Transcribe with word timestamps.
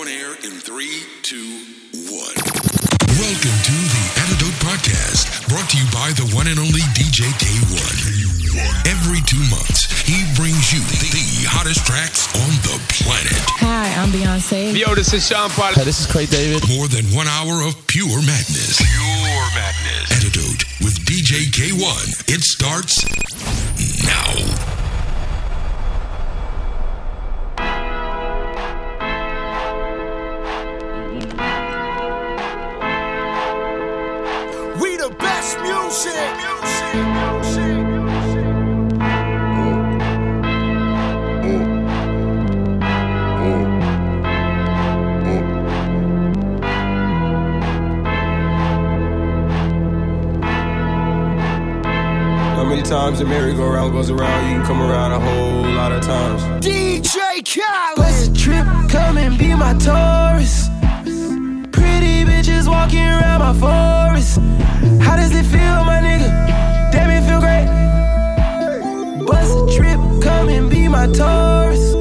On 0.00 0.08
air 0.08 0.32
in 0.32 0.56
three, 0.56 1.04
two, 1.20 1.44
one. 2.08 2.36
Welcome 3.20 3.58
to 3.68 3.76
the 3.92 4.04
Antidote 4.24 4.56
Podcast, 4.64 5.28
brought 5.44 5.68
to 5.68 5.76
you 5.76 5.84
by 5.92 6.08
the 6.16 6.24
one 6.32 6.48
and 6.48 6.56
only 6.56 6.80
DJ 6.96 7.28
Kay-One. 7.36 8.00
Every 8.88 9.20
two 9.28 9.44
months, 9.52 9.92
he 10.08 10.24
brings 10.40 10.72
you 10.72 10.80
the, 11.04 11.12
the 11.12 11.44
hottest 11.52 11.84
tracks 11.84 12.32
on 12.32 12.48
the 12.64 12.80
planet. 12.96 13.36
Hi, 13.60 13.92
I'm 14.00 14.08
Beyonce. 14.08 14.72
Yo, 14.72 14.94
this 14.94 15.12
is 15.12 15.28
Sean 15.28 15.50
Paul. 15.50 15.74
Hey, 15.74 15.84
this 15.84 16.00
is 16.00 16.06
Craig 16.08 16.30
David. 16.30 16.64
More 16.72 16.88
than 16.88 17.04
one 17.12 17.28
hour 17.28 17.60
of 17.60 17.76
pure 17.86 18.24
madness. 18.24 18.80
Pure 18.80 19.46
madness. 19.52 20.16
Antidote 20.16 20.64
with 20.80 20.96
DJ 21.04 21.52
Kay-One. 21.52 22.08
It 22.24 22.40
starts 22.40 23.04
now. 24.08 24.79
Times 52.90 53.20
the 53.20 53.24
merry-go-round 53.24 53.92
goes 53.92 54.10
around? 54.10 54.50
You 54.50 54.56
can 54.56 54.66
come 54.66 54.82
around 54.82 55.12
a 55.12 55.20
whole 55.20 55.62
lot 55.74 55.92
of 55.92 56.02
times. 56.02 56.42
DJ 56.66 57.40
Khaled. 57.46 57.96
Bust 57.96 58.30
a 58.30 58.34
trip, 58.34 58.66
come 58.88 59.16
and 59.16 59.38
be 59.38 59.54
my 59.54 59.74
tourist. 59.74 60.72
Pretty 61.70 62.24
bitches 62.24 62.66
walking 62.66 63.06
around 63.06 63.38
my 63.38 63.54
forest. 63.54 64.40
How 65.00 65.14
does 65.14 65.32
it 65.32 65.44
feel, 65.44 65.84
my 65.84 66.00
nigga? 66.02 66.30
Damn, 66.90 67.10
it 67.10 67.22
feel 67.28 67.38
great. 67.38 67.68
Bust 69.24 69.56
a 69.56 69.76
trip, 69.76 70.00
come 70.20 70.48
and 70.48 70.68
be 70.68 70.88
my 70.88 71.06
tourist. 71.06 71.99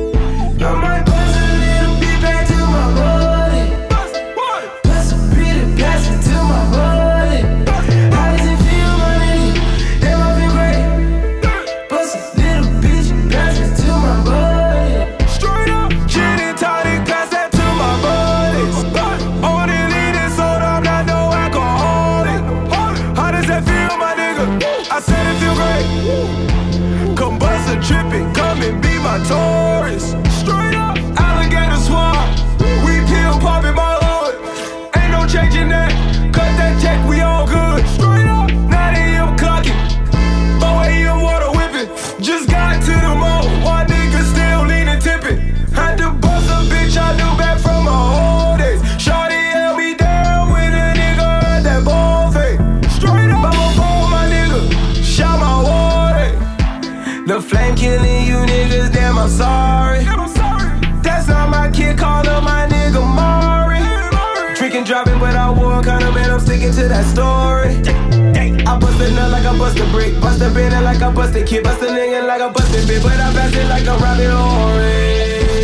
Bust 69.69 69.81
a 69.87 69.91
brick, 69.91 70.19
bust 70.19 70.41
a 70.41 70.49
bit 70.49 70.71
like 70.71 71.01
I 71.01 71.11
bust 71.11 71.35
a 71.35 71.43
kid, 71.43 71.63
bust 71.63 71.81
a 71.81 71.85
nigga 71.85 72.25
like 72.25 72.41
I 72.41 72.49
bust 72.51 72.73
a 72.75 72.87
bit, 72.87 73.03
but 73.03 73.13
I 73.13 73.31
pass 73.33 73.55
it 73.55 73.67
like 73.67 73.85
a 73.85 73.97
Robin 73.97 74.31
Orange. 74.31 75.63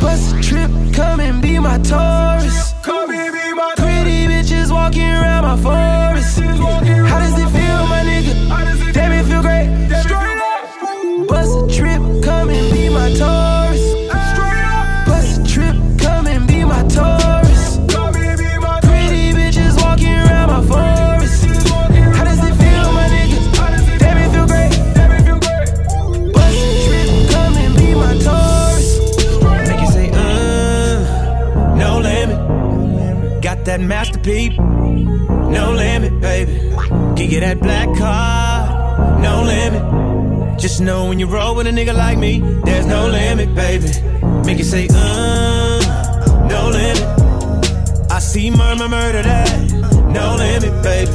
Bust 0.00 0.34
a 0.34 0.40
trip, 0.40 0.70
come 0.94 1.20
and 1.20 1.42
be 1.42 1.58
my 1.58 1.78
tourist. 1.78 2.15
Masterpiece, 34.26 34.58
no 34.58 35.72
limit, 35.72 36.20
baby. 36.20 36.52
Give 37.14 37.32
you 37.32 37.40
that 37.40 37.60
black 37.60 37.88
card, 37.96 39.22
no 39.22 39.42
limit. 39.42 40.60
Just 40.60 40.80
know 40.80 41.08
when 41.08 41.18
you 41.18 41.26
roll 41.26 41.54
with 41.54 41.66
a 41.66 41.70
nigga 41.70 41.94
like 41.94 42.18
me, 42.18 42.40
there's 42.64 42.86
no 42.86 43.06
limit, 43.08 43.54
baby. 43.54 43.86
Make 44.44 44.58
it 44.58 44.64
say, 44.64 44.88
uh, 44.90 46.46
no 46.48 46.68
limit. 46.68 48.10
I 48.10 48.18
see 48.18 48.50
murmur, 48.50 48.88
murder 48.88 49.22
that, 49.22 49.72
no 50.12 50.36
limit, 50.36 50.82
baby. 50.82 51.12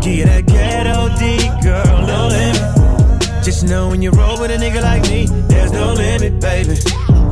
Give 0.00 0.14
you 0.18 0.24
that 0.26 0.46
ghetto 0.46 1.08
D, 1.18 1.38
girl, 1.62 2.06
no 2.06 2.28
limit. 2.28 3.44
Just 3.44 3.64
know 3.64 3.88
when 3.88 4.00
you 4.02 4.10
roll 4.10 4.40
with 4.40 4.50
a 4.50 4.56
nigga 4.56 4.82
like 4.82 5.02
me, 5.02 5.26
there's 5.48 5.72
no 5.72 5.92
limit, 5.92 6.40
baby. 6.40 6.76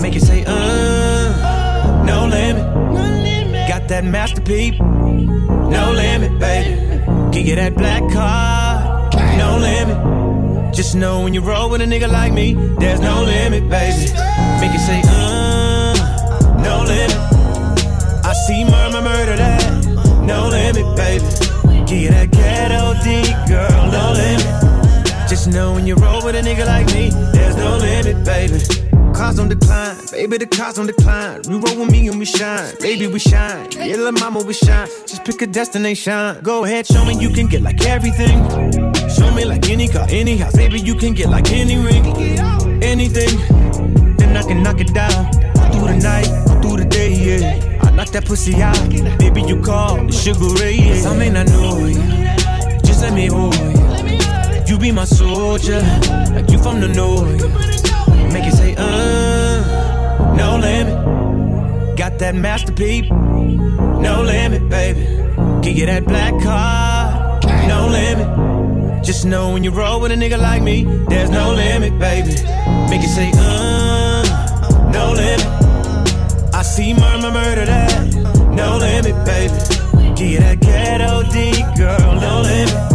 Make 0.00 0.16
it 0.16 0.22
say, 0.22 0.44
uh, 0.46 2.04
no 2.06 2.26
limit. 2.26 2.64
Got 3.68 3.88
that 3.88 4.04
masterpiece, 4.04 4.78
no 4.78 5.92
limit, 5.94 6.38
baby. 6.38 6.74
Give 7.32 7.46
you 7.46 7.56
that 7.56 7.74
black 7.74 8.02
card, 8.12 9.14
no 9.38 9.58
limit. 9.58 10.74
Just 10.74 10.94
know 10.94 11.22
when 11.22 11.34
you 11.34 11.40
roll 11.40 11.70
with 11.70 11.80
a 11.80 11.84
nigga 11.84 12.10
like 12.10 12.32
me, 12.32 12.54
there's 12.78 13.00
no 13.00 13.22
limit, 13.22 13.68
baby. 13.70 14.12
Make 14.60 14.74
it 14.74 14.80
say, 14.80 15.00
uh, 15.04 15.94
no 16.62 16.82
limit. 16.84 17.16
I 18.24 18.32
see 18.46 18.64
murmur, 18.64 19.02
murder 19.02 19.36
that, 19.36 19.84
no 20.26 20.48
limit, 20.48 20.96
baby. 20.96 21.24
Give 21.86 21.98
you 21.98 22.10
that 22.10 22.30
ghetto 22.30 22.94
D, 23.02 23.22
girl, 23.48 23.90
no 23.90 24.12
limit. 24.12 25.28
Just 25.28 25.48
know 25.48 25.72
when 25.72 25.86
you 25.86 25.94
roll 25.96 26.22
with 26.24 26.34
a 26.36 26.40
nigga 26.40 26.66
like 26.66 26.86
me, 26.94 27.10
there's 27.32 27.56
no 27.56 27.76
limit, 27.76 28.24
baby. 28.24 28.83
Cars 29.14 29.38
on 29.38 29.48
decline, 29.48 29.96
baby, 30.10 30.38
the 30.38 30.46
cars 30.46 30.78
on 30.78 30.86
decline. 30.86 31.40
You 31.48 31.60
roll 31.60 31.78
with 31.78 31.90
me 31.90 32.08
and 32.08 32.18
we 32.18 32.24
shine, 32.24 32.74
baby, 32.80 33.06
we 33.06 33.18
shine. 33.18 33.68
Yeah, 33.72 33.96
little 33.96 34.12
mama, 34.12 34.42
we 34.42 34.52
shine. 34.52 34.88
Just 35.06 35.24
pick 35.24 35.40
a 35.42 35.46
destination. 35.46 36.40
Go 36.42 36.64
ahead, 36.64 36.86
show 36.86 37.04
me 37.04 37.14
you 37.18 37.30
can 37.30 37.46
get 37.46 37.62
like 37.62 37.84
everything. 37.86 38.36
Show 39.08 39.30
me 39.32 39.44
like 39.44 39.70
any 39.70 39.88
car, 39.88 40.06
any 40.10 40.36
house, 40.36 40.56
baby, 40.56 40.80
you 40.80 40.94
can 40.96 41.14
get 41.14 41.28
like 41.30 41.50
any 41.52 41.76
ring, 41.76 42.04
anything. 42.82 43.38
Then 44.16 44.36
I 44.36 44.42
can 44.42 44.62
knock 44.62 44.80
it 44.80 44.92
down 44.92 45.32
through 45.72 45.88
the 45.88 45.98
night, 46.02 46.26
through 46.60 46.78
the 46.78 46.84
day, 46.84 47.12
yeah. 47.12 47.78
I 47.82 47.90
knock 47.92 48.08
that 48.08 48.24
pussy 48.26 48.60
out, 48.60 48.78
baby, 49.18 49.42
you 49.42 49.62
call 49.62 50.04
the 50.04 50.12
sugar 50.12 50.48
ray, 50.60 50.74
yeah. 50.74 50.94
'Cause 50.94 51.06
I 51.06 51.16
may 51.16 51.30
not 51.30 51.46
know 51.48 51.86
you, 51.86 52.02
just 52.84 53.00
let 53.02 53.14
me 53.14 53.26
hold 53.26 53.54
you. 53.54 53.84
You 54.66 54.78
be 54.78 54.90
my 54.90 55.04
soldier, 55.04 55.80
like 56.34 56.50
you 56.50 56.58
from 56.58 56.80
the 56.80 56.88
north. 56.88 57.93
Make 58.34 58.46
it 58.46 58.52
say, 58.52 58.74
uh, 58.76 60.34
no 60.36 60.58
limit. 60.58 61.96
Got 61.96 62.18
that 62.18 62.34
masterpiece, 62.34 63.08
no 63.08 64.22
limit, 64.26 64.68
baby. 64.68 65.06
Give 65.62 65.78
you 65.78 65.86
that 65.86 66.04
black 66.04 66.32
car, 66.42 67.40
no 67.68 67.86
limit. 67.86 69.04
Just 69.04 69.24
know 69.24 69.52
when 69.52 69.62
you 69.62 69.70
roll 69.70 70.00
with 70.00 70.10
a 70.10 70.16
nigga 70.16 70.36
like 70.36 70.62
me, 70.62 70.82
there's 71.08 71.30
no 71.30 71.52
limit, 71.52 71.96
baby. 72.00 72.34
Make 72.90 73.04
it 73.04 73.14
say, 73.14 73.30
uh, 73.36 74.90
no 74.92 75.12
limit. 75.12 75.46
I 76.52 76.62
see 76.62 76.92
murmur 76.92 77.30
murder 77.30 77.66
that, 77.66 78.14
no 78.50 78.78
limit, 78.78 79.14
baby. 79.24 79.54
Give 80.16 80.28
you 80.28 80.38
that 80.40 80.58
ghetto 80.60 81.22
D, 81.30 81.62
girl, 81.76 82.20
no 82.20 82.42
limit. 82.42 82.94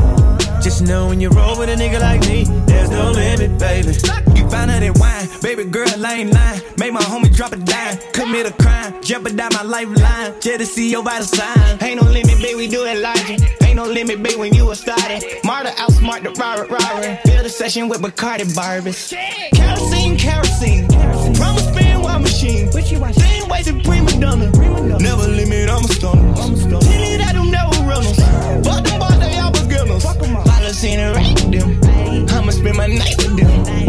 Just 0.61 0.81
know 0.81 1.07
when 1.07 1.21
you 1.21 1.29
roll 1.29 1.57
with 1.57 1.69
a 1.69 1.75
nigga 1.75 2.01
like 2.01 2.21
me, 2.27 2.43
there's 2.65 2.89
no 2.89 3.11
limit, 3.11 3.57
baby. 3.57 3.93
You 4.35 4.49
found 4.49 4.71
out 4.71 4.99
wine, 4.99 5.18
baby 5.41 5.63
girl, 5.65 5.87
I 6.05 6.13
ain't 6.13 6.33
lying. 6.33 6.61
Make 6.77 6.93
my 6.93 7.01
homie 7.01 7.33
drop 7.35 7.51
a 7.51 7.57
dime, 7.57 7.97
commit 8.13 8.45
a 8.45 8.53
crime, 8.53 9.01
jeopardize 9.01 9.53
my 9.53 9.63
lifeline. 9.63 10.33
Just 10.41 10.59
to 10.59 10.65
see 10.65 10.91
your 10.91 11.03
vital 11.03 11.25
sign. 11.25 11.77
Ain't 11.81 12.01
no 12.01 12.09
limit, 12.09 12.37
baby, 12.41 12.55
we 12.55 12.67
do 12.67 12.85
it 12.85 12.99
like 12.99 13.29
it. 13.29 13.41
Ain't 13.63 13.75
no 13.75 13.85
limit, 13.85 14.21
baby, 14.21 14.35
when 14.35 14.53
you 14.53 14.65
were 14.65 14.75
started. 14.75 15.23
Marta 15.43 15.69
outsmart 15.71 16.23
the 16.23 16.31
robber, 16.31 16.65
robber. 16.67 17.19
Build 17.25 17.45
a 17.45 17.49
session 17.49 17.89
with 17.89 18.01
Bacardi 18.01 18.45
Barbies. 18.55 19.13
Kerosene, 19.53 20.17
kerosene. 20.17 20.87
Promise 21.35 21.67
spin 21.69 22.01
while 22.01 22.19
machine. 22.19 22.71
Same 22.71 23.49
way 23.49 23.63
to 23.63 23.73
prima 23.83 24.11
donna. 24.19 24.51
Never 24.99 25.27
limit, 25.27 25.69
I'm 25.69 25.83
a 25.83 25.87
stunner. 25.87 26.35
Tell 26.35 26.81
me 26.81 27.17
that 27.17 27.33
them 27.33 27.51
never 27.51 27.75
runners. 27.83 28.17
Fuck 28.65 28.85
them 28.85 28.99
boys, 28.99 29.19
they 29.19 29.37
all 29.39 29.51
beginners. 29.51 30.03
Policy 30.03 30.91
and 30.93 31.15
rank 31.15 31.39
them. 31.51 32.29
I'ma 32.29 32.51
spend 32.51 32.77
my 32.77 32.87
night 32.87 33.15
with 33.17 33.37
them. 33.37 33.88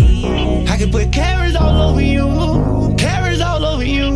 I 0.80 0.84
can 0.84 0.92
put 0.92 1.12
carrots 1.12 1.56
all 1.56 1.90
over 1.90 2.00
you. 2.00 2.94
Carrots 2.96 3.42
all 3.42 3.62
over 3.66 3.84
you. 3.84 4.10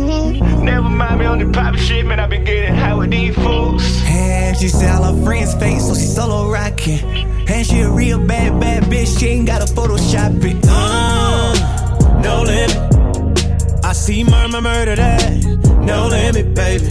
Never 0.63 0.89
mind 0.89 1.19
me 1.19 1.25
on 1.27 1.37
the 1.37 1.45
private 1.51 1.79
shit, 1.79 2.03
man. 2.07 2.19
I 2.19 2.25
been 2.25 2.43
getting 2.43 2.73
high 2.73 2.95
with 2.95 3.11
these 3.11 3.35
fools. 3.35 3.83
And 4.05 4.57
she 4.57 4.69
said 4.69 4.89
all 4.95 5.13
her 5.13 5.23
friends 5.23 5.53
fake, 5.53 5.79
so 5.79 5.93
she 5.93 6.07
solo 6.07 6.49
rocking. 6.49 7.05
And 7.47 7.67
she 7.67 7.81
a 7.81 7.91
real 7.91 8.17
bad, 8.17 8.59
bad 8.59 8.81
bitch. 8.85 9.19
She 9.19 9.27
ain't 9.27 9.45
gotta 9.45 9.71
Photoshop 9.71 10.43
it. 10.43 10.57
Uh, 10.67 12.21
no 12.23 12.41
limit. 12.41 13.85
I 13.85 13.93
see 13.93 14.23
murmur 14.23 14.61
murder 14.61 14.95
that, 14.95 15.43
no 15.81 16.07
limit, 16.07 16.55
baby. 16.55 16.87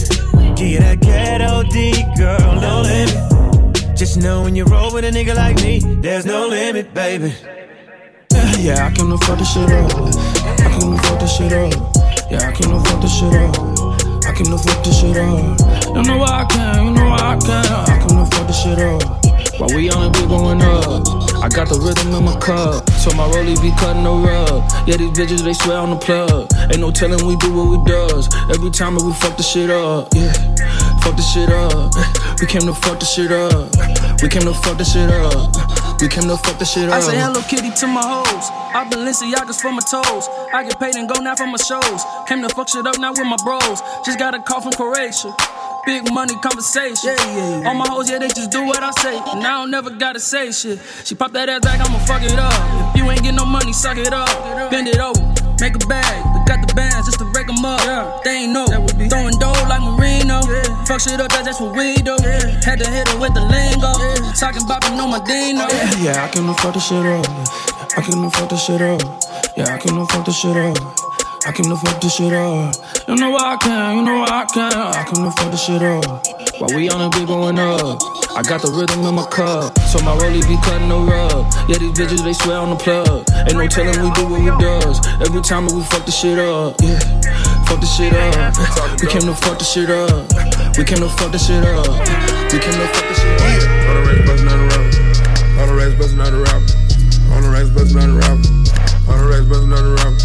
Give 0.55 0.69
you 0.69 0.79
that 0.79 1.01
ghetto 1.01 1.63
D, 1.63 1.91
girl, 2.15 2.61
no 2.61 2.81
limit. 2.81 3.97
Just 3.97 4.15
know 4.15 4.43
when 4.43 4.55
you 4.55 4.63
roll 4.63 4.93
with 4.93 5.03
a 5.03 5.11
nigga 5.11 5.35
like 5.35 5.57
me, 5.57 5.79
there's 5.99 6.25
no 6.25 6.47
limit, 6.47 6.93
baby. 6.93 7.33
Yeah, 8.57 8.87
I 8.87 8.91
can 8.91 9.11
afford 9.11 9.39
this 9.39 9.53
shit 9.53 9.69
up. 9.69 9.91
I 9.93 10.79
can 10.79 10.93
afford 10.93 11.19
this 11.21 11.37
shit 11.37 11.53
up. 11.53 11.73
Yeah, 12.31 12.47
I 12.47 12.51
can 12.51 12.73
afford 12.73 13.01
this 13.01 13.13
shit 13.13 13.33
up. 13.33 13.55
I 14.25 14.31
can 14.33 14.51
afford 14.51 14.85
this 14.85 14.99
shit 14.99 15.17
up. 15.17 15.59
You 15.95 16.01
know 16.03 16.17
why 16.17 16.41
I 16.41 16.45
can, 16.45 16.85
you 16.85 16.91
know 16.91 17.05
why 17.05 17.35
I 17.35 17.37
can. 17.37 17.65
I 17.65 18.07
can 18.07 18.17
afford 18.17 18.47
this 18.47 18.63
shit 18.63 18.79
up. 18.79 19.25
While 19.59 19.69
we 19.75 19.89
on 19.91 20.09
it, 20.09 20.19
we 20.19 20.27
going 20.27 20.61
up. 20.61 21.07
I 21.43 21.49
got 21.49 21.69
the 21.69 21.79
rhythm 21.79 22.15
in 22.15 22.23
my 22.25 22.35
cup, 22.39 22.89
so 22.91 23.11
my 23.15 23.27
rollie 23.29 23.61
be 23.61 23.71
cutting 23.77 24.03
the 24.03 24.11
rug. 24.11 24.63
Yeah, 24.87 24.97
these 24.97 25.11
bitches 25.11 25.43
they 25.43 25.53
swear 25.53 25.77
on 25.77 25.91
the 25.91 25.97
plug. 25.97 26.51
Ain't 26.71 26.79
no 26.79 26.91
telling 26.91 27.23
we 27.25 27.35
do 27.37 27.53
what 27.53 27.69
we 27.69 27.77
does. 27.85 28.33
Every 28.49 28.71
time 28.71 28.95
that 28.95 29.03
we 29.05 29.13
fuck 29.13 29.37
the 29.37 29.43
shit 29.43 29.69
up, 29.69 30.09
yeah, 30.13 30.33
fuck 31.03 31.15
the 31.15 31.21
shit 31.21 31.49
up. 31.49 31.93
We 32.41 32.47
came 32.47 32.65
to 32.65 32.73
fuck 32.73 32.99
the 32.99 33.05
shit 33.05 33.31
up. 33.31 33.69
We 34.23 34.27
came 34.27 34.43
to 34.43 34.53
fuck 34.65 34.77
the 34.77 34.85
shit 34.85 35.09
up. 35.11 35.84
We 36.01 36.09
came 36.09 36.27
to 36.27 36.37
fuck 36.37 36.59
the 36.59 36.65
shit 36.65 36.89
up. 36.89 36.95
I 36.95 36.99
say 36.99 37.17
hello 37.17 37.41
kitty 37.49 37.71
to 37.71 37.87
my 37.87 38.03
hoes. 38.03 38.45
I 38.75 38.85
Balenciagas 38.89 39.61
for 39.61 39.71
my 39.71 39.79
toes. 39.79 40.27
I 40.53 40.63
get 40.63 40.79
paid 40.79 40.95
and 40.95 41.09
go 41.09 41.21
now 41.21 41.35
for 41.35 41.47
my 41.47 41.57
shows. 41.57 42.03
Came 42.27 42.41
to 42.41 42.49
fuck 42.53 42.69
shit 42.69 42.85
up 42.85 42.99
now 42.99 43.11
with 43.11 43.25
my 43.25 43.37
bros. 43.43 43.81
Just 44.05 44.19
got 44.19 44.35
a 44.35 44.39
call 44.39 44.61
from 44.61 44.73
Croatia. 44.73 45.33
Big 45.85 46.11
money 46.11 46.35
conversation. 46.41 47.15
Yeah, 47.15 47.15
yeah, 47.25 47.59
yeah. 47.61 47.67
All 47.67 47.75
my 47.75 47.87
hoes, 47.87 48.09
yeah, 48.09 48.19
they 48.19 48.27
just 48.27 48.51
do 48.51 48.65
what 48.65 48.81
I 48.83 48.91
say. 49.01 49.15
And 49.17 49.45
I 49.45 49.61
don't 49.61 49.71
never 49.71 49.89
gotta 49.89 50.19
say 50.19 50.51
shit. 50.51 50.79
She 51.05 51.15
pop 51.15 51.31
that 51.33 51.47
ass 51.47 51.63
like 51.63 51.79
I'ma 51.79 51.99
fuck 52.05 52.23
it 52.23 52.37
up. 52.37 52.95
If 52.95 53.01
you 53.01 53.09
ain't 53.09 53.23
get 53.23 53.33
no 53.35 53.45
money, 53.45 53.71
suck 53.71 53.97
it 53.97 54.11
up. 54.11 54.29
Bend 54.71 54.87
it 54.87 54.99
over, 54.99 55.21
make 55.59 55.75
a 55.75 55.83
bag. 55.87 56.25
We 56.33 56.39
got 56.45 56.65
the 56.65 56.73
bands 56.73 57.05
just 57.07 57.19
to 57.19 57.25
break 57.31 57.47
them 57.47 57.63
up. 57.63 57.79
Yeah. 57.85 58.19
They 58.23 58.45
ain't 58.45 58.53
know. 58.53 58.65
Throwing 58.67 59.37
dough 59.39 59.55
like 59.69 59.81
Marino. 59.81 60.41
Yeah. 60.47 60.85
Fuck 60.85 61.01
shit 61.01 61.19
up, 61.19 61.29
that's 61.31 61.45
just 61.45 61.61
what 61.61 61.75
we 61.75 61.95
do. 62.01 62.15
Yeah. 62.23 62.59
Had 62.63 62.79
to 62.79 62.87
hit 62.89 63.07
her 63.09 63.19
with 63.19 63.33
the 63.33 63.41
lingo. 63.41 63.91
Yeah. 63.99 64.33
Talking 64.33 64.63
about 64.63 64.85
on 64.85 65.09
my 65.09 65.19
Dino. 65.23 65.67
Yeah, 66.01 66.23
I 66.23 66.27
can 66.29 66.47
afford 66.49 66.75
the 66.75 66.79
shit 66.79 67.05
up. 67.05 67.25
I 67.97 68.01
can 68.01 68.23
afford 68.23 68.49
the 68.49 68.57
shit 68.57 68.81
up. 68.81 69.01
Yeah, 69.57 69.73
I 69.73 69.77
can 69.77 69.97
afford 69.97 70.25
the 70.25 70.31
shit 70.31 70.57
up. 70.57 70.77
I 71.45 71.51
can 71.51 71.71
afford 71.71 72.01
the 72.01 72.09
shit 72.09 72.33
up. 72.33 72.75
You 73.07 73.15
know 73.15 73.37
I 73.37 73.57
can, 73.57 73.97
you 73.97 74.01
know 74.03 74.25
I 74.27 74.45
can. 74.51 74.73
I 74.73 75.03
can 75.03 75.25
afford 75.25 75.53
the 75.53 75.57
shit 75.57 75.81
up. 75.81 76.25
While 76.59 76.75
we 76.75 76.89
on 76.89 77.01
it, 77.01 77.13
be 77.13 77.25
going 77.25 77.59
up. 77.59 78.14
I 78.35 78.43
got 78.43 78.59
the 78.59 78.67
rhythm 78.67 79.07
in 79.07 79.15
my 79.15 79.23
cup, 79.31 79.79
so 79.87 79.95
my 80.03 80.11
rollie 80.19 80.43
be 80.43 80.59
cutting 80.59 80.91
the 80.91 80.99
rug. 80.99 81.47
Yeah, 81.71 81.79
these 81.79 81.95
bitches 81.95 82.19
they 82.19 82.35
swear 82.35 82.59
on 82.59 82.67
the 82.67 82.75
plug. 82.75 83.23
Ain't 83.47 83.55
no 83.55 83.63
telling 83.63 83.95
we 84.03 84.11
do 84.11 84.27
what 84.27 84.43
we 84.43 84.51
does. 84.59 84.99
Every 85.23 85.39
time 85.39 85.71
we 85.71 85.79
fuck 85.87 86.03
the 86.03 86.11
shit 86.11 86.35
up, 86.35 86.75
yeah, 86.83 86.99
fuck 87.63 87.79
the 87.79 87.87
shit 87.87 88.11
up. 88.11 88.51
We 88.99 89.07
came 89.07 89.23
to 89.23 89.31
fuck 89.39 89.55
the 89.55 89.63
shit 89.63 89.87
up. 89.87 90.27
We 90.75 90.83
came 90.83 90.99
to 90.99 91.07
fuck 91.15 91.31
the 91.31 91.39
shit 91.39 91.63
up. 91.63 91.87
We 92.51 92.59
came 92.59 92.75
to 92.75 92.87
fuck 92.91 93.07
the 93.07 93.15
shit 93.15 93.39
up. 93.39 93.55
On 93.87 93.95
the 93.95 94.03
racks, 94.03 94.27
bustin' 94.27 94.51
out 94.51 94.59
a 94.59 94.67
rapper. 94.67 94.99
On 95.55 95.71
the 95.71 95.75
racks, 95.79 95.95
bustin' 95.95 96.19
out 96.19 96.35
a 96.35 96.39
rapper. 96.43 96.75
On 97.31 97.39
the 97.39 97.47
racks, 97.55 97.71
bustin' 97.71 98.03
out 98.03 98.11
a 98.11 98.19
rapper. 98.19 98.51
On 99.07 99.15
the 99.15 99.31
racks, 99.31 99.47
bustin' 99.47 99.71
out 99.71 99.79
a 99.79 99.95
rapper. 99.95 100.19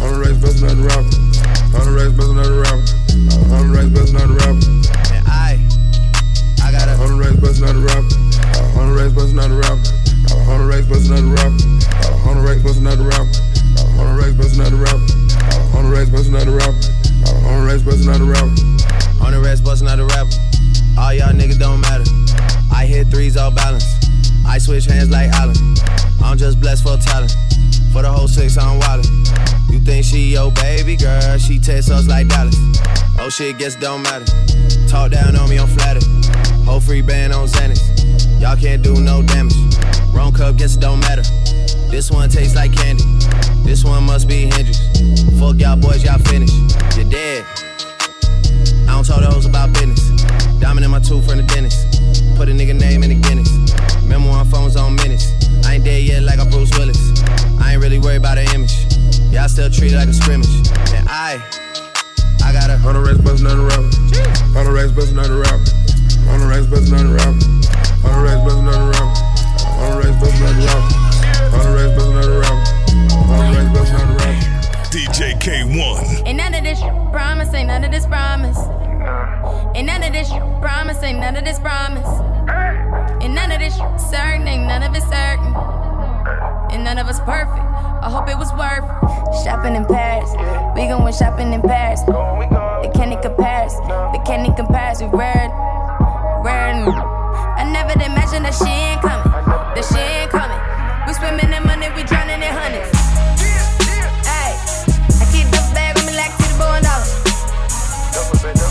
On 0.00 0.08
the 0.08 0.24
racks, 0.24 0.40
bustin' 0.40 0.72
out 0.72 0.80
a 0.80 0.88
rapper. 0.88 1.20
On 1.76 1.84
the 1.84 1.92
racks, 2.00 2.16
bustin' 2.16 2.40
out 2.40 2.48
a 2.48 2.64
rapper. 2.64 2.88
On 3.52 3.60
the 3.60 3.76
racks, 3.76 3.92
bustin' 3.92 4.16
out 4.16 4.32
a 4.32 4.40
rapper. 4.40 5.01
Got 6.72 6.88
a. 6.88 6.96
The 6.96 7.14
racks, 7.20 7.36
bustin' 7.36 7.68
out 7.68 7.76
a 7.76 7.84
rapper. 7.84 8.80
On 8.80 8.88
the 8.88 8.96
racks, 8.96 9.12
bustin' 9.12 9.38
out 9.38 9.50
a 9.50 9.60
rapper. 9.60 9.84
On 10.48 10.58
the 10.58 10.66
racks, 10.66 10.86
bustin' 10.88 11.12
out 11.12 11.20
a 11.20 11.28
rapper. 11.28 11.60
On 12.24 12.34
the 12.34 12.42
racks, 12.42 12.62
bustin' 12.64 12.86
out 12.88 12.98
a 12.98 13.04
rapper. 13.04 13.28
On 14.00 14.08
the 14.08 14.14
racks, 14.16 14.32
bustin' 14.34 14.62
out 14.62 14.72
a 14.72 14.76
rapper. 14.80 15.12
On 15.76 15.84
the 15.84 15.90
racks, 15.92 16.08
bustin' 16.08 16.34
out 16.34 16.48
a 16.48 16.50
rapper. 16.50 16.80
On 17.44 17.60
the 17.60 17.66
racks, 17.68 17.82
bustin' 17.84 18.08
out 18.08 18.20
a 18.20 18.24
rapper. 18.24 18.72
The 19.32 19.40
rest, 19.40 19.64
bustin' 19.64 19.88
out 19.88 19.98
a 19.98 20.04
rapper. 20.04 20.30
All 20.98 21.14
y'all 21.14 21.32
niggas 21.32 21.58
don't 21.58 21.80
matter. 21.80 22.04
I 22.70 22.84
hit 22.84 23.08
threes 23.08 23.36
all 23.36 23.50
balance. 23.50 23.84
I 24.46 24.58
switch 24.58 24.84
hands 24.84 25.10
like 25.10 25.30
Allen. 25.30 25.56
I'm 26.22 26.36
just 26.36 26.60
blessed 26.60 26.82
for 26.82 26.98
talent. 26.98 27.34
For 27.92 28.02
the 28.02 28.12
whole 28.12 28.28
six, 28.28 28.58
I'm 28.58 28.78
wildin'. 28.78 29.72
You 29.72 29.80
think 29.80 30.04
she 30.04 30.32
your 30.32 30.52
baby 30.52 30.96
girl? 30.96 31.38
She 31.38 31.58
text 31.58 31.90
us 31.90 32.06
like 32.06 32.28
Dallas. 32.28 32.56
Oh 33.18 33.30
shit, 33.30 33.56
guess 33.58 33.74
don't 33.74 34.02
matter. 34.02 34.26
Talk 34.86 35.12
down 35.12 35.34
on 35.34 35.48
me, 35.48 35.58
I'm 35.58 35.66
flattered. 35.66 36.04
Whole 36.64 36.80
free 36.80 37.02
band 37.02 37.32
on 37.32 37.46
Xanax. 37.48 38.40
Y'all 38.40 38.56
can't 38.56 38.82
do 38.82 39.00
no 39.00 39.22
damage. 39.22 39.54
Wrong 40.12 40.32
cup, 40.32 40.56
guess 40.56 40.76
it 40.76 40.80
don't 40.80 41.00
matter. 41.00 41.22
This 41.90 42.10
one 42.10 42.28
tastes 42.28 42.54
like 42.54 42.72
candy. 42.72 43.04
This 43.64 43.84
one 43.84 44.04
must 44.04 44.28
be 44.28 44.46
Hendrix. 44.46 44.78
Fuck 45.38 45.58
y'all 45.58 45.76
boys, 45.76 46.04
y'all 46.04 46.18
finished. 46.18 46.54
You're 46.96 47.10
dead. 47.10 47.44
I 48.88 48.94
don't 48.94 49.06
talk 49.06 49.20
to 49.20 49.30
hoes 49.30 49.46
about 49.46 49.72
business. 49.72 50.10
Diamond 50.60 50.84
in 50.84 50.90
my 50.90 51.00
tooth 51.00 51.26
from 51.26 51.38
the 51.38 51.44
dentist. 51.44 52.00
Put 52.36 52.48
a 52.48 52.52
nigga 52.52 52.78
name 52.78 53.02
in 53.02 53.10
the 53.10 53.28
Guinness. 53.28 53.50
Remember 54.02 54.30
when 54.30 54.44
phones 54.46 54.76
on 54.76 54.94
minutes. 54.96 55.32
I 55.66 55.74
ain't 55.74 55.84
dead 55.84 56.02
yet 56.02 56.22
like 56.22 56.38
I'm 56.38 56.48
Bruce 56.48 56.70
Willis. 56.78 56.98
I 57.60 57.72
ain't 57.72 57.82
really 57.82 57.98
worried 57.98 58.16
about 58.16 58.36
the 58.36 58.44
image. 58.54 58.86
Y'all 59.32 59.48
still 59.48 59.70
treat 59.70 59.92
it 59.92 59.96
like 59.96 60.08
a 60.08 60.12
scrimmage. 60.12 60.48
And 60.94 61.08
I, 61.08 61.42
I 62.44 62.52
got 62.52 62.70
a. 62.70 62.76
On 62.86 62.94
the 62.94 63.00
racks, 63.00 63.18
bustin' 63.18 63.46
out 63.46 63.58
a 63.58 63.62
rapper. 63.62 64.58
On 64.58 64.64
the 64.64 64.72
racks, 64.72 64.92
bustin' 64.92 65.18
out 65.18 65.30
a 65.30 65.34
rapper. 65.34 65.91
On 66.28 66.38
the 66.40 66.46
racks, 66.46 66.66
bustin' 66.66 66.94
out 66.94 67.06
a 67.06 67.12
rapper. 67.12 67.30
On 68.02 68.12
the 68.12 68.20
racks, 68.22 68.42
bustin' 68.44 68.68
out 68.68 68.76
a 68.76 68.86
rapper. 68.90 69.08
On 69.78 69.90
the 69.90 69.96
racks, 69.98 70.16
bustin' 70.20 70.46
out 70.46 70.56
a 70.56 70.66
rapper. 70.66 70.94
On 71.52 71.62
the 71.62 71.70
racks, 71.76 71.92
bustin' 71.96 72.16
out 72.16 72.24
a 72.24 72.38
rapper. 72.42 72.62
On 73.28 73.38
the 73.38 73.52
racks, 73.56 73.70
bustin' 73.72 73.96
out 73.96 74.08
a 74.08 74.16
rapper. 74.18 74.52
DJ 74.92 75.18
Kay-One. 75.40 76.04
Ain't 76.26 76.36
none 76.36 76.54
of 76.54 76.62
this 76.64 76.80
promise, 77.10 77.52
ain't 77.54 77.68
none 77.68 77.84
of 77.84 77.90
this 77.90 78.06
promise. 78.06 78.58
Ain't 79.74 79.86
none 79.86 80.02
of 80.02 80.12
this 80.12 80.28
promise, 80.60 81.02
ain't 81.02 81.18
none 81.18 81.36
of 81.36 81.44
this 81.44 81.58
promise. 81.58 82.06
Ain't 83.22 83.34
none 83.34 83.50
of 83.52 83.58
this 83.58 83.76
certain, 84.10 84.46
ain't 84.46 84.66
none 84.66 84.82
of 84.82 84.94
it 84.94 85.02
certain. 85.02 85.54
And 86.72 86.84
none 86.84 86.98
of 86.98 87.06
us 87.06 87.20
perfect. 87.20 87.64
I 88.02 88.10
hope 88.10 88.28
it 88.28 88.36
was 88.36 88.52
worth. 88.52 88.84
Shopping 89.44 89.76
in 89.76 89.86
Paris, 89.86 90.30
we 90.76 90.86
going 90.86 91.12
shopping 91.14 91.52
in 91.52 91.62
Paris. 91.62 92.02
They 92.02 92.90
can't 92.94 93.12
even 93.12 93.22
compare 93.22 93.64
us, 93.64 93.74
they 94.12 94.20
can't 94.26 94.56
compare 94.56 94.90
us. 94.90 95.00
We 95.00 95.08
rare, 95.08 95.48
rare. 96.42 96.74
I 97.56 97.64
never 97.64 97.94
imagined 97.94 98.44
that 98.44 98.54
she 98.58 98.66
ain't 98.66 99.00
coming, 99.00 99.30
that 99.30 99.84
she 99.86 99.98
ain't 99.98 100.30
coming. 100.30 100.58
We 101.06 101.14
swimming 101.14 101.54
in 101.54 101.62
money, 101.62 101.88
we 101.94 102.02
drowning 102.02 102.42
in 102.42 102.52
hundreds. 102.52 102.90
Ay, 104.26 104.50
I 105.22 105.24
keep 105.30 105.46
the 105.54 105.62
bag 105.70 105.94
on 105.98 106.04
me 106.06 106.14
like 106.18 106.34
to 106.34 106.42
the 106.42 106.56
bone 106.58 106.82
dollar. 106.82 107.06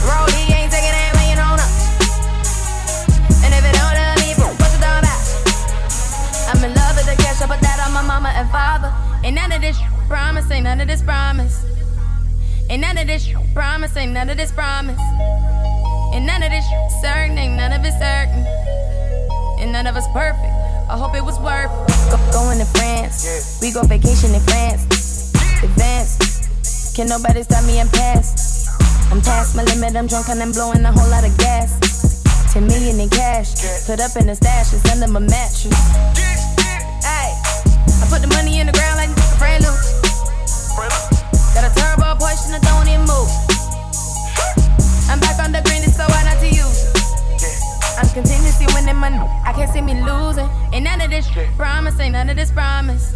Roll, 0.03 0.27
he 0.35 0.51
ain't 0.51 0.71
taking 0.71 0.91
that 0.91 1.15
you 1.31 1.39
know 1.39 1.55
up. 1.55 1.71
And 3.47 3.51
if 3.55 3.63
it 3.63 3.73
don't 3.79 3.95
tell 3.95 4.15
me, 4.19 4.35
what's 4.59 4.75
it 4.75 4.83
all 4.83 4.99
about? 4.99 5.23
I'm 6.51 6.59
in 6.67 6.75
love 6.75 6.95
with 6.99 7.07
the 7.07 7.15
cash, 7.15 7.39
I 7.39 7.47
put 7.47 7.63
that 7.63 7.79
on 7.87 7.95
my 7.95 8.03
mama 8.03 8.35
and 8.35 8.49
father. 8.51 8.91
Ain't 9.23 9.35
none 9.35 9.51
of 9.51 9.61
this 9.61 9.79
promise, 10.07 10.51
ain't 10.51 10.67
none 10.67 10.81
of 10.81 10.87
this 10.87 11.01
promise. 11.01 11.63
Ain't 12.69 12.81
none 12.81 12.97
of 12.97 13.07
this 13.07 13.31
promise, 13.53 13.95
ain't 13.95 14.11
none 14.11 14.29
of 14.29 14.37
this 14.37 14.51
promise. 14.51 14.99
And 16.13 16.25
none 16.25 16.43
of 16.43 16.51
this 16.51 16.65
certain, 17.01 17.37
ain't 17.37 17.55
none 17.55 17.71
of 17.73 17.85
it 17.85 17.93
certain. 17.97 18.43
And 19.59 19.71
none 19.71 19.87
of 19.87 19.95
us 19.95 20.07
perfect. 20.13 20.53
I 20.89 20.97
hope 20.97 21.15
it 21.15 21.23
was 21.23 21.39
worth 21.39 21.71
it. 21.71 22.11
Go- 22.11 22.31
going 22.31 22.59
to 22.59 22.65
France. 22.65 23.23
Yeah. 23.23 23.67
We 23.67 23.73
go 23.73 23.83
vacation 23.83 24.33
in 24.35 24.41
France. 24.41 24.83
Advance. 25.63 26.41
Can 26.95 27.07
nobody 27.07 27.43
stop 27.43 27.63
me 27.65 27.79
and 27.79 27.89
pass? 27.91 28.67
I'm 29.11 29.21
past 29.21 29.55
my 29.55 29.63
limit, 29.63 29.95
I'm 29.95 30.07
drunk 30.07 30.29
and 30.29 30.41
I'm 30.41 30.51
blowing 30.51 30.83
a 30.83 30.91
whole 30.91 31.09
lot 31.09 31.23
of 31.23 31.37
gas. 31.37 31.79
10 32.53 32.67
million 32.67 32.99
in 32.99 33.09
cash, 33.09 33.55
put 33.87 33.99
up 34.01 34.15
in 34.17 34.27
a 34.27 34.35
stash, 34.35 34.73
it's 34.73 34.83
under 34.91 35.07
my 35.07 35.19
mattress. 35.19 35.71
I 38.01 38.07
put 38.09 38.21
the 38.21 38.27
money 38.35 38.59
in 38.59 38.67
the 38.67 38.73
ground 38.73 38.97
like 38.97 39.11
brand 39.39 39.63
new. 39.63 39.75
Got 41.55 41.63
a 41.67 41.71
turbo 41.75 42.15
push 42.19 42.43
and 42.47 42.55
I 42.55 42.59
don't 42.59 42.87
even 42.87 43.07
move. 43.07 43.60
I'm 45.11 45.19
back 45.19 45.39
on 45.43 45.51
the 45.51 45.61
green, 45.67 45.83
it's 45.83 45.97
so 45.97 46.03
hard 46.07 46.23
not 46.25 46.39
to 46.39 46.47
use. 46.47 46.87
I'm 47.99 48.07
continuously 48.15 48.65
winning 48.73 48.95
money. 48.95 49.17
I 49.43 49.51
can't 49.51 49.69
see 49.71 49.81
me 49.81 49.93
losing. 50.01 50.47
Ain't 50.71 50.85
none 50.85 51.01
of 51.01 51.09
this 51.11 51.27
promise, 51.57 51.99
ain't 51.99 52.13
none 52.13 52.29
of 52.29 52.37
this 52.37 52.51
promise. 52.51 53.13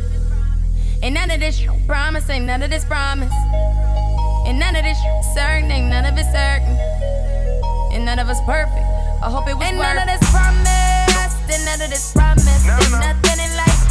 Ain't 1.02 1.16
none 1.16 1.32
of 1.32 1.40
this 1.40 1.64
promise, 1.88 2.30
ain't 2.30 2.46
none 2.46 2.62
of 2.64 2.70
this 2.70 2.84
promise. 2.84 3.32
And 4.46 4.60
none 4.60 4.76
of 4.76 4.84
this 4.84 4.98
certain, 5.34 5.72
ain't 5.72 5.88
none 5.90 6.06
of 6.06 6.18
it 6.18 6.28
certain. 6.36 6.76
And 7.96 8.04
none 8.06 8.20
of 8.20 8.28
us 8.28 8.42
perfect. 8.46 8.86
I 9.24 9.32
hope 9.32 9.48
it 9.48 9.56
was 9.56 9.64
Ain't 9.66 9.78
worth. 9.78 9.96
none 9.96 10.04
of 10.04 10.20
this 10.20 10.30
promise, 10.30 11.34
ain't 11.48 11.64
none 11.66 11.82
of 11.82 11.90
this 11.90 12.12
promise. 12.12 12.66
No, 12.68 12.76
no. 12.92 13.00
Nothing 13.00 13.35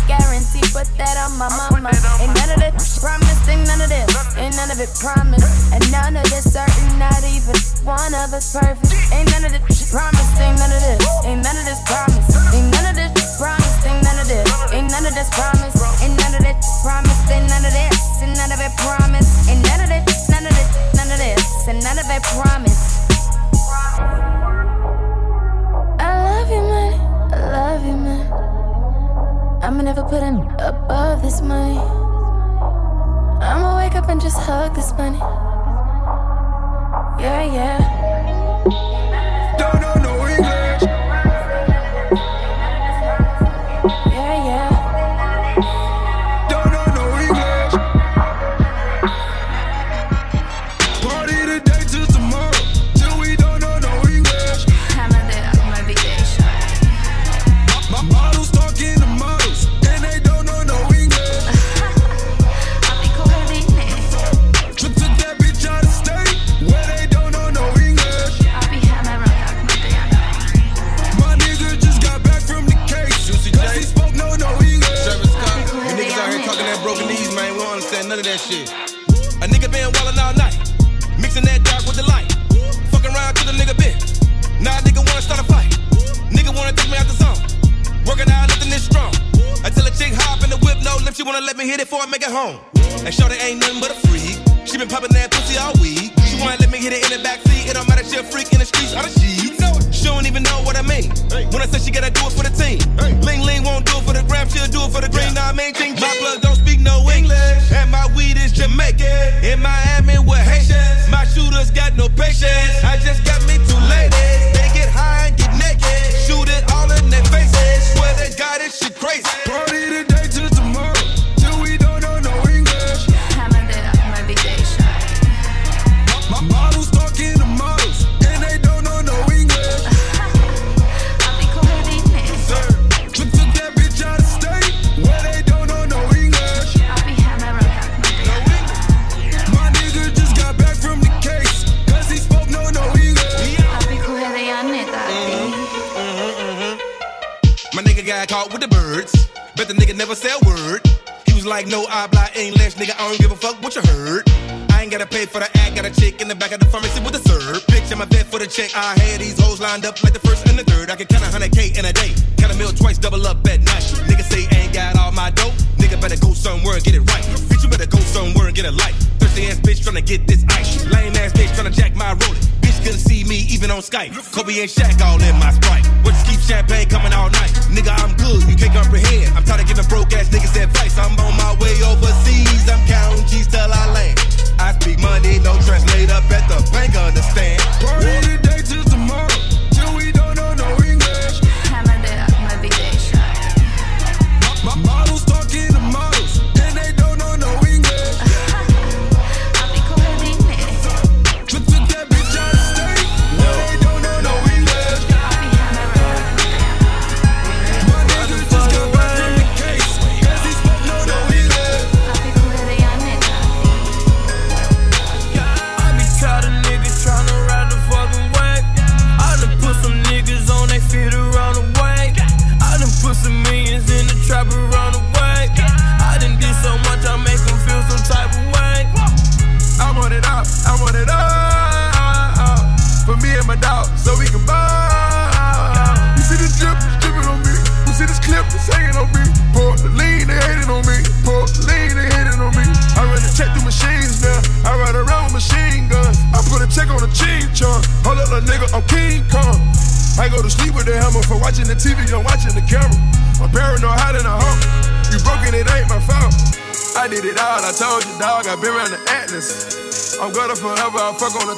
guarantee, 0.06 0.64
put 0.72 0.88
that 1.00 1.16
on 1.24 1.36
my 1.38 1.48
mama. 1.56 1.90
Ain't 2.20 2.34
none 2.36 2.50
of 2.52 2.60
this 2.60 2.98
promised, 3.00 3.48
ain't 3.48 3.66
none 3.68 3.80
of 3.80 3.88
this, 3.88 4.08
ain't 4.36 4.56
none 4.56 4.70
of 4.70 4.78
it 4.80 4.92
promised. 5.00 5.48
And 5.72 5.84
none 5.92 6.16
of 6.16 6.24
this 6.28 6.52
certain, 6.52 6.98
not 6.98 7.20
even 7.24 7.56
one 7.84 8.12
of 8.14 8.32
us 8.32 8.52
perfect. 8.52 8.92
Ain't 9.12 9.28
none 9.32 9.44
of 9.44 9.52
this 9.52 9.90
promised, 9.90 10.36
ain't 10.40 10.58
none 10.58 10.72
of 10.72 10.80
this, 10.80 11.00
ain't 11.24 11.42
none 11.42 11.56
of 11.56 11.64
this 11.64 11.80
promised. 11.88 12.32
Ain't 12.54 12.70
none 12.70 12.86
of 12.86 12.96
this 12.96 13.36
promised, 13.38 13.86
ain't 13.86 14.02
none 14.04 14.18
of 14.20 14.28
this, 14.28 14.48
ain't 14.72 14.90
none 14.90 15.06
of 15.06 15.14
this 15.14 15.30
promised. 15.32 15.80
Ain't 16.04 16.16
none 16.20 16.34
of 16.34 16.42
this 16.44 16.56
promised, 16.82 17.30
ain't 17.30 17.48
none 17.48 17.64
of 17.64 17.72
this, 17.72 17.96
ain't 18.22 18.36
none 18.36 18.52
of 18.52 18.60
it 18.60 18.72
promised. 18.78 19.48
Ain't 19.48 19.62
none 19.66 19.80
of 19.80 19.88
this, 19.88 20.28
none 20.28 20.44
of 20.46 20.52
this, 20.52 20.68
none 20.96 21.10
of 21.10 21.18
this, 21.18 21.40
Ain't 21.68 21.82
none 21.82 21.98
of 21.98 22.06
it 22.08 22.22
promised. 22.22 23.10
I 25.98 26.10
love 26.24 26.50
you, 26.50 26.62
man. 26.62 26.94
I 27.32 27.36
love 27.52 27.86
you, 27.86 27.96
man. 27.96 28.03
I'ma 29.64 29.80
never 29.80 30.02
put 30.02 30.22
an 30.22 30.42
above 30.58 31.22
this 31.22 31.40
money. 31.40 31.78
I'ma 33.40 33.78
wake 33.78 33.94
up 33.94 34.10
and 34.10 34.20
just 34.20 34.36
hug 34.36 34.74
this 34.74 34.92
money. 34.92 35.16
Yeah, 37.18 37.44
yeah. 37.56 37.78
Don't 39.56 39.80
know 39.80 39.93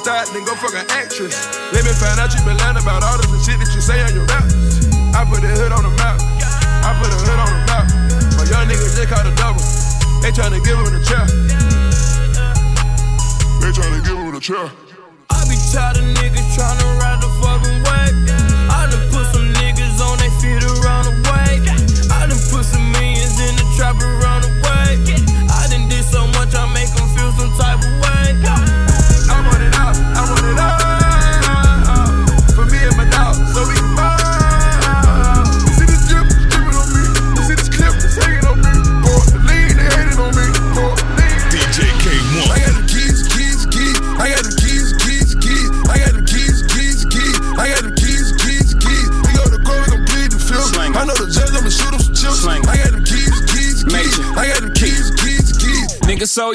thought, 0.07 0.31
then 0.31 0.45
go 0.45 0.55
fuck 0.55 0.71
an 0.71 0.87
actress. 0.87 1.35
Let 1.75 1.83
me 1.83 1.91
find 1.91 2.15
out 2.15 2.31
you 2.31 2.39
been 2.47 2.56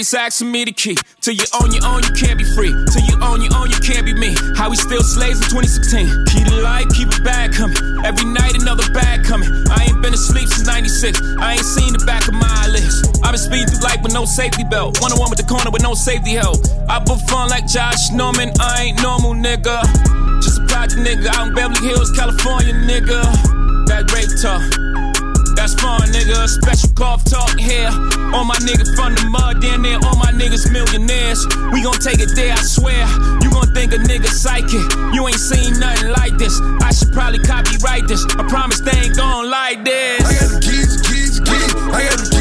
always 0.03 0.15
asking 0.15 0.51
me 0.51 0.65
the 0.65 0.73
key. 0.73 0.97
Till 1.21 1.35
you 1.35 1.47
own 1.63 1.71
your 1.71 1.87
own, 1.87 2.03
you 2.03 2.11
can't 2.19 2.37
be 2.37 2.43
free. 2.43 2.75
Till 2.91 3.05
you 3.07 3.15
own 3.23 3.39
your 3.41 3.55
own, 3.55 3.71
you 3.71 3.79
can't 3.79 4.05
be 4.05 4.13
me. 4.13 4.35
How 4.57 4.69
we 4.69 4.75
still 4.75 5.03
slaves 5.03 5.39
in 5.39 5.47
2016. 5.47 6.27
Keep 6.27 6.47
the 6.51 6.59
light, 6.59 6.91
keep 6.91 7.07
it 7.07 7.23
bag 7.23 7.55
coming. 7.55 7.79
Every 8.03 8.27
night 8.27 8.59
another 8.59 8.83
bag 8.91 9.23
coming. 9.23 9.47
I 9.71 9.87
ain't 9.87 10.03
been 10.03 10.15
asleep 10.15 10.49
since 10.49 10.67
96. 10.67 11.23
I 11.39 11.55
ain't 11.55 11.63
seen 11.63 11.93
the 11.93 12.03
back 12.05 12.27
of 12.27 12.35
my 12.35 12.51
eyelids. 12.67 12.99
i 13.23 13.31
been 13.31 13.39
speeding 13.39 13.69
through 13.71 13.87
life 13.87 14.03
with 14.03 14.13
no 14.13 14.25
safety 14.25 14.65
belt. 14.65 14.99
One 15.01 15.13
on 15.13 15.21
one 15.23 15.31
with 15.31 15.39
the 15.39 15.47
corner 15.47 15.71
with 15.71 15.83
no 15.83 15.95
safety 15.95 16.35
help. 16.35 16.59
I 16.91 16.99
put 16.99 17.23
fun 17.31 17.49
like 17.49 17.71
Josh 17.71 18.11
Norman. 18.11 18.51
I 18.59 18.91
ain't 18.91 18.99
normal, 19.03 19.39
nigga. 19.39 19.87
Just 20.43 20.59
a 20.59 20.67
project 20.67 20.99
nigga 20.99 21.31
out 21.31 21.49
in 21.49 21.55
Beverly 21.55 21.87
Hills, 21.87 22.11
California, 22.19 22.75
nigga. 22.75 23.23
That 23.87 24.11
rape 24.11 24.35
talk. 24.43 24.67
That's 25.55 25.79
fun, 25.79 26.11
nigga. 26.11 26.51
Special 26.51 26.91
golf 26.99 27.23
talk 27.23 27.55
here. 27.55 27.93
All 28.43 28.49
my 28.49 28.57
niggas 28.57 28.97
from 28.97 29.15
the 29.15 29.23
mud, 29.31 29.63
down 29.63 29.83
there. 29.83 30.03
All 30.03 30.17
my 30.19 30.33
niggas 30.33 30.67
millionaires. 30.67 31.47
We 31.71 31.81
gon' 31.81 31.95
take 32.03 32.19
it 32.19 32.35
there, 32.35 32.53
I 32.53 32.63
swear. 32.67 33.07
You 33.39 33.49
gon' 33.55 33.71
think 33.71 33.93
a 33.93 33.99
nigga 34.03 34.27
psychic. 34.27 34.83
You 35.15 35.29
ain't 35.29 35.39
seen 35.39 35.79
nothing 35.79 36.11
like 36.11 36.37
this. 36.39 36.59
I 36.83 36.91
should 36.91 37.13
probably 37.13 37.39
copyright 37.39 38.09
this. 38.09 38.27
I 38.35 38.43
promise 38.49 38.81
they 38.81 38.99
ain't 38.99 39.15
gon' 39.15 39.49
like 39.49 39.85
this. 39.85 40.27
I 40.27 40.35
got 40.35 40.51
them 40.51 40.61
keys, 40.61 41.01
keys, 41.07 41.39
keys. 41.39 41.71
I 41.95 42.03
got 42.03 42.19
them 42.19 42.32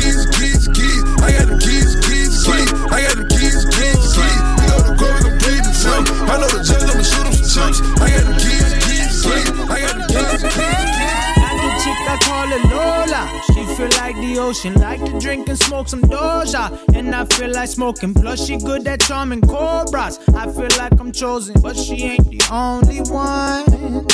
ocean, 14.40 14.74
like 14.76 15.04
to 15.04 15.20
drink 15.20 15.50
and 15.50 15.58
smoke 15.58 15.88
some 15.88 16.02
Doja. 16.02 16.78
And 16.96 17.14
I 17.14 17.26
feel 17.26 17.52
like 17.52 17.70
smoking, 17.70 18.14
plus 18.14 18.46
she 18.46 18.58
good 18.58 18.88
at 18.88 19.02
charming 19.02 19.42
cobras. 19.42 20.20
I 20.36 20.52
feel 20.52 20.70
like 20.78 21.00
I'm 21.00 21.12
chosen, 21.12 21.62
but 21.62 21.76
she 21.76 22.04
ain't 22.04 22.30
the 22.30 22.42
only 22.52 23.02
one. 23.12 23.66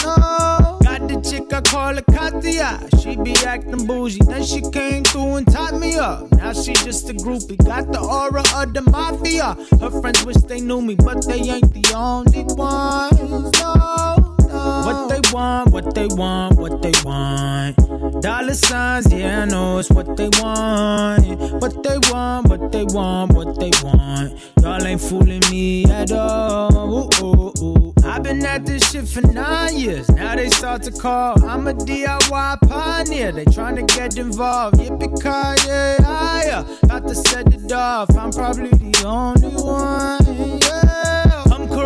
No. 0.04 0.80
Got 0.84 1.08
the 1.08 1.22
chick 1.30 1.54
I 1.54 1.62
call 1.62 1.96
her 1.96 2.02
Katia. 2.02 2.88
She 3.02 3.16
be 3.16 3.36
acting 3.46 3.86
bougie, 3.86 4.22
then 4.26 4.44
she 4.44 4.62
came 4.62 5.04
through 5.04 5.36
and 5.36 5.52
tied 5.52 5.80
me 5.80 5.96
up. 5.96 6.32
Now 6.34 6.54
she 6.54 6.74
just 6.74 7.10
a 7.10 7.14
groupie, 7.14 7.58
got 7.66 7.92
the 7.92 8.00
aura 8.00 8.44
of 8.56 8.74
the 8.74 8.82
mafia. 8.82 9.56
Her 9.80 10.02
friends 10.02 10.26
wish 10.26 10.38
they 10.48 10.62
knew 10.62 10.82
me, 10.82 10.96
but 10.96 11.26
they 11.26 11.40
ain't 11.40 11.74
the 11.74 11.94
only 11.96 12.44
ones. 12.56 13.52
No. 13.60 14.34
What 14.48 15.10
they 15.10 15.17
want, 15.32 15.72
what 15.72 15.94
they 15.96 16.08
want, 16.08 16.58
what 16.58 16.82
they 16.82 16.94
want. 17.04 17.78
Dollar 18.22 18.54
signs, 18.54 19.12
yeah, 19.14 19.44
I 19.44 19.46
know 19.46 19.78
it's 19.80 19.90
what 19.90 20.18
they 20.18 20.30
want. 20.40 21.26
What 21.62 21.84
they 21.84 21.98
want, 22.10 22.48
what 22.50 22.72
they 22.72 22.84
want, 22.86 23.34
what 23.34 23.60
they 23.60 23.72
want. 23.84 24.34
Y'all 24.62 24.86
ain't 24.86 25.02
fooling 25.02 25.42
me 25.50 25.86
at 25.86 26.12
all. 26.12 27.10
Ooh, 27.14 27.26
ooh, 27.26 27.54
ooh. 27.62 27.94
I've 28.04 28.24
been 28.24 28.44
at 28.46 28.66
this 28.66 28.90
shit 28.92 29.08
for 29.08 29.22
nine 29.22 29.78
years. 29.78 30.10
Now 30.10 30.36
they 30.36 30.50
start 30.50 30.82
to 30.84 30.92
call. 30.92 31.44
I'm 31.46 31.68
a 31.68 31.74
DIY 31.74 32.58
pioneer. 32.68 33.32
They 33.32 33.46
trying 33.46 33.76
to 33.76 33.84
get 33.84 34.18
involved. 34.18 34.78
Yippee 34.78 35.22
ki 35.22 35.68
yay, 35.68 35.96
higher. 36.00 36.66
Got 36.88 37.08
to 37.08 37.16
set 37.16 37.54
it 37.54 37.72
off. 37.72 38.10
I'm 38.18 38.32
probably 38.32 38.70
the 38.70 39.04
only 39.06 39.50
one. 39.62 40.60
Yeah. 40.62 40.87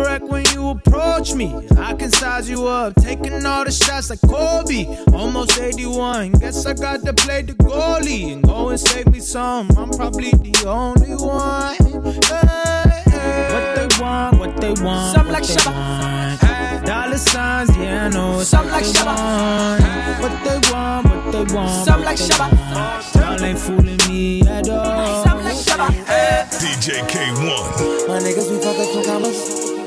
I'm 0.02 0.18
correct 0.18 0.24
when 0.24 0.44
you 0.52 0.70
approach 0.70 1.32
me. 1.34 1.54
I 1.78 1.94
can 1.94 2.10
size 2.10 2.50
you 2.50 2.66
up, 2.66 2.94
taking 2.96 3.46
all 3.46 3.64
the 3.64 3.70
shots 3.70 4.10
like 4.10 4.20
Kobe. 4.22 4.86
Almost 5.12 5.58
81. 5.60 6.32
Guess 6.32 6.66
I 6.66 6.74
got 6.74 7.02
to 7.04 7.12
play 7.12 7.42
the 7.42 7.52
goalie 7.52 8.32
and 8.32 8.42
go 8.42 8.70
and 8.70 8.80
save 8.80 9.06
me 9.12 9.20
some. 9.20 9.70
I'm 9.78 9.90
probably 9.90 10.32
the 10.32 10.64
only 10.66 11.14
one. 11.14 11.76
Hey, 12.24 13.10
hey. 13.10 13.52
What 13.52 13.76
they 13.76 14.02
want, 14.02 14.38
what 14.40 14.60
they 14.60 14.72
want, 14.82 15.14
Some 15.16 15.28
like 15.28 15.44
they 15.46 15.54
Shabba. 15.54 15.72
want. 15.72 16.86
Dollar 16.86 17.18
signs, 17.18 17.76
yeah, 17.76 18.06
I 18.06 18.08
know 18.08 18.40
it's 18.40 18.48
Some 18.48 18.66
like 18.68 18.82
they 18.84 18.90
Shabba. 18.90 19.06
want. 19.06 20.20
What 20.20 20.44
they 20.44 20.72
want, 20.72 21.06
what 21.06 21.32
they 21.32 21.54
want. 21.54 21.84
Some 21.86 22.00
what 22.00 22.06
like 22.06 22.18
they 22.18 22.24
Shabba. 22.24 22.74
want. 22.74 23.14
Y'all 23.14 23.44
ain't 23.46 23.58
fooling 23.58 23.98
me 24.08 24.42
at 24.48 24.68
all. 24.68 25.24
Some 25.24 25.44
like 25.44 25.54
Shabba. 25.54 25.88
DJ 26.58 27.06
Kay-One. 27.08 28.08
My 28.08 28.18
niggas, 28.18 28.50
we 28.50 28.58
fuck 28.60 28.76
up 28.76 28.86
some 28.92 29.04
commas. 29.04 29.81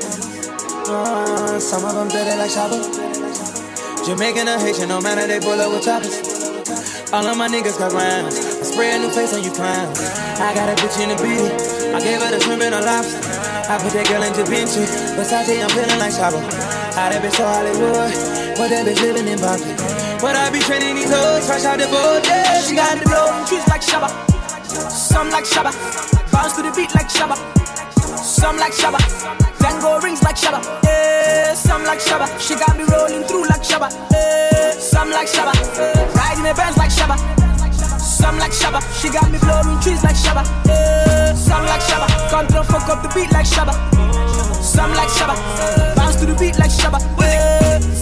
Some 0.86 1.82
of 1.84 1.94
them 1.98 2.06
dirty 2.08 2.38
like 2.38 2.50
Shabba. 2.50 2.78
Jamaican 4.06 4.46
or 4.46 4.58
Haitian, 4.60 4.88
no 4.88 5.00
matter, 5.00 5.26
they 5.26 5.40
pull 5.40 5.58
up 5.58 5.72
with 5.74 5.82
choppers. 5.82 6.14
All 7.12 7.26
of 7.26 7.36
my 7.36 7.48
niggas 7.48 7.76
got 7.76 7.90
rounds. 7.90 8.38
I 8.38 8.62
spray 8.62 8.94
a 8.94 8.98
new 9.00 9.10
face 9.10 9.34
on 9.34 9.42
you 9.42 9.50
clowns. 9.50 9.98
I 10.38 10.54
got 10.54 10.70
a 10.70 10.78
bitch 10.78 10.94
in 11.02 11.10
the 11.10 11.18
beat. 11.18 11.42
I 11.90 11.98
gave 11.98 12.22
her 12.22 12.30
the 12.30 12.38
shrimp 12.38 12.62
and 12.62 12.74
a 12.74 12.82
lobster. 12.86 13.18
I 13.66 13.82
put 13.82 13.94
that 13.98 14.06
girl 14.06 14.22
in 14.22 14.32
Da 14.34 14.44
Vinci. 14.46 14.86
Versace, 15.18 15.58
I'm 15.58 15.70
feeling 15.74 15.98
like 15.98 16.14
Shabba. 16.14 16.38
How 16.94 17.10
that 17.10 17.18
bitch 17.18 17.34
so 17.34 17.42
Hollywood. 17.42 18.14
But 18.54 18.70
that 18.70 18.86
bitch 18.86 19.02
living 19.02 19.26
in 19.26 19.40
Boston. 19.42 19.74
But 20.22 20.36
I 20.38 20.50
be 20.54 20.60
training 20.60 20.94
these 20.94 21.10
hoes 21.10 21.46
fresh 21.50 21.64
out 21.66 21.78
the 21.82 21.90
boat. 21.90 22.22
Yeah, 22.30 22.62
She 22.62 22.76
got 22.76 22.94
the 22.98 23.06
blow 23.10 23.26
trees 23.50 23.66
like 23.66 23.82
Shabba. 23.82 24.06
Some 24.90 25.30
like 25.30 25.46
Shabba. 25.50 25.74
Bounce 26.30 26.54
to 26.54 26.62
the 26.62 26.70
beat 26.78 26.94
like 26.94 27.10
Shabba. 27.10 27.34
Some 28.26 28.58
like 28.58 28.72
Shabba. 28.72 28.98
Van 29.60 29.80
Gogh 29.80 30.00
rings 30.00 30.20
like 30.22 30.34
Shabba. 30.34 30.60
Yeah, 30.82 31.54
some 31.54 31.84
like 31.84 32.00
Shabba. 32.00 32.26
She 32.40 32.56
got 32.56 32.76
me 32.76 32.82
rolling 32.90 33.22
through 33.22 33.46
like 33.46 33.62
Shabba. 33.62 33.88
Yeah, 34.10 34.72
some 34.72 35.10
like 35.10 35.28
Shabba. 35.28 35.54
Riding 36.12 36.42
the 36.42 36.52
Benz 36.54 36.76
like 36.76 36.90
Shabba. 36.90 37.16
Some 38.00 38.38
like 38.38 38.50
Shabba. 38.50 38.82
She 39.00 39.10
got 39.10 39.30
me 39.30 39.38
blowing 39.38 39.78
trees 39.80 40.02
like 40.02 40.16
Shabba. 40.16 40.42
Yeah, 40.66 41.34
some 41.34 41.64
like 41.66 41.80
Shabba. 41.80 42.08
Control 42.28 42.64
fuck 42.64 42.88
up 42.88 43.02
the 43.02 43.08
beat 43.14 43.30
like 43.30 43.46
Shabba. 43.46 43.72
Some 44.60 44.92
like 44.94 45.08
Shabba. 45.08 45.94
Bounce 45.94 46.16
to 46.16 46.26
the 46.26 46.34
beat 46.34 46.58
like 46.58 46.70
Shabba. 46.70 46.98
Yeah, 47.20 47.45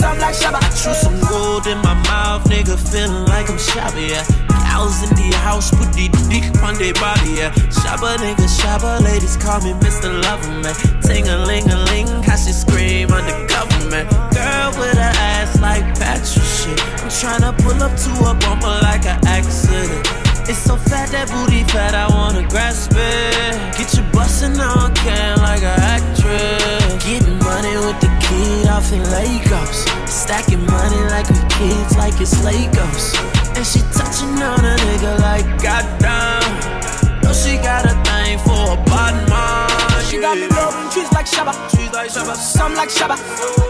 some 0.05 0.19
like 0.19 0.37
Shabba. 0.37 0.61
True 0.83 0.95
some 0.95 1.19
gold 1.31 1.67
in 1.67 1.79
my 1.79 1.95
mouth, 2.11 2.45
nigga, 2.45 2.77
feeling 2.91 3.25
like 3.33 3.49
I'm 3.49 3.59
shabby, 3.59 4.13
yeah. 4.13 4.25
Cows 4.69 5.03
in 5.05 5.11
the 5.17 5.29
house, 5.47 5.71
put 5.71 5.89
the 5.97 6.07
dick 6.29 6.45
on 6.63 6.75
their 6.75 6.95
body, 6.95 7.41
yeah. 7.41 7.51
Shabba 7.81 8.11
nigga, 8.25 8.47
shabba, 8.59 9.01
ladies 9.03 9.37
call 9.37 9.61
me 9.65 9.73
Mr. 9.85 10.11
Loverman. 10.25 10.75
Ting 11.07 11.27
a 11.29 11.39
ling 11.49 11.69
a 11.71 11.79
ling, 11.91 12.09
how 12.23 12.37
she 12.37 12.53
scream 12.53 13.11
under 13.11 13.39
government. 13.47 14.07
Girl 14.37 14.71
with 14.79 14.97
her 15.05 15.15
ass 15.33 15.61
like 15.61 15.85
Patrick 15.99 16.49
shit. 16.59 16.79
I'm 17.01 17.11
tryna 17.21 17.53
pull 17.63 17.81
up 17.87 17.95
to 18.05 18.11
a 18.31 18.35
bumper 18.43 18.77
like 18.89 19.07
an 19.07 19.19
accident. 19.27 20.25
It's 20.47 20.59
so 20.59 20.77
fat, 20.77 21.09
that 21.13 21.31
booty 21.33 21.65
fat, 21.73 21.95
I 21.95 22.07
wanna 22.13 22.47
grasp 22.49 22.93
it. 22.93 23.79
Get 23.79 23.95
you 23.97 24.05
bustin' 24.13 24.61
on 24.61 24.95
can 24.95 25.39
like 25.39 25.63
an 25.63 25.81
actress. 25.81 27.05
Getting 27.07 27.39
money 27.39 27.77
with 27.81 27.99
the 28.05 28.14
kid 28.35 28.69
off 28.69 28.93
in 28.93 29.03
Lagos. 29.11 29.85
Stacking 30.07 30.65
money 30.67 31.03
like 31.15 31.29
we 31.29 31.39
kids, 31.57 31.97
like 31.97 32.21
it's 32.21 32.35
Legos. 32.47 33.15
And 33.57 33.67
she 33.67 33.81
touching 33.95 34.35
on 34.43 34.61
a 34.65 34.75
nigga 34.87 35.13
like 35.21 35.47
goddamn. 35.63 37.23
No, 37.23 37.33
she 37.33 37.57
got 37.57 37.87
a 37.87 37.95
thing 38.05 38.39
for 38.39 38.75
a 38.75 38.79
bottom 38.91 39.25
man. 39.31 39.71
She 40.07 40.21
got 40.21 40.37
me 40.37 40.49
blowing 40.49 40.91
trees 40.91 41.11
like 41.13 41.27
Shabba. 41.27 41.53
Trees 41.71 41.93
like 41.93 42.11
Shabba. 42.11 42.35
Some 42.35 42.75
like 42.75 42.91
Shabba. 42.91 43.17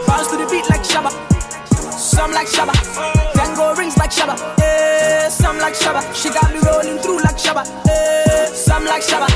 Bounce 0.07 0.29
to 0.31 0.37
the 0.37 0.46
beat 0.50 0.68
like 0.70 0.83
Shabba. 0.83 1.11
Some 1.98 2.33
like 2.33 2.48
Shabba. 2.48 2.74
Van 3.35 3.55
Gogh 3.57 3.74
rings 3.77 3.96
like 3.96 4.11
Shabba. 4.11 4.35
Eh, 4.61 5.29
some 5.29 5.59
like 5.59 5.74
Shabba. 5.74 6.03
She 6.14 6.29
got 6.31 6.53
me 6.53 6.59
rolling 6.66 6.98
through 6.98 7.20
like 7.22 7.38
Shabba. 7.38 7.64
Eh, 7.88 8.46
some 8.46 8.85
like 8.85 9.03
Shabba. 9.03 9.29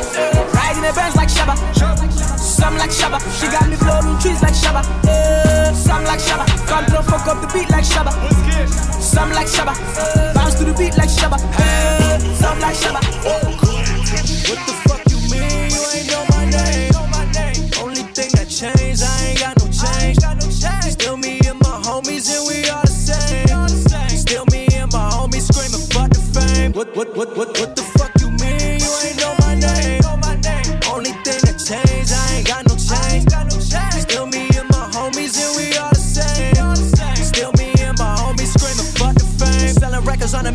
Riding 0.54 0.82
the 0.82 0.92
Benz 0.94 1.16
like 1.16 1.28
Shabba. 1.28 2.27
Some 2.58 2.76
like 2.76 2.90
Shabba. 2.90 3.18
She 3.38 3.46
got 3.46 3.68
me 3.70 3.76
blowing 3.76 4.18
trees 4.18 4.42
like 4.42 4.52
Shabba. 4.52 4.82
Eh, 5.06 5.72
some 5.72 6.02
like 6.04 6.18
Shabba. 6.18 6.44
Come 6.66 6.84
through, 6.86 7.02
fuck 7.06 7.26
up 7.28 7.40
the 7.40 7.46
beat 7.54 7.70
like 7.70 7.84
Shabba. 7.84 8.10
Some 9.00 9.30
like 9.30 9.46
Shabba. 9.46 9.74
Bounce 10.34 10.54
to 10.56 10.64
the 10.64 10.74
beat 10.74 10.96
like 10.98 11.08
Shabba. 11.08 11.38
Eh, 11.60 12.18
some 12.34 12.58
like 12.58 12.74
Shabba. 12.74 13.00
What 14.48 14.60
the 14.66 14.74
fuck 14.84 15.02
you 15.08 15.18
mean? 15.30 15.70
You 15.70 15.82
ain't 15.94 16.10
know 16.10 16.24
my 16.34 16.44
name. 16.50 16.90
Only 17.80 18.02
thing 18.16 18.30
that 18.34 18.48
changed, 18.50 19.02
I 19.04 19.26
ain't 19.28 19.38
got 19.38 19.54
no 19.58 19.66
change. 19.70 20.18
Still 20.92 21.16
me 21.16 21.38
and 21.46 21.60
my 21.60 21.78
homies, 21.86 22.26
and 22.34 22.42
we 22.48 22.68
all 22.70 22.82
the 22.82 22.90
same. 22.90 24.18
Still 24.18 24.44
me 24.50 24.66
and 24.74 24.90
my 24.92 25.08
homies 25.14 25.46
screaming, 25.46 25.86
fuck 25.94 26.10
the 26.10 26.20
fame. 26.34 26.72
What, 26.72 26.96
what, 26.96 27.16
what, 27.16 27.36
what, 27.36 27.48
what 27.60 27.76
the 27.76 27.82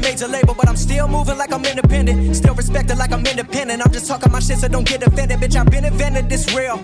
major 0.04 0.28
label, 0.28 0.54
but 0.54 0.68
I'm 0.68 0.76
still 0.76 1.08
moving 1.08 1.38
like 1.38 1.52
I'm 1.52 1.66
independent. 1.66 2.36
Still 2.36 2.54
respected 2.54 2.98
like 2.98 3.12
I'm 3.12 3.26
independent. 3.26 3.82
I'm 3.84 3.92
just 3.92 4.08
talking 4.08 4.32
my 4.32 4.40
shit, 4.40 4.60
so 4.60 4.68
don't 4.68 4.88
get 4.88 5.02
offended. 5.02 5.40
Bitch, 5.40 5.56
I've 5.56 5.70
been 5.72 5.86
invented, 5.86 6.30
this 6.30 6.54
real. 6.54 6.84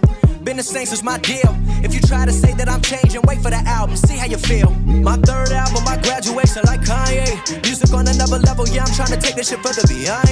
Been 0.50 0.58
the 0.58 0.64
same 0.64 0.88
since 0.88 1.04
my 1.04 1.20
deal. 1.20 1.54
If 1.86 1.94
you 1.94 2.02
try 2.02 2.26
to 2.26 2.32
say 2.32 2.54
that 2.54 2.68
I'm 2.68 2.82
changing, 2.82 3.22
wait 3.30 3.38
for 3.38 3.52
the 3.52 3.62
album, 3.70 3.96
see 3.96 4.18
how 4.18 4.26
you 4.26 4.38
feel. 4.38 4.72
My 4.82 5.14
third 5.14 5.54
album, 5.54 5.84
my 5.86 5.96
graduation, 6.02 6.66
like 6.66 6.82
Kanye. 6.82 7.38
Music 7.62 7.94
on 7.94 8.08
another 8.08 8.40
level, 8.42 8.68
yeah, 8.68 8.82
I'm 8.82 8.92
trying 8.98 9.14
to 9.14 9.22
take 9.22 9.36
this 9.36 9.50
shit 9.54 9.62
further 9.62 9.86
beyond. 9.86 10.26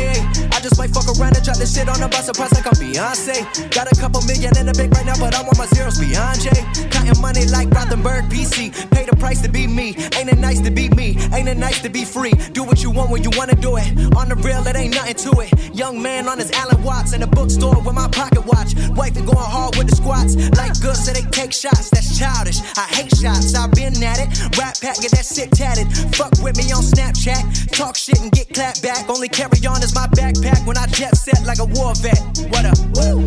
I 0.50 0.58
just 0.58 0.80
might 0.82 0.90
fuck 0.90 1.06
around 1.06 1.38
and 1.38 1.46
drop 1.46 1.58
this 1.62 1.70
shit 1.70 1.88
on 1.88 2.02
a 2.02 2.10
bus, 2.10 2.26
surprise 2.26 2.50
like 2.50 2.66
I'm 2.66 2.74
Beyonce. 2.82 3.46
Got 3.70 3.94
a 3.94 3.96
couple 4.02 4.26
million 4.26 4.58
in 4.58 4.66
the 4.66 4.74
bank 4.74 4.98
right 4.98 5.06
now, 5.06 5.22
but 5.22 5.38
I 5.38 5.46
want 5.46 5.60
my 5.62 5.70
zeros 5.78 6.02
beyond 6.02 6.42
Jay. 6.42 6.66
Counting 6.90 7.22
money 7.22 7.46
like 7.54 7.70
Rothenberg 7.70 8.26
PC. 8.34 8.74
Pay 8.90 9.06
the 9.06 9.16
price 9.16 9.42
to 9.46 9.50
be 9.50 9.68
me. 9.68 9.94
Ain't 10.18 10.34
it 10.34 10.40
nice 10.42 10.62
to 10.62 10.72
be 10.72 10.90
me? 10.98 11.14
Ain't 11.30 11.48
it 11.48 11.62
nice 11.62 11.80
to 11.86 11.90
be 11.90 12.06
free? 12.06 12.34
Do 12.58 12.64
what 12.64 12.82
you 12.82 12.90
want 12.90 13.12
when 13.12 13.22
you 13.22 13.30
wanna 13.38 13.54
do 13.54 13.78
it. 13.78 13.86
On 14.18 14.28
the 14.30 14.36
real, 14.42 14.66
it 14.66 14.76
ain't 14.76 14.96
nothing 14.96 15.14
to 15.30 15.46
it. 15.46 15.54
Young 15.78 16.02
man 16.02 16.28
on 16.28 16.40
his 16.40 16.50
Alan 16.58 16.82
Watts 16.82 17.14
in 17.14 17.22
a 17.22 17.28
bookstore 17.28 17.78
with 17.86 17.94
my 17.94 18.08
pocket 18.10 18.44
watch. 18.48 18.74
Wife 18.98 19.14
going 19.14 19.38
hard 19.38 19.76
with 19.76 19.88
the 19.90 19.96
squats. 20.08 20.36
Like 20.58 20.80
good, 20.80 20.96
so 20.96 21.12
they 21.12 21.28
take 21.32 21.52
shots. 21.52 21.90
That's 21.90 22.18
childish. 22.18 22.60
I 22.78 22.88
hate 22.96 23.16
shots. 23.16 23.54
I've 23.56 23.72
been 23.72 23.92
at 24.04 24.20
it. 24.20 24.58
Rap 24.58 24.80
pack, 24.80 25.02
get 25.02 25.12
that 25.12 25.26
sick 25.26 25.52
tatted. 25.52 25.88
Fuck 26.16 26.32
with 26.42 26.56
me 26.58 26.72
on 26.72 26.82
Snapchat. 26.82 27.72
Talk 27.72 27.96
shit 27.96 28.20
and 28.22 28.32
get 28.32 28.54
clapped 28.54 28.82
back. 28.82 29.10
Only 29.10 29.28
carry 29.28 29.60
on 29.68 29.84
is 29.84 29.94
my 29.94 30.08
backpack 30.08 30.66
when 30.66 30.78
I 30.78 30.86
jet 30.88 31.16
set 31.16 31.44
like 31.46 31.60
a 31.60 31.66
war 31.66 31.94
vet. 31.96 32.20
What 32.50 32.66
up? 32.66 32.78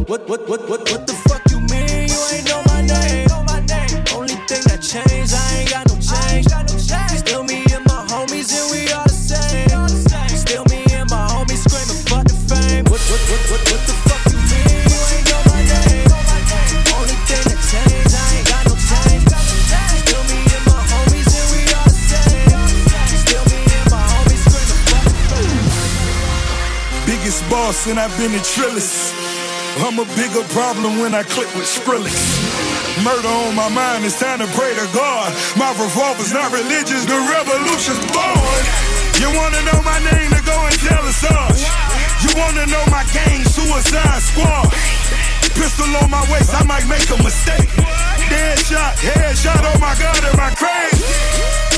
What, 0.09 0.29
what, 0.29 0.49
what, 0.49 0.69
what, 0.69 0.81
what 0.91 1.07
the 1.07 1.15
fuck 1.29 1.43
you 1.51 1.61
mean? 1.61 2.09
You 2.09 2.21
ain't 2.33 2.49
know 2.49 2.70
And 27.71 28.01
I've 28.01 28.11
been 28.19 28.35
a 28.35 28.43
trillist. 28.43 29.15
I'm 29.87 30.03
a 30.03 30.05
bigger 30.19 30.43
problem 30.51 30.99
when 30.99 31.15
I 31.15 31.23
click 31.23 31.47
with 31.55 31.71
Skrillex. 31.71 32.19
Murder 33.07 33.31
on 33.31 33.55
my 33.55 33.71
mind, 33.71 34.05
it's 34.05 34.19
time 34.19 34.43
to 34.43 34.51
pray 34.59 34.75
to 34.75 34.87
God. 34.91 35.31
My 35.55 35.71
revolver's 35.79 36.35
not 36.35 36.51
religious, 36.51 37.07
the 37.07 37.15
revolution's 37.15 38.03
born. 38.11 38.63
You 39.23 39.31
wanna 39.39 39.63
know 39.63 39.79
my 39.87 40.03
name, 40.03 40.35
then 40.35 40.43
go 40.43 40.59
and 40.67 40.75
tell 40.83 40.99
us 41.07 41.23
us. 41.23 41.63
You 42.27 42.35
wanna 42.43 42.67
know 42.67 42.83
my 42.91 43.07
gang, 43.15 43.47
Suicide 43.47 44.19
Squad. 44.19 44.67
Pistol 45.55 45.95
on 46.03 46.11
my 46.11 46.27
waist, 46.27 46.51
I 46.51 46.67
might 46.67 46.91
make 46.91 47.07
a 47.07 47.23
mistake. 47.23 47.71
Dead 48.27 48.59
shot, 48.67 48.99
head 48.99 49.39
shot, 49.39 49.63
oh 49.63 49.79
my 49.79 49.95
god, 49.95 50.19
am 50.27 50.43
I 50.43 50.51
crazy? 50.59 51.70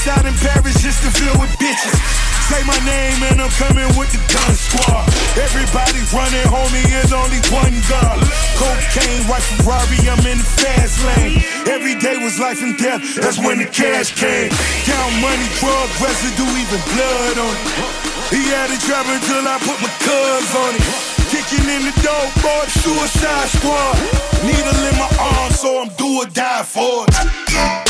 Palace 0.00 0.18
out 0.18 0.26
in 0.26 0.34
Paris 0.34 0.82
just 0.82 1.02
to 1.02 1.10
fill 1.10 1.34
with 1.40 1.50
bitches. 1.58 1.96
Say 2.48 2.62
my 2.64 2.78
name 2.84 3.22
and 3.30 3.40
I'm 3.40 3.50
coming 3.60 3.86
with 3.98 4.10
the 4.10 4.20
gun 4.32 4.54
squad. 4.54 5.06
Everybody 5.38 6.00
running, 6.12 6.46
homie, 6.50 6.84
is 7.04 7.12
only 7.12 7.38
one 7.52 7.74
God. 7.88 8.18
Cocaine, 8.58 9.22
white 9.28 9.42
Ferrari, 9.42 9.98
I'm 10.08 10.24
in 10.26 10.38
the 10.38 10.50
fast 10.58 11.04
lane. 11.04 11.42
Every 11.68 11.94
day 11.94 12.18
was 12.18 12.38
life 12.40 12.62
and 12.62 12.76
death, 12.76 13.00
that's 13.16 13.38
when 13.38 13.58
the 13.58 13.66
cash 13.66 14.14
came. 14.14 14.50
Count 14.84 15.14
money, 15.22 15.48
drug 15.60 15.88
residue, 16.02 16.50
even 16.58 16.80
blood 16.96 17.36
on 17.38 17.54
it. 17.54 17.68
He 18.34 18.42
had 18.50 18.70
it 18.70 18.80
trapping 18.82 19.22
till 19.26 19.46
I 19.46 19.58
put 19.62 19.78
my 19.78 19.92
cuz 20.02 20.50
on 20.54 20.72
it. 20.74 20.84
Kicking 21.30 21.66
in 21.70 21.86
the 21.86 21.94
door, 22.02 22.26
boy, 22.42 22.66
suicide 22.82 23.48
squad. 23.54 23.94
Needle 24.42 24.80
in 24.90 24.96
my 24.98 25.10
arm, 25.18 25.52
so 25.52 25.82
I'm 25.82 25.90
do 25.94 26.22
or 26.22 26.26
die 26.26 26.64
for 26.64 27.06
it. 27.06 27.89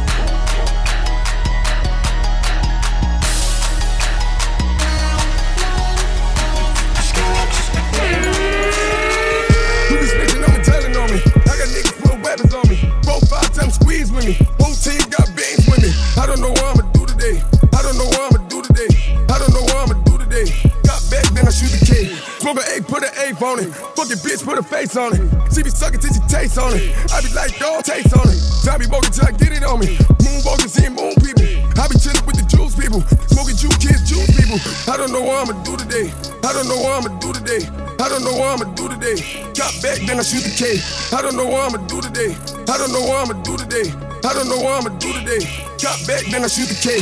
squeeze 13.69 14.11
with 14.11 14.25
me. 14.25 14.33
Whole 14.57 14.73
got 15.13 15.27
beans 15.37 15.67
with 15.69 15.83
me. 15.83 15.91
I 16.17 16.25
don't 16.25 16.41
know 16.41 16.49
what 16.49 16.63
I'ma 16.63 16.89
do 16.95 17.05
today. 17.05 17.43
I 17.75 17.81
don't 17.83 17.97
know 17.97 18.09
what 18.09 18.33
I'ma 18.33 18.47
do 18.47 18.61
today. 18.63 18.89
I 19.29 19.37
don't 19.37 19.53
know 19.53 19.61
what 19.61 19.77
I'ma 19.85 20.01
do 20.01 20.17
today. 20.17 20.49
Got 20.87 21.03
back, 21.11 21.27
then 21.35 21.45
I 21.45 21.51
shoot 21.51 21.69
the 21.69 21.83
K. 21.85 22.15
Smoke 22.39 22.57
an 22.57 22.65
eight, 22.73 22.87
put 22.87 23.03
an 23.03 23.13
eight 23.21 23.37
on 23.41 23.59
it. 23.59 23.69
Fucking 23.69 24.17
bitch, 24.23 24.43
put 24.43 24.57
a 24.57 24.63
face 24.63 24.95
on 24.95 25.13
it. 25.13 25.21
She 25.53 25.61
be 25.61 25.69
sucking 25.69 25.99
till 25.99 26.13
she 26.13 26.21
taste 26.31 26.57
on 26.57 26.73
it. 26.73 26.95
I 27.13 27.21
be 27.21 27.29
like, 27.35 27.59
dog, 27.59 27.83
taste 27.83 28.15
on 28.17 28.25
it. 28.25 28.39
Time 28.65 28.81
Bogus 28.89 29.13
till 29.13 29.27
I 29.27 29.31
get 29.31 29.51
it 29.51 29.63
on 29.63 29.79
me. 29.79 29.99
Moon 30.23 30.41
Bogus, 30.41 30.73
see 30.73 30.89
moon 30.89 31.13
people. 31.19 31.50
I 31.81 31.89
be 31.89 31.97
chilling 31.97 32.21
with 32.29 32.37
the 32.37 32.45
juice 32.45 32.77
people. 32.77 33.01
Smoking 33.33 33.57
juice 33.57 33.73
kids, 33.81 34.05
juice 34.05 34.29
people. 34.37 34.61
I 34.85 35.01
don't 35.01 35.09
know 35.09 35.25
what 35.25 35.41
I'ma 35.41 35.57
do 35.65 35.73
today. 35.73 36.13
I 36.45 36.53
don't 36.53 36.69
know 36.69 36.77
what 36.77 36.93
I'ma 37.01 37.09
do 37.17 37.33
today. 37.33 37.65
I 37.97 38.05
don't 38.05 38.21
know 38.21 38.37
what 38.37 38.53
I'ma 38.53 38.69
do 38.77 38.85
today. 38.85 39.17
Got 39.57 39.73
back, 39.81 39.97
then 40.05 40.21
I 40.21 40.21
shoot 40.21 40.45
the 40.45 40.53
K. 40.53 40.77
I 41.09 41.25
don't 41.25 41.33
know 41.33 41.49
what 41.49 41.73
I'ma 41.73 41.81
do 41.89 41.97
today. 41.97 42.37
I 42.69 42.77
don't 42.77 42.93
know 42.93 43.01
what 43.01 43.25
I'ma 43.25 43.41
do 43.41 43.57
today. 43.57 43.89
I 44.21 44.29
don't 44.37 44.45
know 44.45 44.61
what 44.61 44.77
I'ma 44.77 44.93
do 45.01 45.09
today. 45.09 45.41
Got 45.81 45.97
back, 46.05 46.21
then 46.29 46.45
I 46.45 46.47
shoot 46.53 46.69
the 46.69 46.77
K. 46.77 47.01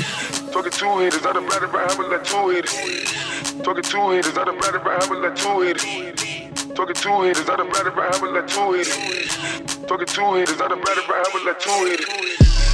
Talking 0.56 0.72
two 0.72 0.98
hitters, 1.04 1.26
I 1.26 1.34
done 1.34 1.48
batted 1.52 1.74
right, 1.76 1.92
have 1.92 2.00
let 2.00 2.24
two 2.24 2.48
hitters. 2.48 2.80
Talking 3.60 3.84
two 3.84 4.10
hitters, 4.16 4.38
I 4.38 4.46
done 4.46 4.60
batted 4.64 4.86
right, 4.88 5.04
have 5.04 5.12
let 5.12 5.36
two 5.36 5.60
hitters. 5.60 6.39
Talking 6.80 6.96
two 6.96 7.22
hitters, 7.28 7.50
I 7.50 7.58
done 7.58 7.68
batted 7.76 7.92
right, 7.92 8.08
have 8.08 8.24
let 8.24 8.48
two 8.48 8.72
hitters. 8.72 8.96
Talking 9.84 10.08
two 10.08 10.34
hitters, 10.40 10.62
I 10.64 10.72
done 10.72 10.80
batted 10.80 11.10
right, 11.12 11.28
have 11.28 11.44
let 11.44 11.60
two 11.60 11.76
hitters. 11.92 12.08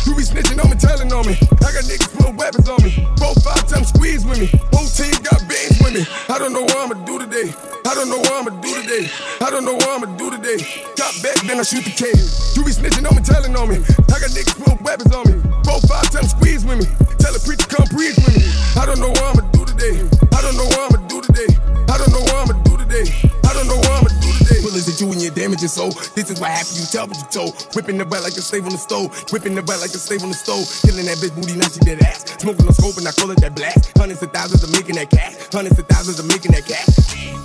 You 0.06 0.14
be 0.14 0.22
snitching 0.22 0.62
on 0.62 0.70
me, 0.70 0.78
telling 0.78 1.10
on 1.10 1.26
me. 1.26 1.34
I 1.34 1.74
got 1.74 1.90
niggas 1.90 2.14
put 2.14 2.38
weapons 2.38 2.70
on 2.70 2.78
me. 2.86 2.94
Four, 3.18 3.34
five 3.42 3.66
times 3.66 3.90
squeeze 3.90 4.22
with 4.22 4.38
me. 4.38 4.46
Whole 4.70 4.86
team 4.94 5.10
got 5.26 5.42
beans 5.50 5.82
with 5.82 5.98
me. 5.98 6.06
I 6.30 6.38
don't 6.38 6.54
know 6.54 6.62
what 6.62 6.78
I'ma 6.78 7.02
do 7.02 7.18
today. 7.18 7.50
I 7.82 7.98
don't 7.98 8.14
know 8.14 8.22
what 8.22 8.46
I'ma 8.46 8.54
do 8.62 8.78
today. 8.78 9.10
I 9.42 9.50
don't 9.50 9.66
know 9.66 9.74
what 9.74 9.90
I'ma 9.90 10.14
do 10.22 10.30
today. 10.30 10.62
Got 10.94 11.10
back, 11.26 11.42
then 11.42 11.58
I 11.58 11.66
shoot 11.66 11.82
the 11.82 11.90
K. 11.90 12.06
You 12.54 12.62
be 12.62 12.78
snitching 12.78 13.10
on 13.10 13.18
me, 13.18 13.26
telling 13.26 13.58
on 13.58 13.74
me. 13.74 13.82
I 14.14 14.22
got 14.22 14.30
niggas 14.30 14.54
put 14.54 14.78
weapons 14.86 15.18
on 15.18 15.26
me. 15.26 15.42
Four, 15.66 15.82
five 15.90 16.14
times 16.14 16.30
squeeze 16.38 16.62
with 16.62 16.78
me. 16.78 16.86
Tell 17.18 17.34
a 17.34 17.42
preacher 17.42 17.66
come 17.74 17.90
preach 17.90 18.22
with 18.22 18.38
me. 18.38 18.46
I 18.78 18.86
don't 18.86 19.02
know 19.02 19.10
what 19.10 19.25
your 25.66 25.74
soul. 25.74 25.92
This 26.14 26.30
is 26.30 26.38
what 26.40 26.54
happened, 26.54 26.78
you 26.78 26.86
tell 26.86 27.10
what 27.10 27.18
you 27.18 27.30
told. 27.34 27.54
Whipping 27.74 27.98
the 27.98 28.06
butt 28.06 28.22
like 28.22 28.38
a 28.38 28.46
slave 28.46 28.66
on 28.70 28.72
the 28.72 28.78
stove. 28.78 29.10
Whipping 29.34 29.56
the 29.58 29.64
butt 29.66 29.82
like 29.82 29.90
a 29.90 29.98
slave 29.98 30.22
on 30.22 30.30
the 30.30 30.38
stove. 30.38 30.70
Killing 30.86 31.10
that 31.10 31.18
bitch 31.18 31.34
booty, 31.34 31.58
now 31.58 31.68
she 31.68 31.82
dead 31.82 32.06
ass. 32.06 32.22
Smoking 32.38 32.70
the 32.70 32.74
scope 32.74 32.98
and 33.02 33.08
I 33.10 33.12
call 33.12 33.32
it 33.34 33.42
that 33.42 33.56
blast. 33.58 33.98
Hundreds 33.98 34.22
of 34.22 34.30
thousands 34.30 34.62
of 34.62 34.70
making 34.70 34.96
that 35.02 35.10
cash. 35.10 35.34
Hundreds 35.50 35.80
of 35.80 35.88
thousands 35.90 36.22
of 36.22 36.30
making 36.30 36.54
that 36.54 36.70
cash. 36.70 36.94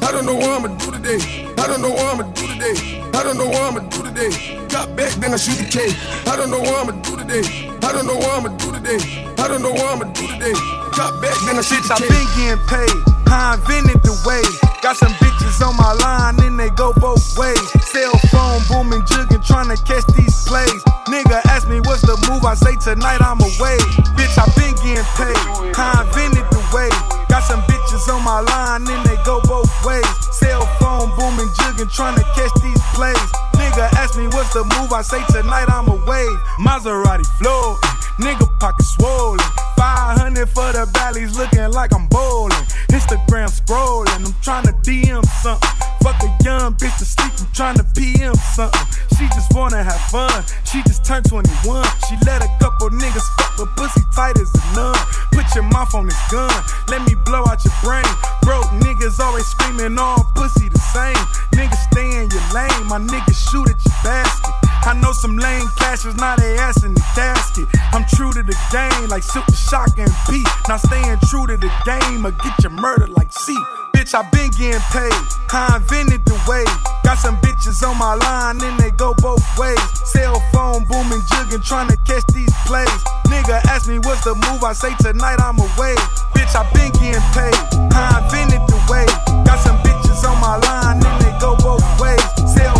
I 0.04 0.12
don't 0.12 0.26
know 0.28 0.36
what 0.36 0.52
I'ma 0.52 0.76
do 0.76 0.92
today. 0.92 1.48
I 1.56 1.64
don't 1.64 1.80
know 1.80 1.92
what 1.96 2.06
I'ma 2.12 2.28
do 2.36 2.44
today. 2.44 3.00
I 3.16 3.22
don't 3.24 3.38
know 3.40 3.48
what 3.48 3.62
I'ma 3.64 3.80
do 3.88 4.04
today. 4.04 4.30
Got 4.68 4.92
back, 4.96 5.12
then 5.16 5.32
I 5.32 5.38
shoot 5.40 5.56
the 5.56 5.68
K. 5.68 5.88
I 6.28 6.36
don't 6.36 6.50
know 6.52 6.60
what 6.60 6.76
I'ma 6.76 7.00
do 7.00 7.16
today. 7.16 7.72
I 7.82 7.92
don't 7.92 8.06
know 8.06 8.16
what 8.16 8.30
I'ma 8.36 8.56
do 8.56 8.72
today. 8.72 9.00
I 9.38 9.48
don't 9.48 9.62
know 9.62 9.72
what 9.72 9.88
I'ma 9.88 10.12
do 10.12 10.26
today. 10.26 10.52
Got 10.96 11.20
back, 11.22 11.36
then 11.48 11.56
I 11.56 11.64
the 11.64 11.64
Bitch, 11.64 11.88
been 12.04 12.28
getting 12.36 12.60
paid. 12.68 12.96
I 13.32 13.56
invented 13.56 14.02
the 14.04 14.12
way. 14.28 14.44
Got 14.82 14.96
some 14.96 15.12
bitches 15.16 15.60
on 15.64 15.76
my 15.76 15.92
line, 15.92 16.40
and 16.44 16.58
they 16.58 16.70
go 16.70 16.92
both 17.00 17.22
ways. 17.38 17.60
Cell 17.84 18.12
phone 18.28 18.60
booming, 18.68 19.02
jugging, 19.08 19.44
trying 19.46 19.68
to 19.72 19.78
catch 19.84 20.04
these 20.12 20.44
plays. 20.44 20.82
Nigga 21.08 21.40
ask 21.46 21.68
me 21.68 21.80
what's 21.80 22.02
the 22.02 22.16
move, 22.28 22.44
I 22.44 22.54
say 22.54 22.76
tonight 22.76 23.20
I'm 23.20 23.40
away. 23.40 23.78
Bitch, 24.12 24.36
I 24.36 24.44
been 24.56 24.76
getting 24.84 25.08
paid. 25.16 25.40
I 25.76 26.04
invented 26.04 26.48
the 26.52 26.62
way. 26.76 26.90
Got 27.28 27.44
some 27.44 27.62
bitches 27.62 28.12
on 28.12 28.22
my 28.24 28.40
line, 28.40 28.84
and 28.88 29.06
they 29.06 29.16
go 29.24 29.40
both 29.48 29.70
ways. 29.84 30.04
Cell 30.34 30.66
phone 30.78 31.08
booming, 31.16 31.48
jugging, 31.56 31.92
trying 31.92 32.16
to 32.16 32.24
catch 32.36 32.54
these 32.60 32.82
plays. 32.92 33.49
Nigga 33.70 33.86
ask 34.02 34.18
me 34.18 34.26
what's 34.34 34.52
the 34.52 34.64
move, 34.64 34.92
I 34.92 35.00
say 35.00 35.22
tonight 35.30 35.70
I'm 35.70 35.86
away. 35.86 36.26
Maserati 36.58 37.22
floor, 37.38 37.78
nigga 38.18 38.50
pocket 38.58 38.82
swollen. 38.98 39.38
500 39.78 40.48
for 40.48 40.72
the 40.74 40.90
valleys, 40.90 41.38
looking 41.38 41.70
like 41.70 41.94
I'm 41.94 42.08
bowling. 42.08 42.66
Instagram 42.90 43.46
scrolling, 43.46 44.26
I'm 44.26 44.34
trying 44.42 44.66
to 44.66 44.72
DM 44.82 45.24
something. 45.38 45.70
Fuck 46.02 46.18
a 46.18 46.30
young 46.42 46.74
bitch 46.74 46.98
to 46.98 47.04
sleep, 47.04 47.30
I'm 47.38 47.46
trying 47.54 47.76
to 47.76 47.84
PM 47.94 48.34
something. 48.34 48.86
She 49.14 49.30
just 49.38 49.54
wanna 49.54 49.84
have 49.84 50.02
fun, 50.10 50.42
she 50.66 50.82
just 50.82 51.04
turned 51.04 51.30
21. 51.30 51.86
She 52.08 52.18
let 52.26 52.42
a 52.42 52.50
couple 52.58 52.90
niggas 52.90 53.22
fuck 53.38 53.54
her 53.54 53.70
pussy 53.78 54.02
tight 54.16 54.34
as 54.34 54.50
a 54.50 54.62
nun. 54.74 54.98
Put 55.30 55.46
your 55.54 55.64
mouth 55.70 55.94
on 55.94 56.06
this 56.06 56.18
gun, 56.26 56.50
let 56.88 57.06
me 57.06 57.14
blow 57.24 57.46
out 57.46 57.62
your 57.64 57.74
brain. 57.86 58.10
Broke 58.42 58.66
niggas 58.82 59.20
always 59.20 59.46
screaming 59.46 59.96
all 59.96 60.26
pussy 60.34 60.68
the 60.68 60.82
same. 60.90 61.22
Niggas 61.54 61.82
stay 61.92 62.08
in 62.18 62.26
your 62.30 62.46
lane, 62.50 62.86
my 62.88 62.98
niggas 62.98 63.38
shoot 63.50 63.59
at 63.68 63.78
your 63.84 63.98
basket. 64.04 64.54
I 64.82 64.94
know 64.96 65.12
some 65.12 65.36
lame 65.36 65.68
cashers, 65.76 66.16
now 66.16 66.36
they 66.36 66.56
ass 66.56 66.84
in 66.84 66.94
the 66.94 67.04
casket. 67.14 67.68
I'm 67.92 68.04
true 68.16 68.32
to 68.32 68.42
the 68.42 68.56
game, 68.72 69.08
like 69.08 69.22
Silk 69.22 69.44
Shock 69.52 69.98
and 69.98 70.10
Pete. 70.28 70.48
Now 70.68 70.78
staying 70.78 71.18
true 71.28 71.46
to 71.46 71.56
the 71.56 71.70
game, 71.84 72.24
or 72.24 72.32
get 72.32 72.56
you 72.64 72.70
murdered 72.70 73.10
like 73.10 73.32
C. 73.32 73.52
Bitch, 73.92 74.14
I 74.16 74.24
been 74.30 74.50
getting 74.56 74.80
paid. 74.88 75.12
I 75.52 75.76
invented 75.76 76.24
the 76.24 76.38
way. 76.48 76.64
Got 77.04 77.18
some 77.18 77.36
bitches 77.44 77.86
on 77.86 77.98
my 77.98 78.14
line, 78.14 78.62
and 78.62 78.80
they 78.80 78.90
go 78.92 79.12
both 79.20 79.44
ways. 79.58 79.78
Cell 80.08 80.40
phone 80.52 80.84
booming, 80.88 81.20
jugging, 81.28 81.62
trying 81.62 81.88
to 81.88 81.96
catch 82.08 82.24
these 82.32 82.52
plays. 82.64 82.88
Nigga 83.28 83.60
ask 83.68 83.86
me 83.86 83.98
what's 84.00 84.24
the 84.24 84.34
move, 84.34 84.64
I 84.64 84.72
say 84.72 84.94
tonight 85.00 85.38
I'm 85.38 85.58
away. 85.60 85.94
Bitch, 86.32 86.56
I 86.56 86.64
been 86.72 86.90
getting 86.96 87.20
paid. 87.36 87.54
I 87.92 88.24
invented 88.24 88.64
the 88.64 88.80
way. 88.88 89.04
Got 89.44 89.60
some 89.60 89.76
bitches 89.84 90.24
on 90.24 90.40
my 90.40 90.56
line, 90.56 91.04
and 91.04 91.20
they 91.20 91.36
go 91.38 91.54
both 91.60 91.84
ways. 92.00 92.24
Cell 92.56 92.74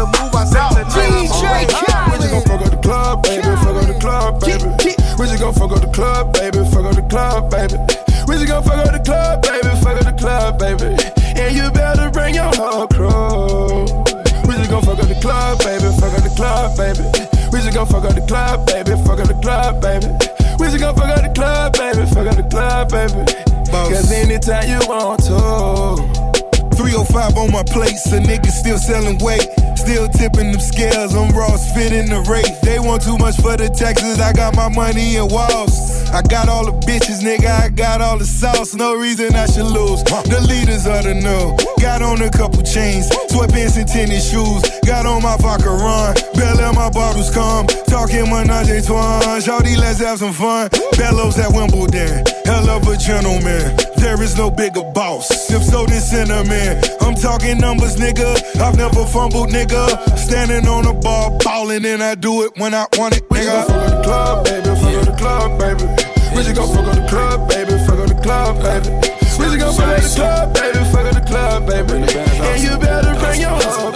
ask 0.00 0.12
me 0.12 0.20
the 0.20 0.22
move, 0.22 0.34
I 0.34 0.44
say 0.44 0.60
tonight 0.60 1.20
I'm 1.20 1.28
away. 1.30 1.66
We 2.10 2.16
just 2.16 2.30
gon' 2.30 2.42
fuck 2.42 2.60
up 2.60 2.70
the 2.70 2.80
club, 2.82 3.22
baby. 3.22 3.42
Fuck 3.42 3.76
up 3.76 3.86
the 3.86 3.98
club, 4.00 4.40
baby. 4.40 4.68
We 5.18 5.26
just 5.26 5.40
gon' 5.40 5.54
fuck 5.54 5.72
up 5.72 5.80
the 5.80 5.90
club, 5.92 6.32
baby. 6.32 6.64
Fuck 6.70 6.84
up 6.84 6.94
the 6.94 7.02
club, 7.02 7.50
baby. 7.50 7.76
We 8.26 8.34
just 8.36 8.48
gon' 8.48 8.62
fuck 8.62 8.78
up 8.78 8.92
the 8.92 9.02
club, 9.04 9.42
baby. 9.42 9.70
Fuck 9.80 9.96
up 10.00 10.04
the 10.04 10.16
club, 10.16 10.58
baby. 10.58 10.88
And 11.36 11.56
you 11.56 11.70
better 11.70 12.10
bring 12.10 12.34
your 12.34 12.50
whole 12.56 12.86
crew. 12.88 13.86
We 14.48 14.54
just 14.56 14.70
gon' 14.70 14.82
fuck 14.82 14.98
up 14.98 15.08
the 15.08 15.18
club, 15.20 15.58
baby. 15.60 15.88
Fuck 16.00 16.14
up 16.14 16.22
the 16.24 16.32
club, 16.34 16.76
baby. 16.76 17.04
We 17.52 17.60
just 17.60 17.74
gon' 17.74 17.86
fuck 17.86 18.04
up 18.04 18.14
the 18.14 18.24
club, 18.26 18.66
baby. 18.66 18.96
Fuck 19.04 19.20
up 19.20 19.28
the 19.28 19.38
club, 19.40 19.80
baby. 19.80 20.08
We 20.58 20.66
just 20.68 20.80
gon' 20.80 20.94
fuck 20.96 21.10
up 21.10 21.22
the 21.22 21.32
club, 21.34 21.72
baby. 21.76 22.04
Fuck 22.08 22.26
up 22.26 22.36
the 22.36 22.46
club, 22.48 22.90
baby. 22.90 23.20
Cause 23.70 24.10
anytime 24.12 24.68
you 24.68 24.80
want 24.88 25.22
to. 25.24 26.20
305 26.80 27.36
on 27.36 27.52
my 27.52 27.62
plate, 27.62 27.98
so 27.98 28.18
niggas 28.18 28.56
still 28.56 28.78
selling 28.78 29.18
weight. 29.18 29.46
Still 29.90 30.06
tipping 30.06 30.52
them 30.52 30.60
scales, 30.60 31.16
I'm 31.16 31.34
Ross 31.34 31.74
fitting 31.74 32.06
the 32.06 32.22
rate. 32.30 32.46
They 32.62 32.78
want 32.78 33.02
too 33.02 33.18
much 33.18 33.34
for 33.42 33.56
the 33.56 33.68
taxes, 33.68 34.20
I 34.20 34.32
got 34.32 34.54
my 34.54 34.68
money 34.68 35.16
in 35.16 35.26
walls. 35.26 35.74
I 36.14 36.22
got 36.22 36.48
all 36.48 36.64
the 36.64 36.78
bitches, 36.86 37.18
nigga, 37.26 37.50
I 37.50 37.70
got 37.70 38.00
all 38.00 38.16
the 38.16 38.24
sauce. 38.24 38.72
No 38.72 38.94
reason 38.94 39.34
I 39.34 39.46
should 39.46 39.66
lose. 39.66 40.04
The 40.04 40.46
leaders 40.46 40.86
of 40.86 41.02
the 41.02 41.14
know. 41.14 41.56
Got 41.82 42.02
on 42.02 42.22
a 42.22 42.30
couple 42.30 42.62
chains, 42.62 43.10
sweatpants 43.34 43.78
and 43.78 43.88
tennis 43.88 44.30
shoes. 44.30 44.62
Got 44.86 45.06
on 45.06 45.24
my 45.24 45.36
vodka 45.38 45.70
run, 45.70 46.14
Bell 46.38 46.72
my 46.72 46.88
bottles 46.90 47.34
come. 47.34 47.66
Talking 47.90 48.30
menage 48.30 48.86
trois, 48.86 49.42
shawty, 49.42 49.76
let's 49.76 49.98
have 49.98 50.20
some 50.20 50.32
fun. 50.32 50.70
Bellows 50.98 51.36
at 51.40 51.50
Wimbledon, 51.50 52.22
hell 52.46 52.70
of 52.70 52.86
a 52.86 52.96
gentleman. 52.96 53.74
There 54.00 54.22
is 54.22 54.36
no 54.36 54.50
bigger 54.50 54.82
boss. 54.94 55.50
If 55.50 55.62
so, 55.62 55.84
then 55.84 56.00
cinnamon. 56.00 56.82
I'm 57.02 57.14
talking 57.14 57.58
numbers, 57.58 57.96
nigga. 57.96 58.32
I've 58.56 58.76
never 58.76 59.04
fumbled, 59.04 59.50
nigga. 59.50 59.79
Standing 60.16 60.68
on 60.68 60.84
the 60.84 60.94
bar, 60.94 61.30
ballin', 61.38 61.84
and 61.84 62.02
I 62.02 62.14
do 62.14 62.42
it 62.42 62.52
when 62.56 62.74
I 62.74 62.86
want 62.98 63.16
it, 63.16 63.28
nigga. 63.28 63.66
Fuck 63.66 63.76
up 63.76 63.90
the 63.90 64.02
club, 64.02 64.44
baby. 64.44 64.68
Fuck 64.80 64.94
up 64.94 65.04
the 65.06 65.16
club, 65.18 65.58
baby. 65.58 65.84
We 66.34 66.42
just 66.42 66.54
gon' 66.54 66.68
fuck 66.74 66.86
up 66.86 66.94
the 66.94 67.06
club, 67.08 67.48
baby. 67.48 67.72
Fuck 67.86 67.98
up 67.98 68.08
the 68.08 68.20
club, 68.22 68.56
baby. 68.62 68.90
We 69.38 69.44
just 69.46 69.58
gon' 69.58 69.74
fuck 69.74 69.88
up 69.88 70.02
the 70.02 70.12
club, 70.16 70.54
baby. 70.54 70.78
Fuck 70.92 71.06
up 71.06 71.14
the 71.14 71.24
club, 71.26 71.66
baby. 71.66 71.94
And 71.94 72.62
you 72.62 72.78
better 72.78 73.14
bring 73.18 73.40
your 73.40 73.50
whole 73.50 73.90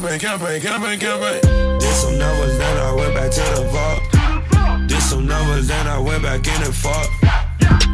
Campaign, 0.00 0.18
campaign, 0.18 0.60
campaign, 0.62 0.98
campaign. 0.98 1.78
Did 1.78 1.94
some 1.94 2.16
numbers, 2.16 2.56
then 2.56 2.76
I 2.78 2.92
went 2.94 3.14
back 3.14 3.30
to 3.32 3.40
the 3.52 3.68
vault. 3.68 4.88
Did 4.88 5.02
some 5.02 5.26
numbers, 5.26 5.68
then 5.68 5.86
I 5.86 5.98
went 5.98 6.22
back 6.22 6.40
in 6.46 6.62
and 6.62 6.74
fought. 6.74 7.06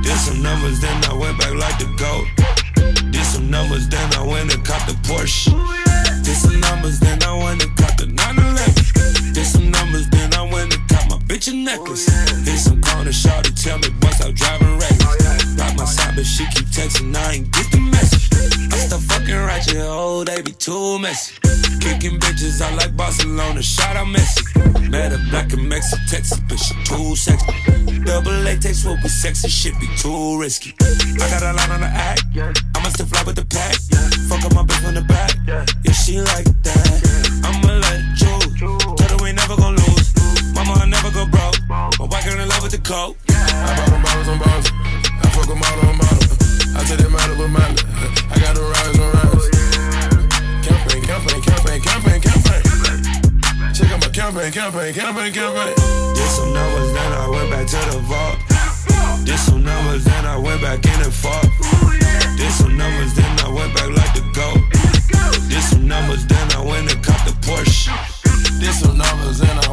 Did 0.05 0.17
some 0.17 0.41
numbers, 0.41 0.81
then 0.81 1.05
I 1.07 1.15
went 1.15 1.37
back 1.37 1.53
like 1.55 1.77
the 1.81 1.91
goat. 1.99 3.11
Did 3.11 3.25
some 3.25 3.51
numbers, 3.51 3.89
then 3.89 4.15
I 4.15 4.25
went 4.25 4.55
and 4.55 4.65
caught 4.65 4.87
the 4.87 4.95
Porsche. 5.03 5.51
Did 6.23 6.37
some 6.37 6.61
numbers, 6.61 7.01
then 7.01 7.21
I 7.25 7.43
went 7.43 7.65
and 7.65 7.77
caught 7.77 7.99
the 7.99 8.07
911. 8.07 9.33
Did 9.35 9.45
some 9.45 9.69
numbers, 9.73 10.09
then 10.11 10.33
I 10.35 10.43
went 10.43 10.77
and 10.77 10.89
caught 10.89 11.11
my 11.11 11.19
bitch 11.27 11.49
a 11.49 11.57
necklace. 11.57 12.07
Hit 12.47 12.59
some 12.59 12.81
corner 12.83 13.11
shot 13.11 13.43
to 13.47 13.53
tell 13.53 13.79
me 13.79 13.89
what's 13.99 14.21
out 14.21 14.33
driving 14.33 14.66
outside, 15.87 16.17
but 16.17 16.27
she 16.27 16.45
keep 16.51 16.67
texting, 16.67 17.15
I 17.15 17.35
ain't 17.35 17.51
get 17.53 17.71
the 17.71 17.79
message. 17.79 18.27
I 18.73 18.77
stop 18.77 19.01
fucking 19.03 19.35
ratchet, 19.35 19.87
oh, 19.87 20.25
they 20.25 20.43
be 20.43 20.53
too 20.53 20.99
messy. 20.99 21.39
Kicking 21.79 22.19
bitches 22.19 22.61
out 22.61 22.75
like 22.77 22.97
Barcelona, 22.97 23.63
shot 23.63 23.95
out 23.95 24.09
Messi. 24.09 24.43
Met 24.91 25.13
a 25.13 25.19
black 25.31 25.53
and 25.53 25.69
Mexican 25.69 26.07
Texas, 26.09 26.41
but 26.49 26.59
she 26.59 26.75
too 26.85 27.15
sexy. 27.15 27.47
Double 28.05 28.33
A 28.33 28.43
latex 28.43 28.85
will 28.85 28.97
be 28.97 29.09
sexy, 29.09 29.49
shit 29.49 29.79
be 29.79 29.87
too 29.97 30.41
risky. 30.41 30.75
I 31.23 31.27
got 31.31 31.43
a 31.43 31.53
line 31.55 31.71
on 31.71 31.81
the 31.81 31.91
act, 32.11 32.23
I'ma 32.75 32.89
still 32.91 33.07
fly 33.07 33.23
with 33.23 33.37
the 33.37 33.47
pack. 33.47 33.75
Fuck 34.29 34.45
up 34.45 34.55
my 34.55 34.65
bitch 34.67 34.87
on 34.89 34.95
the 34.95 35.03
back, 35.03 35.31
yeah, 35.47 35.93
she 35.93 36.19
like 36.21 36.51
that. 36.67 36.91
I'ma 37.47 37.79
let 37.79 37.95
it 37.95 38.07
choose, 38.19 38.59
tell 38.59 39.19
her 39.19 39.23
we 39.23 39.33
never 39.33 39.57
gon' 39.57 39.77
lose. 39.77 40.11
Mama, 40.55 40.73
I 40.83 40.87
never 40.87 41.11
go 41.11 41.27
broke. 41.27 41.59
My 41.69 42.07
wife 42.11 42.25
girl 42.27 42.41
in 42.41 42.49
love 42.49 42.63
with 42.63 42.73
the 42.73 42.83
coke. 42.83 43.17
I 43.29 43.77
bought 43.77 43.91
them 43.91 44.03
bottles 44.03 44.29
on 44.29 44.39
bottles 44.39 44.86
fuck 45.47 45.55
with 45.55 45.63
model, 45.63 45.95
model. 45.95 46.77
I 46.77 46.85
said 46.85 46.99
that 46.99 47.11
model 47.11 47.37
with 47.39 47.51
model. 47.51 47.79
I 48.31 48.37
got 48.39 48.55
the 48.55 48.63
rise 48.63 48.99
on 48.99 49.11
rise. 49.15 49.47
Campaign, 50.67 51.03
campaign, 51.07 51.41
campaign, 51.43 51.81
campaign, 51.81 52.21
campaign. 52.21 52.63
Check 53.75 53.91
out 53.93 54.01
my 54.03 54.11
campaign, 54.11 54.53
campaign, 54.53 54.93
campaign, 54.95 55.33
campaign. 55.33 55.75
Did 56.15 56.31
some 56.31 56.53
numbers, 56.53 56.91
then 56.93 57.13
I 57.13 57.29
went 57.29 57.51
back 57.51 57.67
to 57.67 57.81
the 57.91 58.01
vault. 58.03 58.39
Did 59.25 59.39
some 59.39 59.63
numbers, 59.63 60.05
then 60.05 60.25
I 60.27 60.37
went 60.37 60.61
back 60.63 60.85
in 60.85 60.99
and 61.03 61.15
fought. 61.15 61.47
Did 62.37 62.53
some 62.53 62.77
numbers, 62.77 63.15
then 63.15 63.33
I 63.41 63.49
went 63.49 63.75
back 63.75 63.91
like 63.91 64.13
the 64.15 64.25
goat. 64.35 64.61
Did 65.49 65.63
some 65.63 65.87
numbers, 65.87 66.27
then 66.27 66.47
I 66.53 66.63
went 66.63 66.91
and 66.91 67.03
caught 67.05 67.23
the 67.27 67.35
Porsche. 67.47 67.95
Did 68.61 68.75
some 68.75 68.99
numbers, 68.99 69.39
then 69.39 69.57
I 69.59 69.66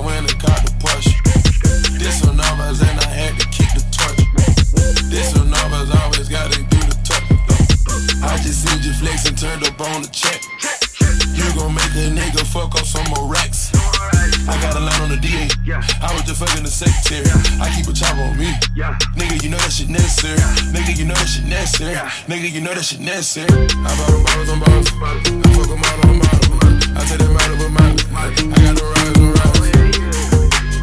Nigga, 21.84 22.50
you 22.50 22.62
know 22.62 22.74
that 22.74 22.86
shit 22.86 23.02
nasty. 23.02 23.42
I 23.42 23.46
bought 23.46 24.08
them 24.08 24.24
bottles 24.24 24.50
on 24.50 24.60
bottles. 24.60 24.88
I 24.88 25.12
fuck 25.52 25.68
them 25.68 25.84
all 25.84 26.00
on 26.08 26.20
bottles. 26.20 26.88
I 26.96 27.04
take 27.04 27.20
them 27.20 27.36
out 27.36 27.52
of 27.52 27.60
a. 27.60 27.68
I 27.68 28.32
got 28.64 28.76
the 28.80 28.86
rides 28.88 29.20
on 29.20 29.28
rocks. 29.36 29.60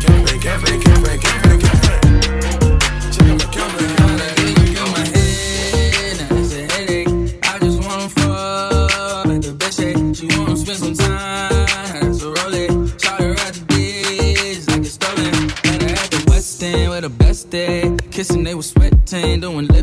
Campaign, 0.04 0.40
campaign. 0.44 1.18
Check 3.10 3.26
out 3.26 3.38
my. 3.38 3.48
Spend 10.56 10.78
some 10.78 10.94
time, 10.94 12.12
so 12.12 12.26
roll 12.34 12.52
it. 12.52 12.70
Shout 13.00 13.20
her 13.20 13.30
out 13.30 13.54
the 13.54 13.64
bitch 13.68 14.68
like 14.68 14.80
it's 14.80 14.90
stolen. 14.90 15.32
Met 15.64 15.82
her 15.82 15.96
at 15.96 16.10
the 16.10 16.20
with 17.00 17.18
best 17.18 17.48
day. 17.48 17.96
Kissing, 18.10 18.44
they 18.44 18.54
were 18.54 18.62
sweating, 18.62 19.40
doing. 19.40 19.79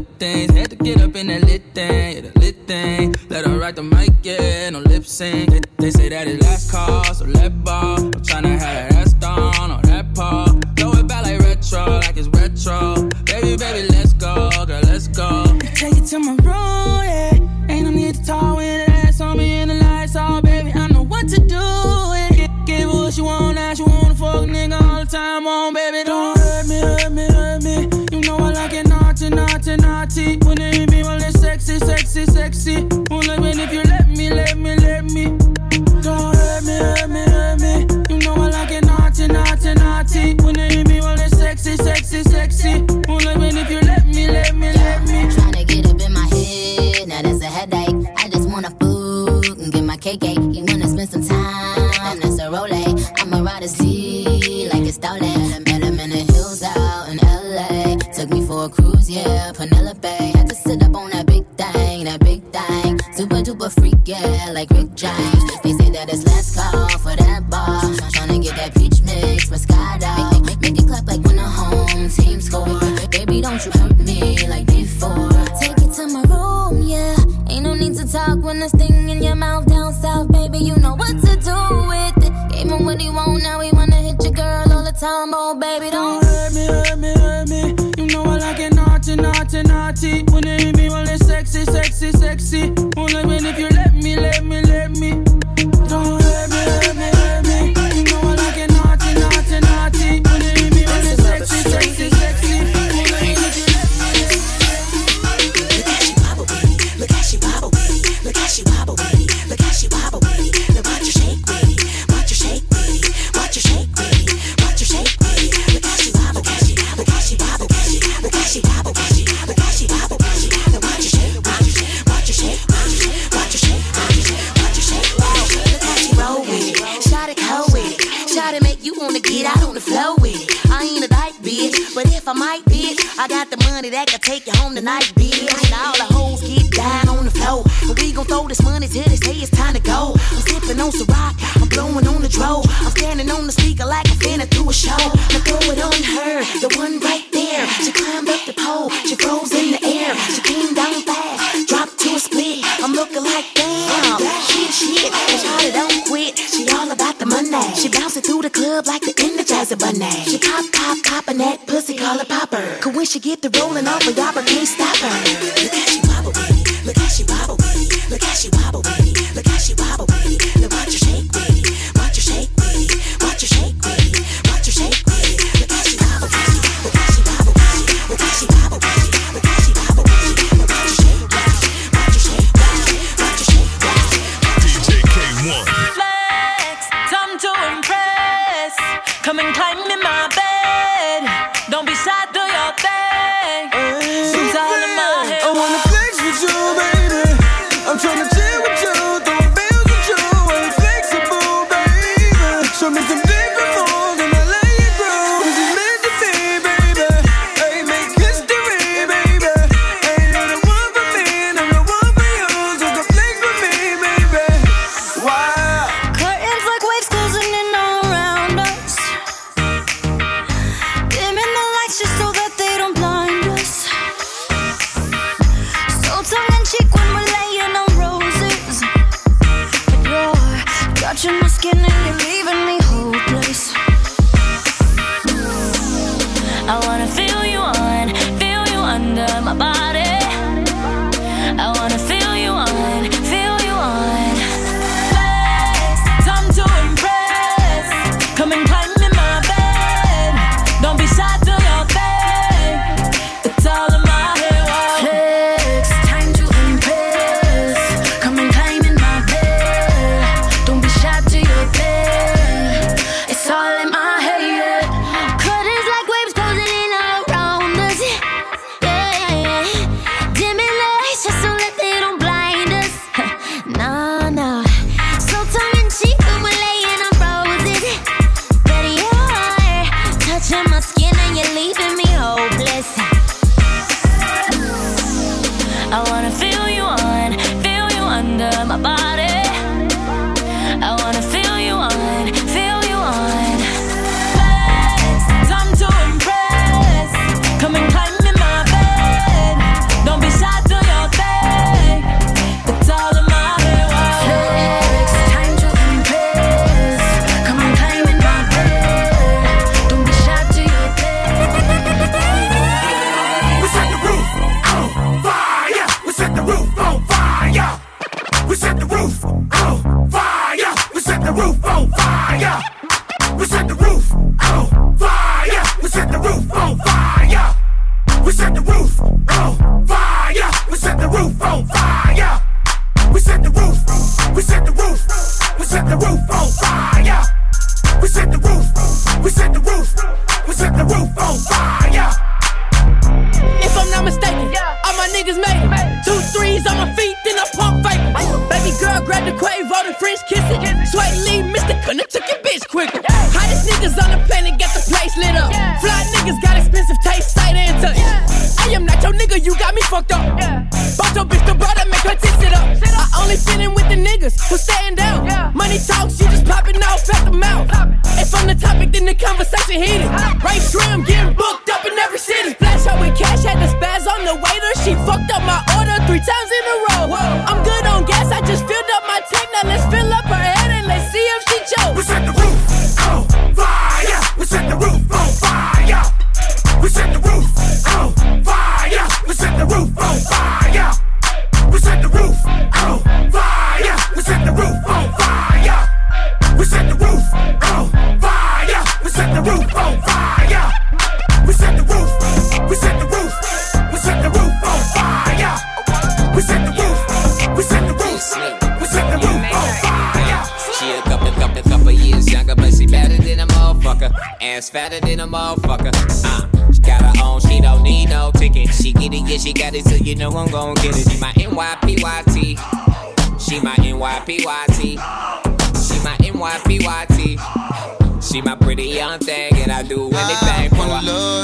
do 429.98 430.10
anything 430.16 430.70
for 430.70 430.88
love. 431.02 431.37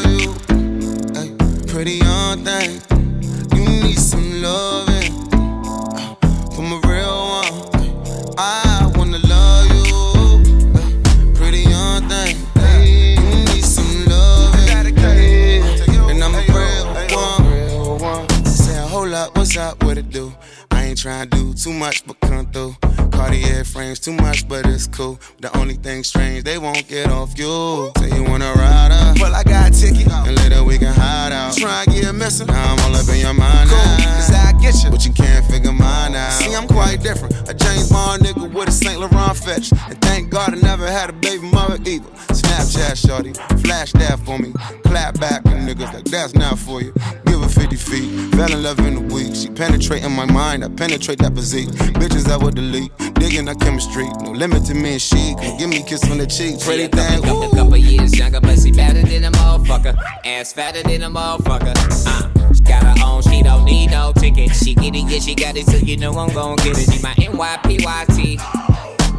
penetrating 49.87 50.15
my 50.15 50.25
mind. 50.25 50.63
I 50.63 50.69
penetrate 50.69 51.19
that 51.19 51.35
physique. 51.35 51.67
Bitches 51.99 52.29
I 52.29 52.37
would 52.37 52.55
delete. 52.55 52.91
Digging 53.15 53.45
that 53.45 53.59
chemistry. 53.59 54.07
No 54.23 54.31
limit 54.31 54.65
to 54.65 54.73
me 54.73 54.93
and 54.93 55.01
she. 55.01 55.35
Can 55.35 55.57
give 55.57 55.69
me 55.69 55.81
a 55.81 55.83
kiss 55.83 56.09
on 56.09 56.17
the 56.17 56.27
cheek. 56.27 56.59
Pretty 56.61 56.87
thing. 56.87 57.21
Couple, 57.21 57.41
couple, 57.41 57.57
couple 57.57 57.77
years 57.77 58.17
younger, 58.17 58.39
but 58.39 58.59
she 58.59 58.71
better 58.71 59.01
than 59.01 59.25
a 59.25 59.31
motherfucker. 59.31 59.95
Ass 60.25 60.53
fatter 60.53 60.83
than 60.83 61.03
a 61.03 61.09
motherfucker. 61.09 61.73
Uh, 62.07 62.53
she 62.53 62.63
got 62.63 62.83
her 62.83 63.05
own. 63.05 63.21
She 63.23 63.43
don't 63.43 63.65
need 63.65 63.91
no 63.91 64.13
ticket. 64.13 64.55
She 64.55 64.73
get 64.73 64.95
it, 64.95 65.03
yeah, 65.09 65.19
she 65.19 65.35
got 65.35 65.57
it. 65.57 65.65
So 65.65 65.77
you 65.77 65.97
know 65.97 66.13
I'm 66.17 66.33
gon' 66.33 66.55
get 66.57 66.77
it. 66.77 66.89
She 66.91 67.01
my 67.01 67.13
NYPYT. 67.15 68.39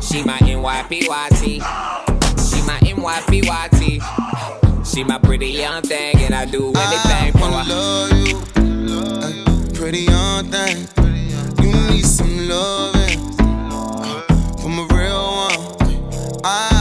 She 0.03 0.25
my 0.25 0.39
NYPYT. 0.39 1.61
She 2.49 2.63
my 2.67 2.79
NYPYT. 2.81 4.01
She 4.87 5.05
my 5.05 5.19
pretty 5.19 5.49
young 5.49 5.83
thing, 5.83 6.17
and 6.21 6.35
I 6.35 6.47
do 6.47 6.67
anything 6.69 6.77
I 6.77 7.31
for 7.33 7.39
her. 7.39 7.65
Love 7.69 8.57
you 8.57 8.64
pretty 9.85 10.05
young 10.05 10.47
thing. 10.47 10.89
You 11.63 11.71
need 11.91 12.07
some 12.07 12.49
loving 12.49 13.21
from 14.57 14.79
a 14.79 14.87
real 14.95 15.27
one. 15.45 16.41
I 16.43 16.74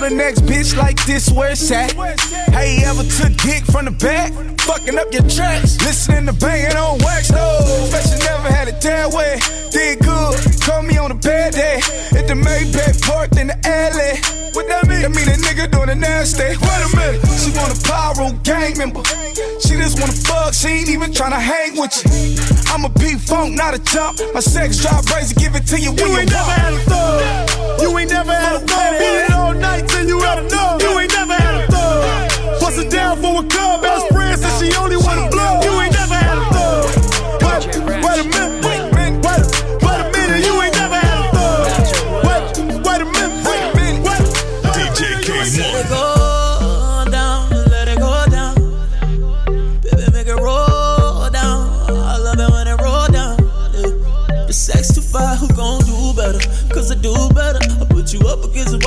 The 0.00 0.08
next 0.08 0.40
bitch 0.48 0.74
like 0.78 0.96
this 1.04 1.30
where 1.30 1.52
it's 1.52 1.70
at. 1.70 1.92
Hey, 1.92 2.80
ever 2.86 3.04
took 3.04 3.36
dick 3.44 3.64
from 3.66 3.84
the 3.84 3.90
back? 3.90 4.32
Fucking 4.60 4.96
up 4.96 5.12
your 5.12 5.28
tracks. 5.28 5.76
Listening 5.84 6.24
to 6.24 6.32
banging 6.32 6.74
on 6.74 6.98
wax. 7.04 7.30
No, 7.30 7.44
you 7.92 8.18
never 8.24 8.48
had 8.48 8.68
it 8.68 8.80
that 8.80 9.12
way. 9.12 9.36
Did 9.70 10.00
good. 10.00 10.40
Call 10.64 10.82
me 10.82 10.96
on 10.96 11.12
a 11.12 11.14
bad 11.14 11.52
day. 11.52 11.84
At 12.16 12.26
the 12.26 12.32
Maybach 12.32 13.02
parked 13.02 13.36
in 13.36 13.48
the 13.48 13.58
alley. 13.68 14.16
What 14.56 14.66
that 14.72 14.88
mean? 14.88 15.02
That 15.04 15.12
mean 15.12 15.28
a 15.28 15.36
nigga 15.36 15.70
doing 15.70 15.90
a 15.90 15.94
nasty. 15.94 16.48
Wait 16.48 16.80
a 16.80 16.88
minute. 16.96 17.20
She 17.36 17.52
want 17.52 17.68
a 17.68 17.78
pyro 17.84 18.32
gang 18.40 18.78
member. 18.80 19.04
She 19.60 19.76
just 19.76 20.00
wanna 20.00 20.16
fuck. 20.16 20.54
She 20.54 20.80
ain't 20.80 20.88
even 20.88 21.12
tryna 21.12 21.38
hang 21.38 21.76
with 21.76 21.92
you. 22.00 22.08
I'm 22.72 22.86
a 22.86 22.90
P 22.90 23.20
funk, 23.20 23.54
not 23.54 23.74
a 23.74 23.80
jump. 23.84 24.18
My 24.32 24.40
sex 24.40 24.80
drive 24.80 25.04
crazy. 25.04 25.34
Give 25.36 25.54
it 25.54 25.66
to 25.68 25.78
you 25.78 25.92
when 25.92 26.08
you, 26.08 26.24
ain't 26.24 26.32
never 26.32 26.56
had 26.56 26.72
a 26.72 26.80
thug. 26.88 27.80
You 27.82 27.98
ain't 27.98 28.10
never 28.10 28.32
had 28.32 28.56
a 28.56 28.60
thug. 28.64 28.98
Beat 28.98 29.16
it 29.28 29.30
all 29.32 29.52
night 29.54 29.89
till 30.00 30.08
you 30.08 30.24
of 30.24 30.50
know. 30.50 30.78
You 30.80 30.98
ain't 30.98 31.12
never 31.12 31.34
had 31.34 31.64
a 31.64 31.66
thug. 31.66 32.60
Bust 32.60 32.78
it 32.78 32.90
down 32.90 33.20
for 33.20 33.42
a 33.42 33.46
cub. 33.46 33.82
Best 33.82 34.08
friend 34.12 34.38
said 34.38 34.52
she 34.60 34.74
only 34.76 34.96
wanna 34.96 35.28
blow. 35.30 35.60
You 35.62 35.80
ain't 35.80 35.92
never 35.92 36.14
had 36.14 36.38
a 36.38 36.46
thug. 36.54 36.84
Wait, 37.44 38.04
wait 38.04 38.20
a 38.20 38.24
minute. 38.24 38.64
Wait, 38.64 38.82
wait, 38.94 39.12
wait 39.84 40.00
a 40.00 40.10
minute. 40.14 40.44
You 40.46 40.62
ain't 40.62 40.74
never 40.74 40.96
had 40.96 41.18
a 41.20 41.30
thug. 41.36 41.66
Wait, 42.26 42.42
wait 42.86 43.00
a 43.00 43.08
minute. 43.16 43.46
Wait 43.46 43.62
a 43.62 43.76
minute. 43.76 44.00
Wait. 44.06 44.22
DJ 44.74 45.72
Let 45.72 46.19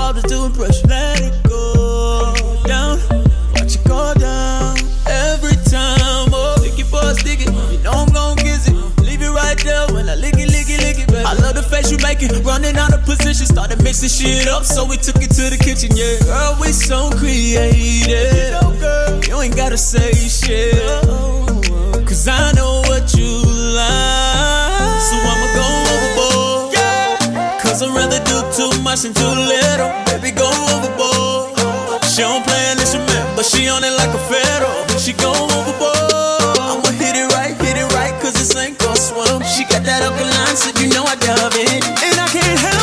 up 0.04 0.16
against 0.16 0.30
the 0.30 0.40
wall 0.40 0.44
just 0.44 0.44
to 0.44 0.46
impress 0.46 0.84
you. 0.84 0.90
Let 0.90 1.22
it 1.22 1.44
go 1.48 2.36
down, 2.68 3.00
watch 3.56 3.76
it 3.76 3.84
go 3.88 4.14
down. 4.20 4.76
Every 5.08 5.56
time, 5.72 6.30
oh, 6.34 6.58
lick 6.62 6.78
it 6.80 6.88
for 6.88 7.00
a 7.00 7.14
stick 7.16 7.40
it. 7.40 7.52
You 7.72 7.80
know 7.84 7.92
I'm 7.92 8.12
gon' 8.12 8.38
kiss 8.38 8.68
it. 8.68 8.76
Leave 9.02 9.22
it 9.22 9.30
right 9.32 9.58
there 9.64 9.88
when 9.94 10.10
I 10.10 10.16
lick 10.16 10.36
it, 10.36 10.50
lick 10.50 10.70
it, 10.70 10.82
lick 10.82 11.00
it, 11.00 11.08
baby. 11.08 11.24
I 11.26 11.34
love 11.40 11.56
the 11.56 11.64
face 11.64 11.92
you 11.92 11.98
make 12.00 12.22
it. 12.22 12.32
Running 12.44 12.78
out 12.78 12.94
of 12.94 13.04
position, 13.06 13.46
started 13.46 13.82
mixing 13.84 14.10
shit 14.10 14.48
up, 14.48 14.64
so 14.64 14.86
we 14.86 14.98
took 14.98 15.18
it 15.18 15.32
to 15.40 15.50
the 15.50 15.58
kitchen, 15.58 15.96
yeah. 15.96 16.20
Girl, 16.26 16.58
we 16.60 16.72
so 16.72 17.10
creative. 17.12 18.60
You 19.28 19.40
ain't 19.42 19.56
gotta 19.56 19.78
say 19.78 20.12
shit. 20.14 20.76
Cause 22.06 22.28
I 22.28 22.52
know 22.54 22.82
what 22.88 23.16
you 23.16 23.32
like. 23.74 25.02
So 25.02 25.16
I'ma 25.16 25.48
go. 25.56 25.93
Cause 27.74 27.82
I'd 27.82 27.96
rather 27.98 28.22
do 28.30 28.38
too 28.54 28.70
much 28.84 29.02
than 29.02 29.16
too 29.16 29.26
little. 29.26 29.90
Baby, 30.06 30.30
go 30.30 30.46
overboard. 30.46 31.58
She 32.06 32.22
don't 32.22 32.46
play 32.46 32.70
an 32.70 32.78
instrument, 32.78 33.26
but 33.34 33.50
she 33.50 33.68
on 33.68 33.84
it 33.84 33.98
like 33.98 34.14
a 34.14 34.22
fiddle. 34.30 34.70
She 35.02 35.12
go 35.14 35.34
overboard. 35.34 36.54
I'ma 36.62 36.94
hit 37.02 37.18
it 37.18 37.34
right, 37.34 37.58
hit 37.58 37.74
it 37.82 37.90
right, 37.98 38.14
cause 38.22 38.34
this 38.38 38.56
ain't 38.56 38.78
gon' 38.78 38.96
swim. 38.96 39.42
She 39.42 39.66
got 39.66 39.82
that 39.90 40.06
alkaline, 40.06 40.54
so 40.56 40.70
you 40.78 40.94
know 40.94 41.02
I 41.02 41.18
love 41.42 41.58
it. 41.58 41.82
And 42.06 42.14
I 42.22 42.30
can't 42.30 42.60
help 42.62 42.83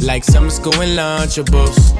Like 0.00 0.24
summer 0.24 0.50
school 0.50 0.74
and 0.80 0.98
lunchables. 0.98 1.94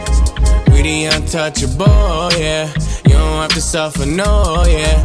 We 0.73 0.83
the 0.83 1.05
untouchable, 1.07 2.31
yeah. 2.39 2.73
You 3.05 3.13
don't 3.15 3.41
have 3.43 3.53
to 3.55 3.61
suffer, 3.61 4.07
no, 4.07 4.65
yeah. 4.67 5.03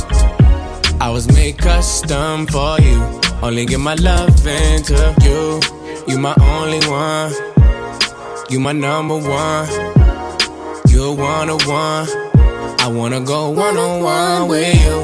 I 0.99 1.09
was 1.09 1.27
made 1.33 1.57
custom 1.57 2.45
for 2.47 2.79
you. 2.79 3.01
Only 3.41 3.65
give 3.65 3.79
my 3.79 3.95
love 3.95 4.45
into 4.45 5.15
you. 5.23 5.59
You 6.07 6.19
my 6.19 6.35
only 6.39 6.79
one. 6.87 7.33
You 8.49 8.59
my 8.59 8.71
number 8.71 9.17
one. 9.17 9.67
You're 10.89 11.15
one 11.15 11.49
on 11.49 11.59
one. 11.67 12.07
I 12.81 12.87
wanna 12.87 13.21
go 13.21 13.49
one 13.49 13.77
on 13.77 14.03
one 14.03 14.47
with 14.49 14.75
you. 14.85 14.97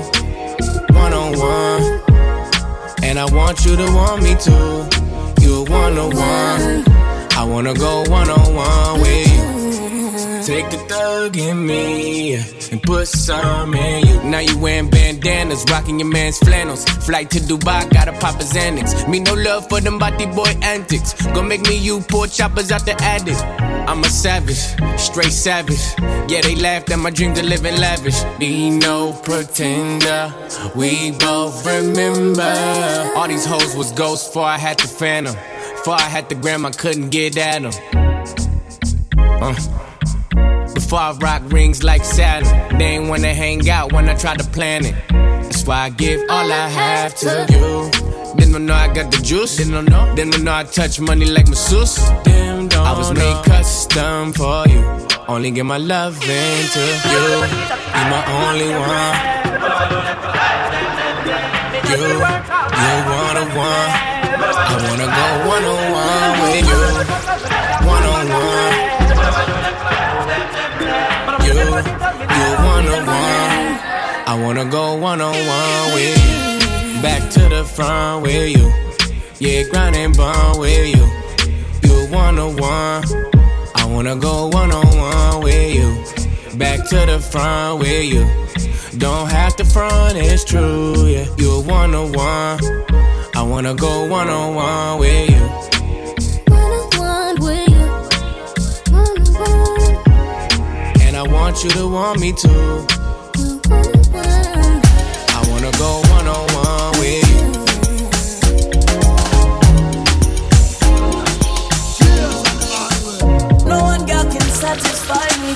One 0.96 1.14
on 1.14 1.40
one. 1.40 2.02
And 3.02 3.18
I 3.18 3.26
want 3.26 3.66
you 3.66 3.76
to 3.76 3.86
want 3.94 4.22
me 4.22 4.36
too. 4.36 4.86
You're 5.42 5.64
one 5.66 5.98
on 5.98 6.16
one. 6.16 6.26
Wanna 7.58 7.74
go 7.74 8.03
one 8.03 8.30
on 8.30 8.53
one 8.53 9.01
with 9.01 9.34
you. 9.34 10.43
Take 10.43 10.70
the 10.70 10.78
thug 10.88 11.36
in 11.38 11.66
me 11.66 12.36
and 12.36 12.84
put 12.84 13.08
some 13.08 13.74
in 13.74 14.05
you. 14.05 14.22
Now 14.30 14.41
you 14.41 14.55
wearing 14.60 14.91
bandanas, 14.91 15.66
rocking 15.68 15.99
your 15.99 16.08
man's 16.08 16.38
flannels. 16.38 16.86
Flight 16.86 17.32
to 17.32 17.39
Dubai, 17.39 17.91
gotta 17.91 18.12
pop 18.12 18.36
his 18.36 18.53
Xanax. 18.53 19.10
Me 19.10 19.22
no 19.22 19.34
love 19.34 19.68
for 19.70 19.82
them 19.82 19.97
body 19.97 20.28
boy 20.28 20.53
antics. 20.62 21.14
Gonna 21.34 21.47
make 21.47 21.62
me 21.62 21.80
you 21.80 22.01
poor 22.01 22.28
choppers 22.28 22.72
out 22.72 22.86
the 22.86 22.93
attic. 23.01 23.36
I'm 23.89 24.03
a 24.03 24.08
savage, 24.08 24.62
straight 24.99 25.32
savage. 25.32 25.82
Yeah, 26.30 26.41
they 26.41 26.53
laughed 26.53 26.91
at 26.91 26.99
my 26.99 27.10
dream 27.10 27.34
to 27.34 27.43
live 27.43 27.66
in 27.66 27.82
lavish. 27.82 28.22
Be 28.38 28.70
no 28.70 29.14
pretender, 29.14 30.32
we 30.76 31.10
both 31.10 31.66
remember. 31.66 32.43
All 33.16 33.28
these 33.28 33.47
hoes 33.47 33.76
was 33.76 33.91
ghosts 33.93 34.28
before 34.28 34.45
I 34.45 34.60
had 34.60 34.78
the 34.78 34.88
phantom. 34.88 35.36
Before 35.88 36.04
I 36.04 36.10
had 36.10 36.28
the 36.28 36.36
gram, 36.36 36.66
I 36.66 36.72
couldn't 36.72 37.12
get 37.12 37.38
at 37.38 37.62
them. 37.62 37.72
Uh. 39.16 39.56
Before 40.74 41.00
I 41.00 41.12
rock 41.14 41.44
rings 41.46 41.82
like 41.82 42.04
Saturn, 42.04 42.78
they 42.78 42.98
ain't 42.98 43.08
wanna 43.08 43.34
hang 43.34 43.70
out 43.70 43.94
when 43.94 44.10
I 44.10 44.16
try 44.16 44.36
to 44.36 44.44
plan 44.50 44.84
it. 44.84 44.96
That's 45.08 45.66
why 45.66 45.84
I 45.84 45.90
give 45.92 46.20
all 46.30 46.52
I 46.52 46.68
have 46.68 47.16
to 47.24 47.48
you. 47.54 47.90
Then 48.36 48.52
don't 48.52 48.66
know 48.66 48.74
I 48.74 48.94
got 48.94 49.12
the 49.14 49.22
juice. 49.24 49.60
Then 49.60 49.72
don't 49.72 49.90
know. 49.90 50.14
Then 50.14 50.32
know 50.44 50.54
I 50.54 50.66
touch 50.66 51.00
money 51.00 51.26
like 51.26 51.48
masseuse. 51.48 51.96
Them 52.26 52.68
don't 52.68 52.86
I 52.86 52.92
was 52.92 53.14
made 53.14 53.46
custom 53.46 54.34
for 54.34 54.68
you. 54.68 54.84
Only 55.30 55.52
give 55.52 55.68
my 55.68 55.78
love 55.78 56.22
into 56.22 56.84
you. 57.14 57.48
You 57.96 58.04
my 58.12 58.24
only 58.44 58.70
one. 58.76 59.16
You, 61.88 61.96
you 61.96 62.20
one 63.24 63.38
on 63.38 63.56
one. 63.56 64.07
I 64.70 64.74
wanna 64.84 65.07
go 65.20 65.28
one 65.47 65.65
on 65.74 65.84
one 66.03 66.34
with 66.43 66.68
you. 66.72 66.82
One 67.88 68.05
on 68.13 68.26
one. 68.36 68.74
You, 71.45 71.55
you 72.36 72.47
one 72.74 72.88
on 72.95 73.03
one. 73.05 73.63
I 74.28 74.34
wanna 74.43 74.65
go 74.65 74.95
one 74.95 75.22
on 75.22 75.34
one 75.34 75.93
with 75.93 76.18
you. 76.20 77.01
Back 77.01 77.30
to 77.32 77.47
the 77.47 77.63
front 77.63 78.24
with 78.24 78.49
you. 78.57 78.72
Yeah, 79.39 79.63
grind 79.70 79.95
and 79.95 80.15
bond 80.18 80.59
with 80.59 80.95
you. 80.95 81.05
You 81.88 82.07
one 82.11 82.38
on 82.38 82.57
one. 82.57 83.03
I 83.76 83.86
wanna 83.86 84.15
go 84.18 84.47
one 84.47 84.72
on 84.72 84.97
one 84.97 85.43
with 85.43 85.76
you. 85.76 86.57
Back 86.57 86.86
to 86.89 87.05
the 87.05 87.20
front 87.20 87.80
with 87.80 88.03
you. 88.03 88.26
Don't 88.99 89.30
have 89.30 89.55
to 89.57 89.63
front, 89.63 90.18
it's 90.18 90.43
true. 90.43 91.05
Yeah, 91.05 91.28
you 91.38 91.61
one 91.61 91.93
on 91.95 92.11
one. 92.11 92.59
I 93.38 93.44
wanna 93.44 93.76
go 93.76 94.08
one 94.08 94.30
on 94.30 94.56
one 94.56 94.98
with 94.98 95.30
you. 95.30 95.46
And 101.06 101.16
I 101.16 101.22
want 101.22 101.64
you 101.64 101.70
to 101.70 101.88
want 101.88 102.20
me 102.20 102.34
too. 102.34 102.88
I 105.30 105.42
wanna 105.50 105.72
go 105.78 106.02
one 106.16 106.28
on 106.28 106.48
one 106.64 107.00
with 107.00 107.30
you. 107.30 107.44
No 113.68 113.84
one 113.84 114.04
girl 114.08 114.24
can 114.24 114.48
satisfy 114.64 115.28
me. 115.44 115.54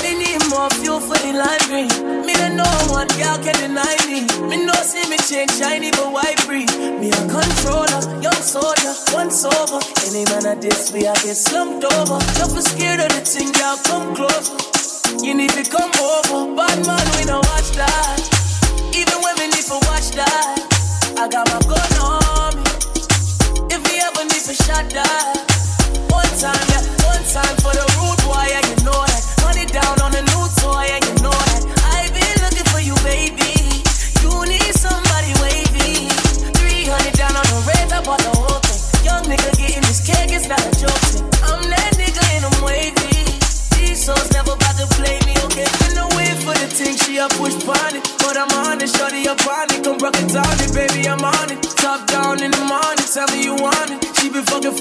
They 0.00 0.14
need 0.16 0.40
more 0.48 0.70
fuel 0.70 1.00
for 1.00 1.18
the 1.18 1.32
library 1.34 2.17
say 2.48 2.56
no 2.56 2.64
one 2.88 3.08
girl 3.18 3.38
can 3.38 3.54
deny 3.60 3.96
me. 4.06 4.24
Me 4.48 4.64
no 4.64 4.72
see 4.82 5.08
me 5.10 5.16
change 5.18 5.52
shiny, 5.52 5.90
but 5.90 6.12
why 6.12 6.34
breathe? 6.46 6.70
Me 7.00 7.10
a 7.10 7.22
controller, 7.28 8.00
young 8.22 8.42
soldier, 8.42 8.94
once 9.12 9.44
over. 9.44 9.80
Any 10.08 10.24
man 10.30 10.46
I 10.46 10.54
this, 10.54 10.92
we 10.92 11.06
I 11.06 11.14
get 11.24 11.36
slumped 11.36 11.84
over. 11.84 12.18
Don't 12.38 12.54
be 12.54 12.60
scared 12.60 13.00
of 13.00 13.08
the 13.08 13.22
thing, 13.24 13.52
girl, 13.52 13.76
come 13.84 14.14
closer. 14.14 14.56
You 15.24 15.34
need 15.34 15.50
to 15.50 15.64
come 15.70 15.90
over, 16.00 16.54
bad 16.54 16.86
man, 16.86 17.06
we 17.16 17.24
don't 17.24 17.44
watch 17.52 17.70
that. 17.76 18.18
Even 18.94 19.18
women 19.22 19.50
need 19.50 19.66
to 19.68 19.78
watch 19.88 20.10
that. 20.12 20.56
I 21.18 21.28
got 21.28 21.48
my 21.52 21.60
gun 21.66 21.92
on 22.00 22.54
me. 22.56 22.70
If 23.74 23.80
we 23.84 23.94
ever 24.00 24.24
need 24.24 24.44
to 24.46 24.54
shot 24.54 24.88
that, 24.90 25.34
one 26.10 26.32
time, 26.38 26.64
yeah, 26.72 26.84
one 27.04 27.24
time 27.26 27.56
for 27.58 27.72
the 27.74 27.87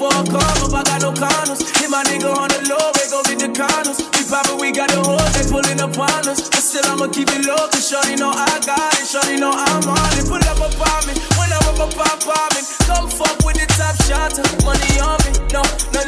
all 0.08 0.26
calm 0.26 0.58
up, 0.64 0.74
I 0.74 0.84
got 0.84 1.02
no 1.02 1.12
condoms. 1.12 1.62
Hit 1.80 1.90
my 1.90 2.04
nigga 2.08 2.30
on 2.32 2.50
the 2.50 2.60
low, 2.72 2.92
they 2.96 3.08
gon' 3.12 3.24
get 3.28 3.40
the 3.44 3.50
condoms. 3.52 4.00
We 4.16 4.24
poppin', 4.30 4.58
we 4.60 4.72
got 4.72 4.90
the 4.90 5.00
hoes, 5.04 5.32
they 5.36 5.46
pullin' 5.50 5.80
up 5.80 5.98
on 5.98 6.28
us. 6.28 6.48
But 6.50 6.64
still, 6.64 6.86
I'ma 6.88 7.08
keep 7.12 7.30
it 7.32 7.46
low, 7.46 7.60
cause 7.72 7.88
shorty 7.88 8.16
know 8.16 8.32
I 8.32 8.60
got 8.64 8.94
it, 9.00 9.08
shorty 9.08 9.38
know 9.40 9.52
I'm 9.52 9.84
on 9.88 10.12
it. 10.16 10.26
Pull 10.28 10.44
up 10.44 10.60
a 10.64 10.70
bombin', 10.80 11.18
whenever 11.36 11.72
I'm 11.76 11.82
a 11.84 11.88
pop 11.92 12.20
bombin'. 12.24 12.66
Come 12.88 13.08
fuck 13.12 13.38
with 13.44 13.60
the 13.60 13.68
top 13.76 13.96
shot, 14.08 14.36
money 14.64 15.00
on 15.04 15.18
me, 15.28 15.32
no, 15.52 15.64
no 15.94 16.07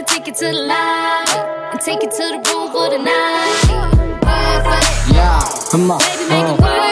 wanna 0.00 0.06
take 0.06 0.28
it 0.28 0.34
to 0.36 0.46
the 0.46 0.52
light 0.52 1.70
and 1.72 1.80
take 1.80 2.02
it 2.02 2.10
to 2.10 2.16
the 2.16 2.52
room 2.52 2.72
for 2.72 2.88
the 2.90 2.98
night. 2.98 3.60
Yeah, 5.12 5.40
come 5.70 5.90
on. 5.90 5.98
Baby, 5.98 6.28
make 6.30 6.54
it 6.54 6.60
work. 6.60 6.89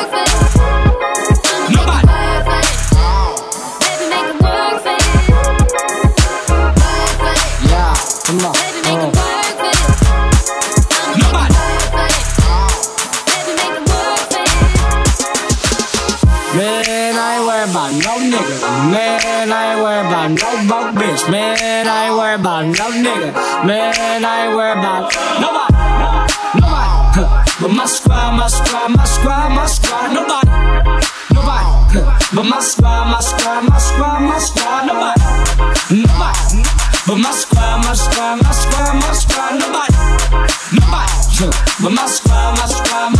Man, 23.29 24.24
I 24.24 24.47
ain't 24.47 24.57
worried 24.57 24.79
about 24.81 25.12
nobody, 25.37 25.76
nobody, 26.57 27.29
But 27.61 27.72
my 27.76 27.85
squad, 27.85 28.33
my 28.39 28.49
squad, 28.49 28.89
my 28.97 29.05
squad, 29.05 29.53
my 29.53 29.66
squad, 29.66 30.14
nobody, 30.16 30.49
nobody. 31.37 32.01
But 32.35 32.45
my 32.45 32.61
squad, 32.61 33.12
my 33.12 33.20
squad, 33.20 33.68
my 33.68 33.79
squad, 33.79 34.20
my 34.20 34.39
squad, 34.39 34.87
nobody, 34.87 35.20
nobody. 35.93 36.62
But 37.07 37.18
my 37.18 37.31
squad, 37.33 37.85
my 37.85 37.93
squad, 37.93 38.43
my 38.43 38.51
squad, 38.51 38.95
my 38.97 39.12
squad, 39.12 39.61
nobody, 39.61 39.97
nobody. 40.72 41.18
But 41.83 41.93
my 41.93 42.07
squad, 42.07 42.57
my 42.57 42.66
squad. 42.66 43.12
My 43.12 43.18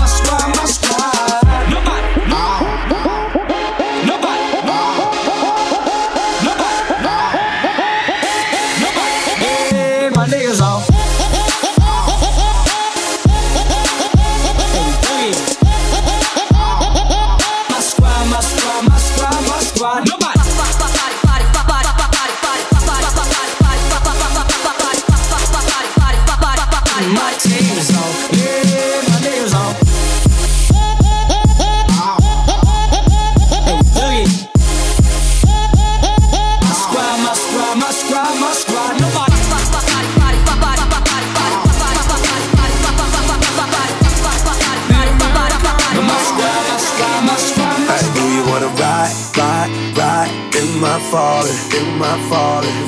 falling? 51.79 51.89
Am 51.89 52.03
I? 52.03 52.19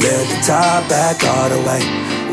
Let 0.03 0.27
the 0.29 0.39
top 0.47 0.89
back 0.89 1.23
all 1.25 1.49
the 1.49 1.61
way. 1.67 1.83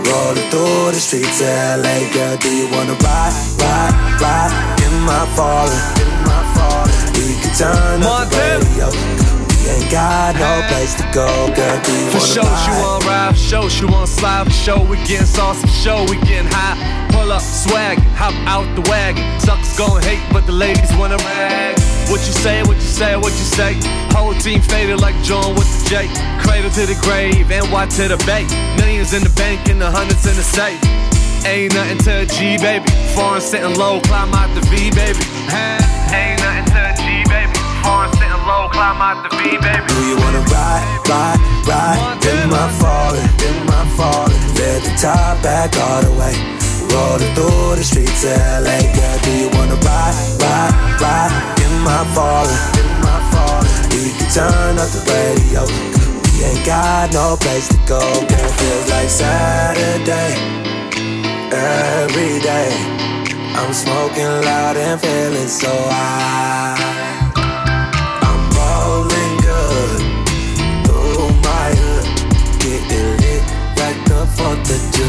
Rolling 0.08 0.50
through 0.50 0.92
the 0.92 1.00
streets 1.00 1.42
of 1.42 1.84
LA, 1.84 1.98
girl, 2.14 2.38
do 2.38 2.50
you 2.50 2.68
wanna 2.72 2.94
ride, 2.94 3.36
ride, 3.60 3.96
ride? 4.22 4.54
Am 4.86 5.10
I 5.10 5.24
falling? 5.36 5.84
Am 6.02 6.30
I 6.30 6.42
falling? 6.56 6.98
We 7.14 7.36
can 7.42 7.54
turn 7.56 8.04
up 8.04 8.30
the 8.30 8.38
radio. 8.38 9.27
Ain't 9.68 9.92
got 9.92 10.36
no 10.36 10.64
place 10.72 10.96
to 10.96 11.04
go, 11.12 11.28
girl, 11.54 11.78
do 11.84 11.92
you 11.92 12.12
For 12.12 12.20
she 12.22 12.40
ride? 12.40 12.82
want 12.82 13.06
ride, 13.06 13.36
for 13.36 13.70
she 13.70 13.86
want 13.86 14.08
slide, 14.08 14.46
for 14.46 14.52
show, 14.52 14.82
we 14.82 14.96
getting 15.04 15.26
saucy, 15.28 15.68
sure, 15.68 16.08
we 16.08 16.16
getting 16.24 16.48
high. 16.50 16.80
Pull 17.12 17.32
up, 17.32 17.42
swag, 17.42 18.00
hop 18.16 18.34
out 18.48 18.64
the 18.76 18.82
wagon. 18.90 19.24
Suckers 19.42 19.76
gon' 19.78 20.02
hate, 20.04 20.24
but 20.32 20.46
the 20.46 20.54
ladies 20.54 20.90
wanna 20.96 21.18
rag. 21.18 21.76
What 22.08 22.24
you 22.26 22.32
say, 22.32 22.64
what 22.64 22.78
you 22.78 22.92
say, 23.00 23.18
what 23.18 23.34
you 23.34 23.48
say? 23.60 23.76
Whole 24.16 24.34
team 24.36 24.62
faded 24.62 25.02
like 25.02 25.16
John 25.22 25.54
with 25.56 25.68
the 25.68 25.90
J. 25.90 26.08
Cradle 26.40 26.72
to 26.72 26.86
the 26.86 26.98
grave, 27.04 27.52
and 27.52 27.70
NY 27.70 27.86
to 28.00 28.08
the 28.08 28.18
bay. 28.26 28.48
Millions 28.78 29.12
in 29.14 29.22
the 29.24 29.34
bank 29.36 29.68
and 29.68 29.82
the 29.82 29.92
hundreds 29.92 30.26
in 30.26 30.36
the 30.38 30.44
safe. 30.44 30.80
Ain't 31.46 31.74
nothing 31.74 31.98
to 32.08 32.22
a 32.22 32.26
G, 32.26 32.58
baby. 32.58 32.88
Foreign 33.14 33.42
sitting 33.42 33.76
low, 33.76 34.00
climb 34.02 34.34
out 34.34 34.48
the 34.56 34.62
V, 34.72 34.92
baby. 34.92 35.20
Ain't 36.16 36.40
nothing 36.40 36.66
to 36.72 36.97
low, 38.68 38.74
climb 38.74 39.02
out 39.02 39.24
the 39.24 39.36
V, 39.36 39.58
baby. 39.58 39.88
Do 39.88 40.00
you 40.08 40.18
wanna 40.18 40.44
ride, 40.52 40.84
ride, 41.08 41.40
ride? 41.68 42.26
Am 42.26 42.54
I 42.54 42.68
falling? 42.80 43.30
Am 43.48 43.70
I 43.70 43.84
falling? 43.96 44.42
Let 44.56 44.84
the 44.84 44.94
top 45.00 45.42
back 45.44 45.76
all 45.78 46.02
the 46.02 46.12
way. 46.12 46.36
Rolling 46.92 47.34
through 47.36 47.76
the 47.76 47.84
streets 47.84 48.24
of 48.24 48.38
LA, 48.64 48.80
girl. 48.96 49.18
Do 49.24 49.32
you 49.32 49.50
wanna 49.56 49.76
ride, 49.76 50.16
ride, 50.42 50.74
ride? 51.02 51.32
Am 51.64 51.88
I 51.88 52.02
falling? 52.16 52.64
Am 52.80 53.06
I 53.06 53.18
falling? 53.32 53.76
We 53.92 54.12
can 54.18 54.30
turn 54.32 54.80
up 54.80 54.90
the 54.96 55.04
radio. 55.12 55.64
We 56.24 56.46
ain't 56.46 56.66
got 56.66 57.14
no 57.14 57.36
place 57.38 57.68
to 57.70 57.78
go, 57.88 58.00
girl. 58.00 58.52
Feels 58.60 58.90
like 58.90 59.10
Saturday 59.10 60.34
every 61.52 62.40
day. 62.40 62.72
I'm 63.58 63.74
smoking 63.74 64.34
loud 64.46 64.78
and 64.78 65.02
feeling 65.02 65.48
so 65.48 65.74
high. 65.90 67.17
I 74.98 75.02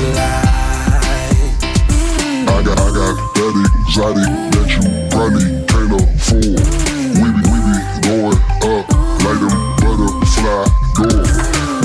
got, 2.62 2.76
I 2.76 2.92
got 2.92 3.16
that 3.34 3.54
exotic 3.88 4.28
that 4.52 4.68
you 4.68 4.84
probably 5.08 5.48
can't. 5.64 6.60
We 7.16 7.32
be, 7.32 7.40
we 7.48 7.56
be 7.64 7.72
going 8.04 8.36
up 8.68 8.84
like 9.24 9.40
them 9.40 9.56
butterfly. 9.80 10.68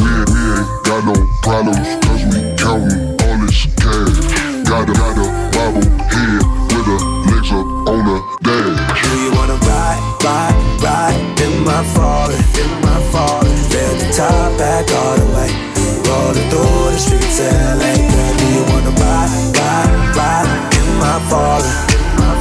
We 0.03 0.19
ain't, 0.19 0.67
got 0.83 1.01
no 1.07 1.15
problems 1.43 1.87
cause 2.03 2.27
we 2.27 2.43
counting 2.59 3.15
all 3.23 3.39
this 3.39 3.71
cash. 3.79 4.19
Got 4.67 4.89
a, 4.89 4.93
got 4.99 5.15
a 5.15 5.25
bobble 5.55 5.87
head 6.11 6.43
with 6.75 6.83
her 6.83 6.99
legs 7.31 7.55
on 7.55 8.03
the 8.03 8.19
dash. 8.43 8.99
Do 8.99 9.15
you 9.15 9.31
wanna 9.31 9.55
ride, 9.63 10.03
ride, 10.23 10.59
ride? 10.83 11.39
Am 11.39 11.67
I 11.69 11.71
falling? 11.95 12.35
Am 12.35 12.83
I 12.83 12.99
falling? 13.13 13.55
Let 13.71 13.95
the 13.95 14.07
top 14.11 14.51
back 14.59 14.91
all 14.91 15.15
the 15.15 15.25
way. 15.37 15.72
Rolling 16.07 16.49
through 16.49 16.91
the 16.91 16.99
streets 16.99 17.39
of 17.39 17.51
LA, 17.79 17.93
girl. 18.11 18.33
Do 18.39 18.45
you 18.55 18.63
wanna 18.69 18.93
ride, 19.01 19.31
ride, 19.57 20.15
ride? 20.17 20.49
Am 20.79 21.01
I 21.01 21.15
falling? 21.29 21.77
Am 22.19 22.39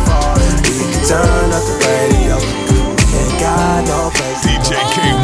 We 0.67 0.85
can 0.91 1.03
turn 1.07 1.49
up 1.53 1.65
the 1.69 1.77
radio. 1.87 2.37
We 2.39 3.07
ain't 3.19 3.41
got 3.41 3.87
no 3.87 4.11
place. 4.15 4.43
DJ 4.45 4.77
Eyes 4.77 5.22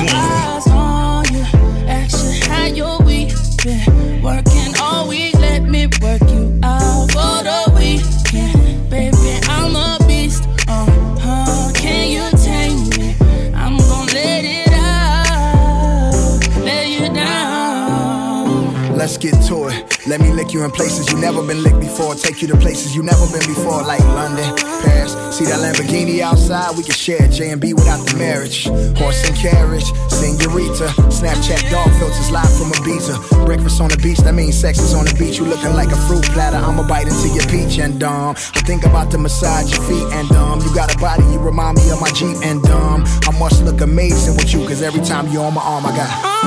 Let's 19.08 19.16
get 19.16 19.40
to 19.48 19.72
it. 19.72 20.06
Let 20.06 20.20
me 20.20 20.30
lick 20.32 20.52
you 20.52 20.62
in 20.64 20.70
places 20.70 21.10
you 21.10 21.16
never 21.16 21.40
been 21.40 21.62
licked 21.62 21.80
before. 21.80 22.14
Take 22.14 22.42
you 22.42 22.48
to 22.48 22.58
places 22.58 22.94
you 22.94 23.02
never 23.02 23.24
been 23.32 23.48
before, 23.48 23.80
like 23.82 24.04
London, 24.12 24.44
Paris. 24.84 25.16
See 25.32 25.46
that 25.48 25.64
Lamborghini 25.64 26.20
outside? 26.20 26.76
We 26.76 26.82
can 26.82 26.92
share 26.92 27.26
J 27.28 27.48
and 27.48 27.58
B 27.58 27.72
without 27.72 28.04
the 28.04 28.18
marriage. 28.18 28.68
Horse 29.00 29.24
and 29.24 29.34
carriage, 29.34 29.88
senorita. 30.12 30.92
Snapchat 31.08 31.70
dog 31.70 31.88
filters 31.96 32.30
live 32.30 32.52
from 32.52 32.68
Ibiza. 32.76 33.46
Breakfast 33.46 33.80
on 33.80 33.88
the 33.88 33.96
beach, 33.96 34.18
that 34.28 34.34
means 34.34 34.60
sex 34.60 34.78
is 34.78 34.92
on 34.92 35.06
the 35.06 35.14
beach. 35.14 35.38
You 35.38 35.46
looking 35.46 35.72
like 35.72 35.88
a 35.88 35.96
fruit 36.04 36.24
platter. 36.36 36.58
I'ma 36.58 36.86
bite 36.86 37.08
into 37.08 37.32
your 37.32 37.48
peach 37.48 37.78
and 37.78 37.98
dumb. 37.98 38.36
I 38.36 38.60
think 38.68 38.84
about 38.84 39.10
to 39.12 39.16
massage 39.16 39.72
your 39.72 39.80
feet 39.88 40.04
and 40.20 40.28
dumb. 40.28 40.60
You 40.60 40.68
got 40.74 40.94
a 40.94 40.98
body, 40.98 41.24
you 41.32 41.38
remind 41.38 41.78
me 41.78 41.88
of 41.88 41.98
my 41.98 42.12
Jeep 42.12 42.36
and 42.44 42.60
dumb. 42.62 43.04
I 43.24 43.32
must 43.40 43.64
look 43.64 43.80
amazing 43.80 44.36
with 44.36 44.52
you, 44.52 44.60
cause 44.68 44.82
every 44.82 45.00
time 45.00 45.32
you're 45.32 45.46
on 45.48 45.54
my 45.54 45.62
arm, 45.62 45.86
I 45.86 45.96
got. 45.96 46.37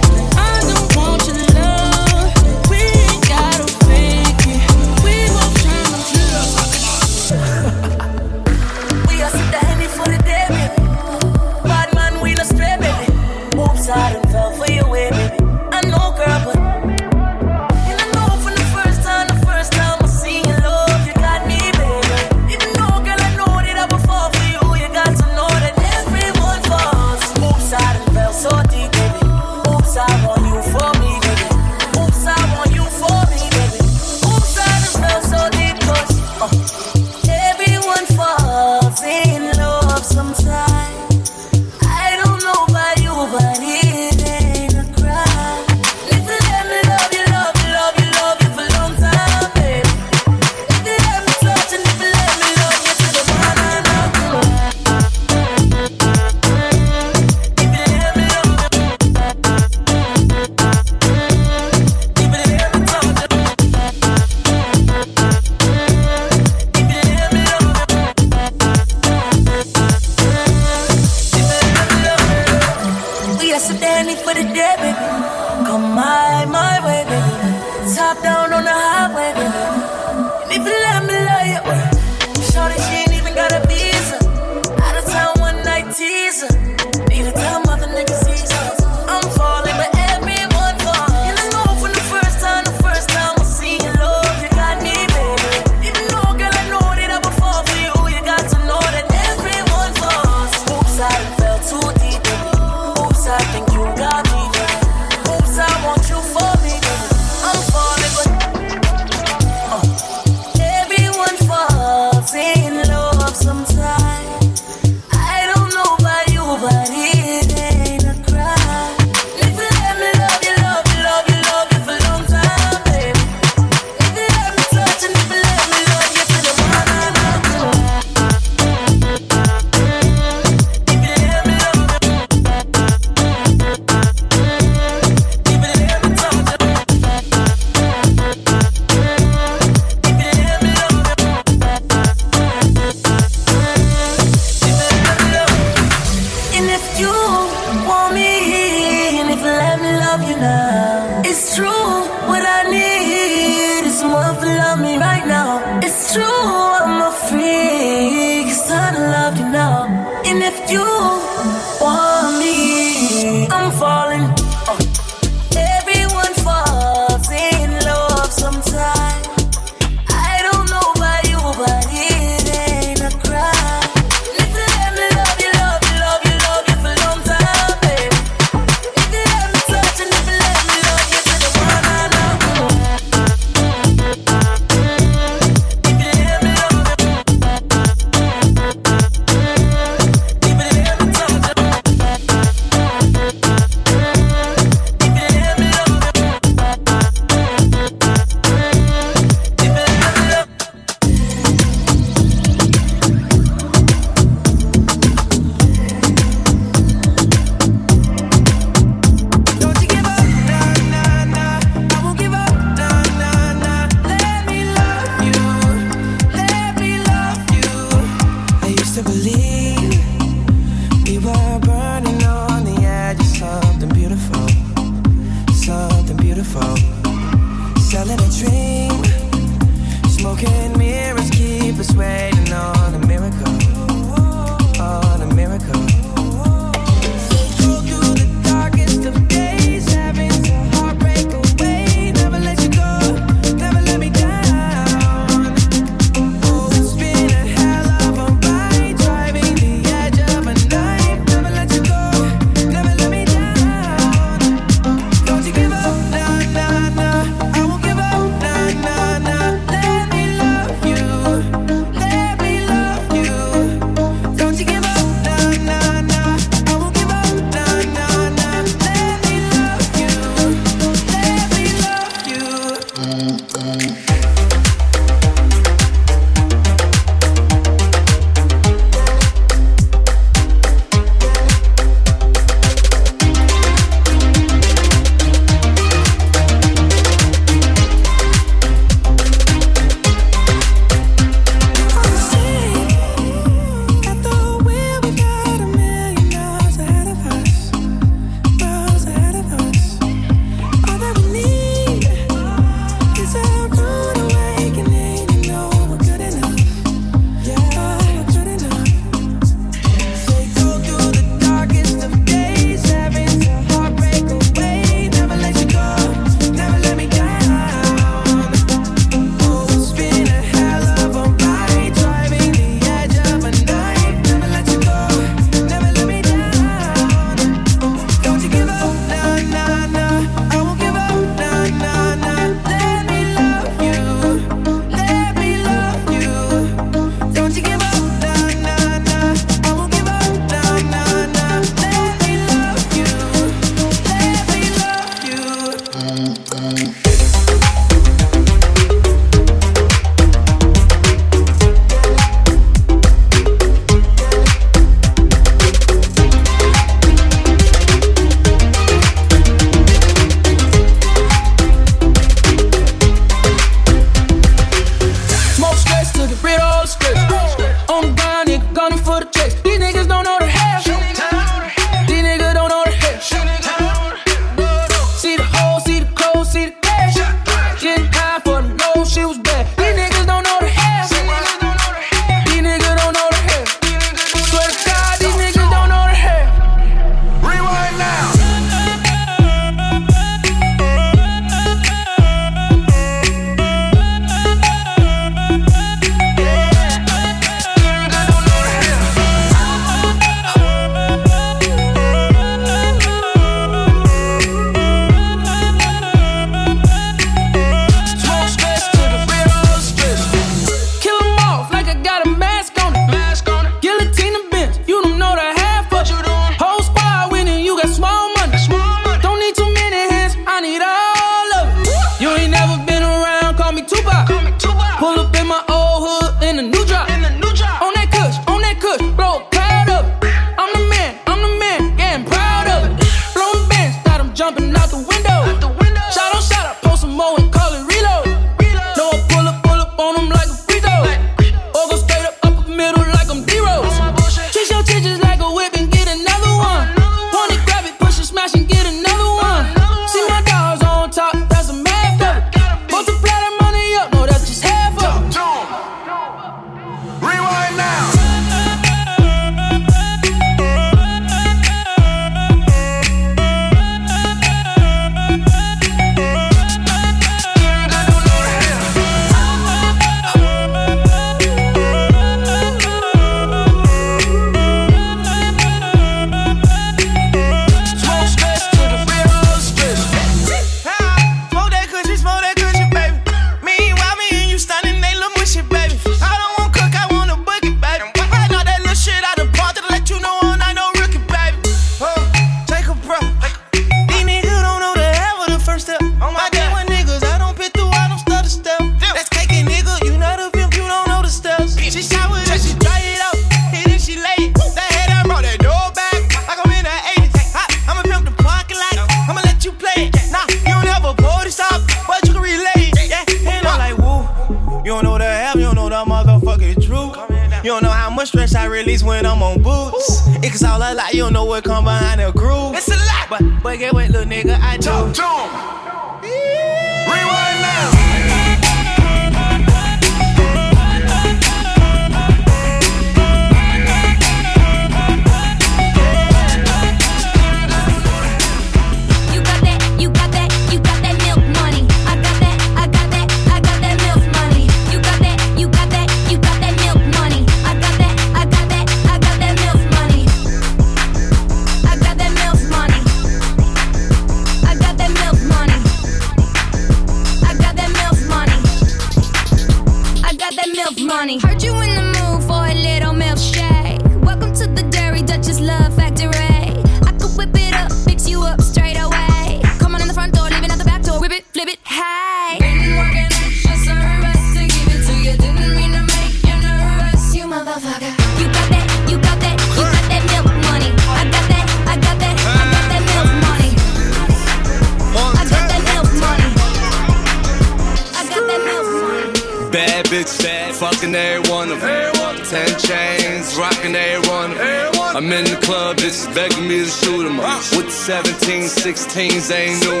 16s, 598.95 599.47
they 599.47 599.69
ain't 599.69 599.81
new 599.85 600.00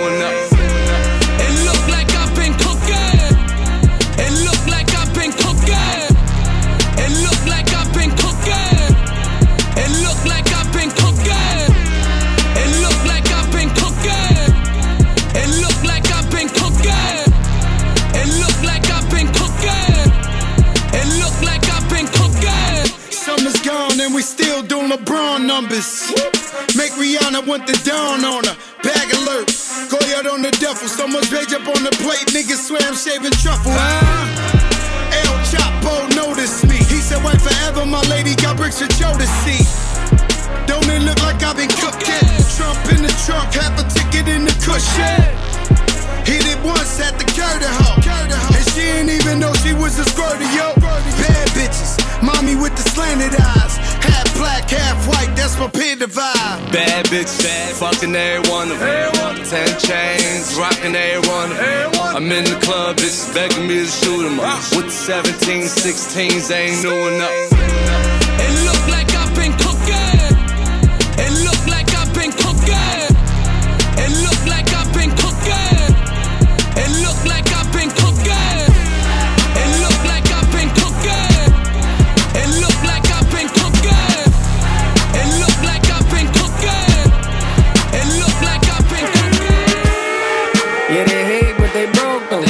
bitch, 57.11 57.43
bad, 57.43 57.75
fucking 57.75 58.15
every 58.15 58.49
one 58.49 58.71
of 58.71 58.79
them. 58.79 59.11
Ten 59.43 59.67
chains, 59.79 60.55
rocking 60.57 60.95
every 60.95 61.27
one 61.29 61.51
of 61.51 61.57
them. 61.57 61.91
I'm 62.15 62.31
in 62.31 62.45
the 62.45 62.57
club, 62.63 62.95
bitches 62.95 63.33
begging 63.33 63.67
me 63.67 63.83
to 63.83 63.85
shoot 63.85 64.25
'em 64.25 64.39
up. 64.39 64.63
With 64.75 64.85
the 64.85 64.91
17, 64.91 65.67
16s, 65.67 66.47
they 66.47 66.69
ain't 66.71 66.83
new 66.83 67.07
enough. 67.11 67.35
It 68.43 68.53
look 68.67 68.83
like 68.87 69.00
Yeah, 90.91 91.05
they 91.05 91.23
hate, 91.23 91.55
but 91.57 91.71
they 91.73 91.85
broke 91.85 92.29
though. 92.29 92.43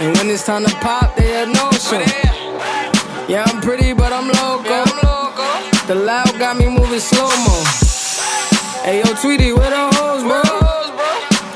And 0.00 0.16
when 0.18 0.28
it's 0.28 0.44
time 0.44 0.64
to 0.64 0.74
pop, 0.76 1.16
they 1.16 1.28
had 1.28 1.48
no 1.48 1.70
show. 1.72 1.96
Oh, 1.96 3.26
yeah, 3.28 3.44
I'm 3.46 3.62
pretty, 3.62 3.94
but 3.94 4.12
I'm 4.12 4.28
loco. 4.28 4.84
The 5.86 5.94
loud 5.94 6.38
got 6.38 6.56
me 6.58 6.68
moving 6.68 7.00
slow 7.00 7.28
mo. 7.44 7.64
Hey 8.84 8.98
yo, 8.98 9.14
Tweety, 9.14 9.52
where 9.52 9.70
the 9.70 9.88
hoes, 9.96 10.22
bro? 10.22 10.42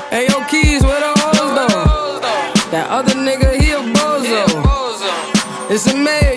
Hey 0.09 0.25
yo, 0.27 0.43
Keys, 0.49 0.81
where 0.81 0.99
the 0.99 1.13
hoes 1.21 1.53
though? 1.53 2.19
That 2.71 2.87
other 2.89 3.13
nigga, 3.13 3.53
he 3.61 3.71
a 3.71 3.79
bozo. 3.93 5.69
It's 5.69 5.85
a 5.85 5.95
mayor, 5.95 6.33
you 6.33 6.36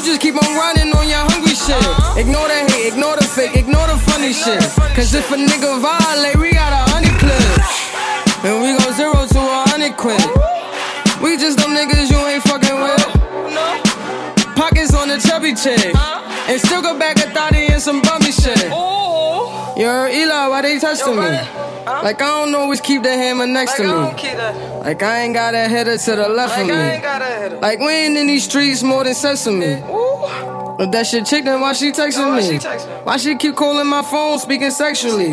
You 0.00 0.06
just 0.06 0.22
keep 0.22 0.34
on 0.34 0.56
running 0.56 0.90
on 0.96 1.06
your 1.06 1.28
hungry 1.28 1.52
shit. 1.52 1.76
Ignore 2.16 2.48
the 2.48 2.72
hate, 2.72 2.94
ignore 2.94 3.16
the 3.16 3.22
fake, 3.22 3.54
ignore 3.54 3.86
the 3.86 3.98
funny 4.08 4.32
shit. 4.32 4.58
Cause 4.96 5.12
if 5.12 5.30
a 5.30 5.36
nigga 5.36 5.78
violate, 5.78 6.36
we 6.40 6.52
got 6.52 6.72
a 6.72 6.90
honey 6.90 7.12
clip. 7.20 7.44
And 8.48 8.62
we 8.62 8.72
go 8.80 8.90
zero 8.96 9.12
to 9.28 9.38
a 9.38 9.68
hundred 9.68 9.98
quid. 9.98 10.16
We 11.20 11.36
just 11.36 11.58
them 11.58 11.76
niggas 11.76 12.10
you 12.10 12.16
ain't 12.16 12.42
fucking 12.44 12.80
with. 12.80 14.56
Pockets 14.56 14.94
on 14.94 15.08
the 15.08 15.18
chubby 15.20 15.52
chick. 15.54 15.92
And 16.50 16.60
still 16.60 16.82
go 16.82 16.98
back 16.98 17.16
a 17.18 17.30
thotty 17.30 17.66
and 17.66 17.80
some 17.80 18.02
bummy 18.02 18.32
shit. 18.32 18.58
Yo, 19.80 20.06
Eli, 20.08 20.46
why 20.48 20.62
they 20.62 20.80
testing 20.80 21.14
me? 21.14 21.22
Like 21.22 22.20
I 22.20 22.44
don't 22.44 22.54
always 22.56 22.80
keep 22.80 23.04
the 23.04 23.10
hammer 23.10 23.46
next 23.46 23.76
to 23.76 23.84
me. 23.84 23.88
Like 23.88 25.00
I 25.02 25.20
ain't 25.20 25.34
got 25.34 25.54
a 25.54 25.68
header 25.68 25.96
to 25.96 26.16
the 26.16 26.28
left 26.28 26.58
of 26.58 26.66
me. 26.66 27.56
Like 27.60 27.78
we 27.78 27.86
ain't 27.88 28.16
in 28.16 28.26
these 28.26 28.44
streets 28.44 28.82
more 28.82 29.04
than 29.04 29.14
sesame. 29.14 29.80
If 30.82 30.90
that 30.92 31.06
shit 31.06 31.26
chick, 31.26 31.44
then 31.44 31.60
why 31.60 31.72
she 31.74 31.92
texting 31.92 32.34
me? 32.36 32.58
Why 33.04 33.16
she 33.16 33.36
keep 33.36 33.54
calling 33.54 33.86
my 33.86 34.02
phone, 34.02 34.38
speaking 34.40 34.70
sexually? 34.72 35.32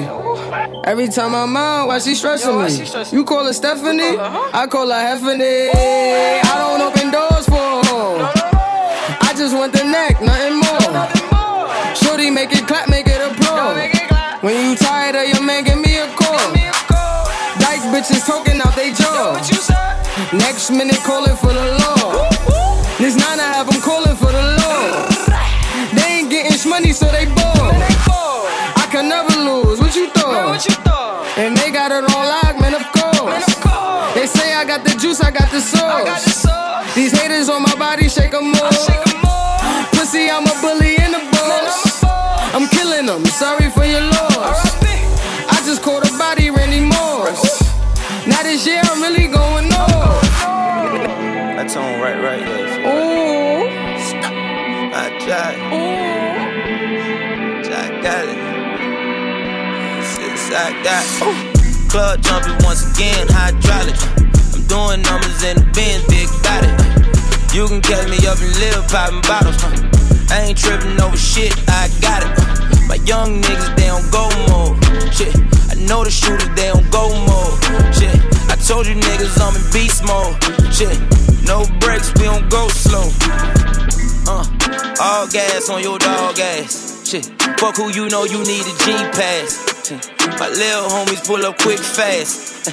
Every 0.84 1.08
time 1.08 1.34
I'm 1.34 1.58
out, 1.58 1.88
why 1.88 1.98
she 2.00 2.14
stressing 2.14 2.58
me? 2.62 3.16
You 3.18 3.26
call 3.26 3.46
her 3.46 3.54
Stephanie? 3.54 4.18
I 4.20 4.68
call 4.70 4.88
her 4.90 4.94
Heffany. 4.94 5.70
I 5.74 6.58
don't 6.60 6.82
open 6.82 7.12
doors 7.12 7.46
for 7.48 7.56
a 7.56 7.86
hoe. 7.88 8.32
I 9.22 9.34
just 9.36 9.56
want 9.56 9.74
the 9.74 9.84
neck, 9.84 10.22
nothing 10.22 10.56
more. 10.56 10.67
Make 12.18 12.52
it 12.52 12.68
clap, 12.68 12.90
make 12.90 13.06
it 13.08 13.22
applaud. 13.22 13.78
When 14.42 14.56
you 14.58 14.76
tired 14.76 15.16
of 15.16 15.28
your 15.30 15.42
man, 15.42 15.64
give 15.64 15.78
me 15.78 15.98
a 15.98 16.08
call. 16.18 16.54
Dyke 17.62 17.86
bitches 17.94 18.26
talking 18.26 18.60
out 18.60 18.76
they 18.76 18.92
jaw. 18.92 19.38
Next 20.34 20.72
minute 20.72 20.98
calling 21.04 21.36
for 21.36 21.54
the 21.54 21.78
law. 21.78 22.30
This 22.98 23.16
nine 23.16 23.40
I 23.40 23.54
have 23.54 23.70
them 23.70 23.80
calling 23.82 24.16
for 24.16 24.32
the 24.32 24.44
law. 24.58 25.08
They 25.94 26.22
ain't 26.22 26.30
getting 26.30 26.58
money, 26.70 26.92
so 26.92 27.06
they 27.06 27.26
bored. 27.26 27.82
I 28.76 28.88
can 28.92 29.10
never 29.10 29.34
lose. 29.40 29.80
What 29.80 29.96
you 29.96 30.10
thought? 30.10 30.58
And 31.38 31.56
they 31.56 31.70
got 31.72 31.92
it 31.92 32.04
on 32.04 32.26
lock, 32.34 32.60
man. 32.60 32.74
Of 32.74 32.86
course. 32.98 33.46
They 34.16 34.26
say 34.26 34.54
I 34.56 34.66
got 34.66 34.84
the 34.84 34.94
juice, 34.98 35.22
I 35.22 35.30
got 35.32 35.50
the 35.52 35.62
sauce. 35.62 36.96
These 36.96 37.12
haters 37.20 37.48
on 37.50 37.62
my 37.62 37.76
body, 37.76 38.10
shake 38.10 38.34
'em 38.34 38.54
off. 38.56 38.74
Pussy, 39.92 40.30
I'm 40.30 40.46
a 40.46 40.56
bully 40.62 40.72
and 40.72 40.76
a 40.76 40.84
boss. 40.84 40.87
I'm 43.10 43.24
them. 43.24 43.32
Sorry 43.32 43.70
for 43.70 43.86
your 43.86 44.02
loss. 44.02 44.84
I 44.84 45.62
just 45.64 45.82
caught 45.82 46.04
a 46.04 46.18
body, 46.18 46.50
Randy 46.50 46.82
Moss. 46.82 47.62
Now 48.28 48.44
this 48.44 48.68
year 48.68 48.82
I'm 48.84 49.02
really 49.02 49.28
going 49.28 49.72
off. 49.72 50.22
That 51.56 51.70
tone 51.70 52.02
right, 52.02 52.20
right 52.22 52.44
there. 52.44 52.68
Ooh. 52.84 53.68
I 54.92 55.08
tried. 55.24 55.56
I 57.72 58.02
got 58.04 58.28
it. 58.28 58.40
Since 60.04 60.52
I 60.52 60.84
got 60.84 61.06
it. 61.08 61.90
Club 61.90 62.22
jumping 62.22 62.58
once 62.66 62.92
again, 62.92 63.28
hydraulic. 63.30 63.96
I'm 64.54 64.64
doing 64.68 65.02
numbers 65.04 65.44
in 65.44 65.56
the 65.56 65.66
Benz, 65.72 66.04
big 66.12 66.28
body. 66.44 66.68
You 67.56 67.68
can 67.70 67.80
catch 67.82 68.10
me 68.10 68.18
up 68.28 68.40
in 68.42 68.52
Lil 68.60 68.84
popping 68.92 69.22
bottles. 69.22 69.64
I 70.30 70.48
ain't 70.48 70.58
tripping 70.58 71.00
over 71.00 71.16
shit, 71.16 71.56
I 71.70 71.88
got 72.02 72.24
it. 72.24 72.67
My 72.88 72.96
young 73.04 73.42
niggas, 73.42 73.76
they 73.76 73.88
don't 73.88 74.10
go 74.12 74.30
mode. 74.48 74.80
Shit, 75.14 75.36
I 75.70 75.76
know 75.88 76.04
the 76.04 76.12
shooters, 76.12 76.48
they 76.56 76.72
don't 76.72 76.90
go 76.90 77.10
mode. 77.28 77.60
Shit, 77.94 78.16
I 78.48 78.56
told 78.56 78.88
you 78.88 78.96
niggas 78.96 79.36
I'm 79.44 79.56
in 79.56 79.64
beast 79.76 80.08
mode. 80.08 80.36
Shit, 80.72 80.96
no 81.44 81.66
brakes, 81.80 82.14
we 82.16 82.24
don't 82.24 82.50
go 82.50 82.68
slow. 82.70 83.12
Uh, 84.28 84.46
all 85.02 85.28
gas 85.28 85.70
on 85.70 85.84
your 85.84 86.00
dog 86.00 86.40
ass. 86.40 87.08
Shit, 87.10 87.26
fuck 87.60 87.76
who 87.76 87.90
you 87.92 88.08
know 88.10 88.24
you 88.24 88.40
need 88.40 88.64
a 88.64 88.76
G 88.84 88.96
pass. 89.12 89.92
My 90.40 90.50
little 90.50 90.88
homies 90.90 91.26
pull 91.26 91.46
up 91.46 91.58
quick 91.60 91.80
fast. 91.80 92.68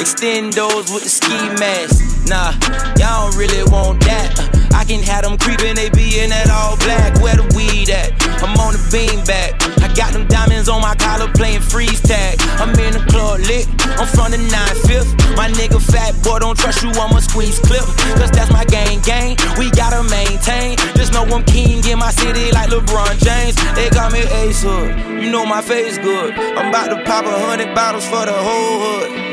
Extend 0.00 0.52
those 0.54 0.90
with 0.92 1.02
the 1.02 1.08
ski 1.08 1.34
mask. 1.58 2.28
Nah, 2.28 2.52
y'all 2.98 3.30
don't 3.30 3.38
really 3.38 3.64
want 3.70 4.00
that. 4.02 4.59
Can 4.90 5.06
have 5.06 5.22
them 5.22 5.38
creeping, 5.38 5.78
they 5.78 5.86
be 5.86 6.18
in 6.18 6.34
that 6.34 6.50
all 6.50 6.74
black. 6.82 7.14
Where 7.22 7.38
the 7.38 7.46
weed 7.54 7.94
at? 7.94 8.10
I'm 8.42 8.58
on 8.58 8.74
the 8.74 8.82
beam 8.90 9.22
back. 9.22 9.54
I 9.78 9.86
got 9.94 10.10
them 10.10 10.26
diamonds 10.26 10.66
on 10.66 10.82
my 10.82 10.98
collar 10.98 11.30
playing 11.30 11.62
freeze 11.62 12.02
tag. 12.02 12.42
I'm 12.58 12.74
in 12.74 12.98
the 12.98 13.04
club 13.06 13.38
lit, 13.46 13.70
I'm 14.02 14.10
from 14.10 14.34
the 14.34 14.42
9 14.42 14.50
5th. 14.90 15.14
My 15.38 15.46
nigga 15.46 15.78
fat 15.78 16.18
boy, 16.26 16.42
don't 16.42 16.58
trust 16.58 16.82
you, 16.82 16.90
I'ma 16.90 17.22
squeeze 17.22 17.62
clip. 17.62 17.86
Cause 18.18 18.34
that's 18.34 18.50
my 18.50 18.66
gang 18.66 18.98
gang, 19.06 19.38
we 19.62 19.70
gotta 19.78 20.02
maintain. 20.10 20.74
Just 20.98 21.14
know 21.14 21.22
I'm 21.22 21.46
king 21.46 21.86
in 21.86 22.02
my 22.02 22.10
city 22.10 22.50
like 22.50 22.74
LeBron 22.74 23.14
James. 23.22 23.54
They 23.78 23.94
got 23.94 24.10
me 24.10 24.26
Ace 24.42 24.66
Hood, 24.66 25.22
you 25.22 25.30
know 25.30 25.46
my 25.46 25.62
face 25.62 26.02
good. 26.02 26.34
I'm 26.34 26.74
about 26.74 26.90
to 26.90 26.98
pop 27.06 27.30
a 27.30 27.38
hundred 27.46 27.78
bottles 27.78 28.10
for 28.10 28.26
the 28.26 28.34
whole 28.34 29.06
hood. 29.06 29.29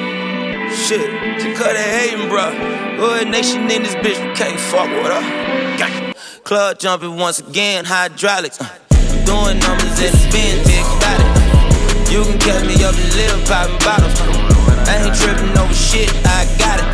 Shit, 0.85 1.09
to 1.41 1.53
cut 1.55 1.75
it 1.75 1.83
hating, 1.83 2.29
bruh. 2.29 2.53
Hood 2.97 3.27
nation 3.27 3.63
in 3.69 3.83
this 3.83 3.95
bitch, 3.95 4.21
we 4.21 4.33
can't 4.35 4.59
fuck 4.59 4.87
with 4.87 5.11
her. 5.11 6.13
Club 6.47 6.79
jumping 6.79 7.17
once 7.17 7.39
again, 7.39 7.83
hydraulics. 7.83 8.61
Uh, 8.61 8.69
I'm 8.93 9.25
doing 9.25 9.59
numbers 9.59 9.99
in 9.99 10.13
the 10.15 10.29
bin, 10.31 10.63
big 10.63 10.85
it. 10.85 12.11
You 12.13 12.23
can 12.23 12.39
catch 12.39 12.63
me 12.63 12.79
up 12.87 12.95
in 12.95 13.09
little 13.19 13.41
popping 13.43 13.75
bottles. 13.83 14.15
I 14.87 15.03
ain't 15.03 15.15
tripping 15.17 15.51
over 15.59 15.73
shit, 15.73 16.07
I 16.23 16.47
got 16.55 16.79
it. 16.79 16.87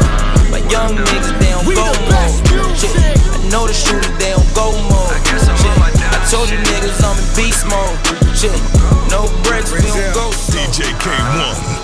My 0.50 0.58
young 0.74 0.98
niggas, 0.98 1.38
they 1.38 1.54
don't 1.54 1.70
go 1.70 1.94
mode. 2.10 2.34
Shit, 2.74 2.98
I 2.98 3.38
know 3.52 3.68
the 3.68 3.78
shooters, 3.78 4.10
they 4.18 4.34
don't 4.34 4.50
go 4.58 4.74
mode. 4.90 5.22
Shit, 5.38 5.76
I 6.10 6.18
told 6.32 6.50
you 6.50 6.58
niggas 6.66 6.98
I'm 7.04 7.14
in 7.20 7.30
beast 7.38 7.68
mode. 7.70 7.94
Shit, 8.34 8.58
no 9.14 9.30
breaks, 9.46 9.70
we 9.70 9.86
don't 9.86 10.16
go 10.16 10.32
slow. 10.32 10.66
DJ 10.66 10.90
Kay-One. 10.98 11.83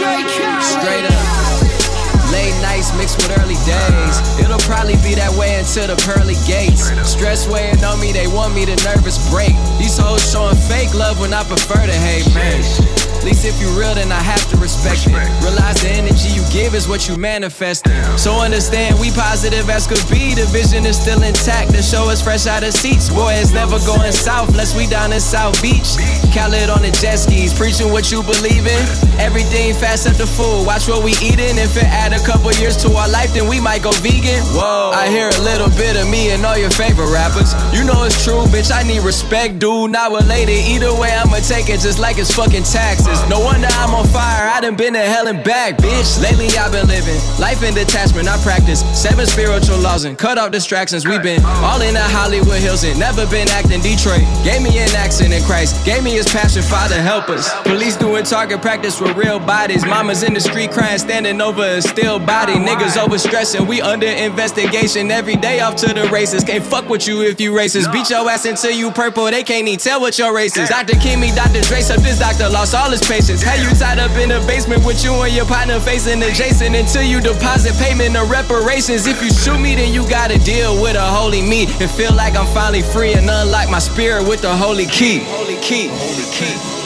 Straight 0.00 1.04
up. 1.04 2.32
Late 2.32 2.56
nights 2.62 2.96
mixed 2.96 3.16
with 3.18 3.36
early 3.38 3.58
days. 3.68 4.16
It'll 4.40 4.58
probably 4.60 4.96
be 5.04 5.14
that 5.14 5.34
way 5.36 5.56
until 5.56 5.88
the 5.88 5.96
pearly 6.08 6.36
gates. 6.46 6.88
Stress 7.04 7.46
weighing 7.46 7.84
on 7.84 8.00
me, 8.00 8.12
they 8.12 8.26
want 8.26 8.54
me 8.54 8.64
to 8.64 8.76
nervous 8.84 9.18
break. 9.30 9.52
These 9.78 9.98
hoes 9.98 10.24
showing 10.30 10.56
fake 10.56 10.94
love 10.94 11.20
when 11.20 11.34
I 11.34 11.44
prefer 11.44 11.84
to 11.86 11.92
hate, 11.92 12.26
man. 12.34 13.09
At 13.20 13.26
least 13.28 13.44
if 13.44 13.60
you 13.60 13.68
real, 13.76 13.92
then 13.94 14.10
I 14.10 14.22
have 14.24 14.40
to 14.48 14.56
respect 14.56 15.04
it. 15.04 15.12
Realize 15.44 15.76
the 15.84 15.92
energy 15.92 16.32
you 16.32 16.40
give 16.48 16.72
is 16.74 16.88
what 16.88 17.06
you 17.06 17.20
manifest. 17.20 17.84
So 18.16 18.40
understand 18.40 18.98
we 18.98 19.12
positive 19.12 19.68
as 19.68 19.84
could 19.86 20.00
be. 20.08 20.32
The 20.32 20.48
vision 20.48 20.86
is 20.88 20.96
still 20.96 21.20
intact. 21.22 21.76
The 21.76 21.82
show 21.84 22.08
is 22.08 22.22
fresh 22.24 22.46
out 22.46 22.64
of 22.64 22.72
seats. 22.72 23.12
Boy, 23.12 23.36
it's 23.36 23.52
never 23.52 23.76
going 23.84 24.12
south 24.12 24.48
unless 24.48 24.74
we 24.74 24.88
down 24.88 25.12
in 25.12 25.20
South 25.20 25.52
Beach. 25.60 26.00
Khaled 26.32 26.72
on 26.72 26.80
the 26.80 26.96
jet 26.96 27.20
skis, 27.20 27.52
preaching 27.52 27.92
what 27.92 28.08
you 28.08 28.24
believe 28.24 28.64
in. 28.64 28.80
Everything 29.20 29.76
fast 29.76 30.08
up 30.08 30.16
the 30.16 30.24
food. 30.26 30.64
Watch 30.64 30.88
what 30.88 31.04
we 31.04 31.12
eating. 31.20 31.60
If 31.60 31.76
it 31.76 31.84
add 31.84 32.16
a 32.16 32.24
couple 32.24 32.48
years 32.56 32.80
to 32.88 32.88
our 32.96 33.08
life, 33.12 33.36
then 33.36 33.44
we 33.52 33.60
might 33.60 33.82
go 33.82 33.92
vegan. 34.00 34.40
Whoa. 34.56 34.96
I 34.96 35.12
hear 35.12 35.28
a 35.28 35.42
little 35.44 35.68
bit 35.76 36.00
of 36.00 36.08
me 36.08 36.32
and 36.32 36.40
all 36.46 36.56
your 36.56 36.72
favorite 36.72 37.12
rappers. 37.12 37.52
You 37.76 37.84
know 37.84 38.00
it's 38.08 38.16
true, 38.24 38.48
bitch. 38.48 38.72
I 38.72 38.80
need 38.88 39.04
respect, 39.04 39.58
dude. 39.58 39.92
Not 39.92 40.08
related. 40.08 40.56
Either 40.72 40.96
way, 40.96 41.12
I'ma 41.12 41.44
take 41.44 41.68
it 41.68 41.84
just 41.84 42.00
like 42.00 42.16
it's 42.16 42.32
fucking 42.32 42.64
taxes. 42.64 43.09
No 43.28 43.40
wonder 43.40 43.68
I'm 43.70 43.94
on 43.94 44.06
fire. 44.08 44.48
I 44.48 44.60
done 44.60 44.76
been 44.76 44.94
to 44.94 45.00
hell 45.00 45.28
and 45.28 45.42
back, 45.44 45.76
bitch. 45.78 46.20
Lately 46.22 46.48
I've 46.58 46.72
been 46.72 46.86
living 46.88 47.20
life 47.38 47.62
in 47.62 47.74
detachment. 47.74 48.28
I 48.28 48.36
practice 48.42 48.80
seven 48.98 49.26
spiritual 49.26 49.78
laws 49.78 50.04
and 50.04 50.18
cut 50.18 50.38
off 50.38 50.50
distractions. 50.50 51.06
We've 51.06 51.22
been 51.22 51.44
all 51.44 51.80
in 51.80 51.94
the 51.94 52.02
Hollywood 52.02 52.58
Hills 52.58 52.84
and 52.84 52.98
never 52.98 53.26
been 53.26 53.48
acting 53.50 53.80
Detroit. 53.80 54.22
Gave 54.44 54.62
me 54.62 54.78
an 54.78 54.90
accent 54.96 55.32
in 55.32 55.42
Christ. 55.44 55.84
Gave 55.84 56.02
me 56.02 56.12
his 56.12 56.26
passion, 56.26 56.62
Father 56.62 57.00
help 57.00 57.28
us. 57.28 57.52
Police 57.62 57.96
doing 57.96 58.24
target 58.24 58.60
practice 58.62 59.00
with 59.00 59.16
real 59.16 59.38
bodies. 59.38 59.84
Mamas 59.84 60.22
in 60.22 60.34
the 60.34 60.40
street 60.40 60.70
crying, 60.70 60.98
standing 60.98 61.40
over 61.40 61.62
a 61.62 61.82
still 61.82 62.18
body. 62.18 62.54
Niggas 62.54 62.96
overstressing. 62.96 63.66
We 63.66 63.80
under 63.80 64.06
investigation 64.06 65.10
every 65.10 65.36
day 65.36 65.60
off 65.60 65.76
to 65.76 65.94
the 65.94 66.08
races. 66.08 66.44
Can't 66.44 66.64
fuck 66.64 66.88
with 66.88 67.06
you 67.06 67.22
if 67.22 67.40
you 67.40 67.52
racist. 67.52 67.92
Beat 67.92 68.10
your 68.10 68.28
ass 68.28 68.44
until 68.44 68.72
you 68.72 68.90
purple. 68.90 69.24
They 69.26 69.42
can't 69.42 69.66
even 69.66 69.78
tell 69.78 70.00
what 70.00 70.18
your 70.18 70.34
race 70.34 70.56
is. 70.56 70.68
Dr. 70.68 70.94
Kimmy, 70.94 71.34
Dr. 71.34 71.60
Dre, 71.62 71.80
so 71.80 71.96
this 71.96 72.18
doctor 72.18 72.48
lost 72.48 72.74
all 72.74 72.90
his 72.90 72.99
patience. 73.08 73.42
How 73.42 73.54
you 73.54 73.70
tied 73.76 73.98
up 73.98 74.10
in 74.16 74.28
the 74.28 74.40
basement 74.46 74.84
with 74.84 75.04
you 75.04 75.12
and 75.22 75.32
your 75.32 75.46
partner 75.46 75.80
facing 75.80 76.22
adjacent 76.22 76.74
until 76.74 77.02
you 77.02 77.20
deposit 77.20 77.74
payment 77.74 78.16
of 78.16 78.30
reparations. 78.30 79.06
If 79.06 79.22
you 79.22 79.30
shoot 79.30 79.58
me, 79.58 79.74
then 79.74 79.92
you 79.92 80.08
gotta 80.08 80.38
deal 80.38 80.80
with 80.80 80.96
a 80.96 81.06
holy 81.06 81.42
me 81.42 81.66
and 81.80 81.90
feel 81.90 82.14
like 82.14 82.36
I'm 82.36 82.46
finally 82.54 82.82
free 82.82 83.14
and 83.14 83.28
unlock 83.28 83.70
my 83.70 83.78
spirit 83.78 84.26
with 84.26 84.42
the 84.42 84.54
holy 84.54 84.86
key. 84.86 85.20
Holy 85.24 85.56
key. 85.60 85.88
Holy 85.88 86.30
key. 86.32 86.79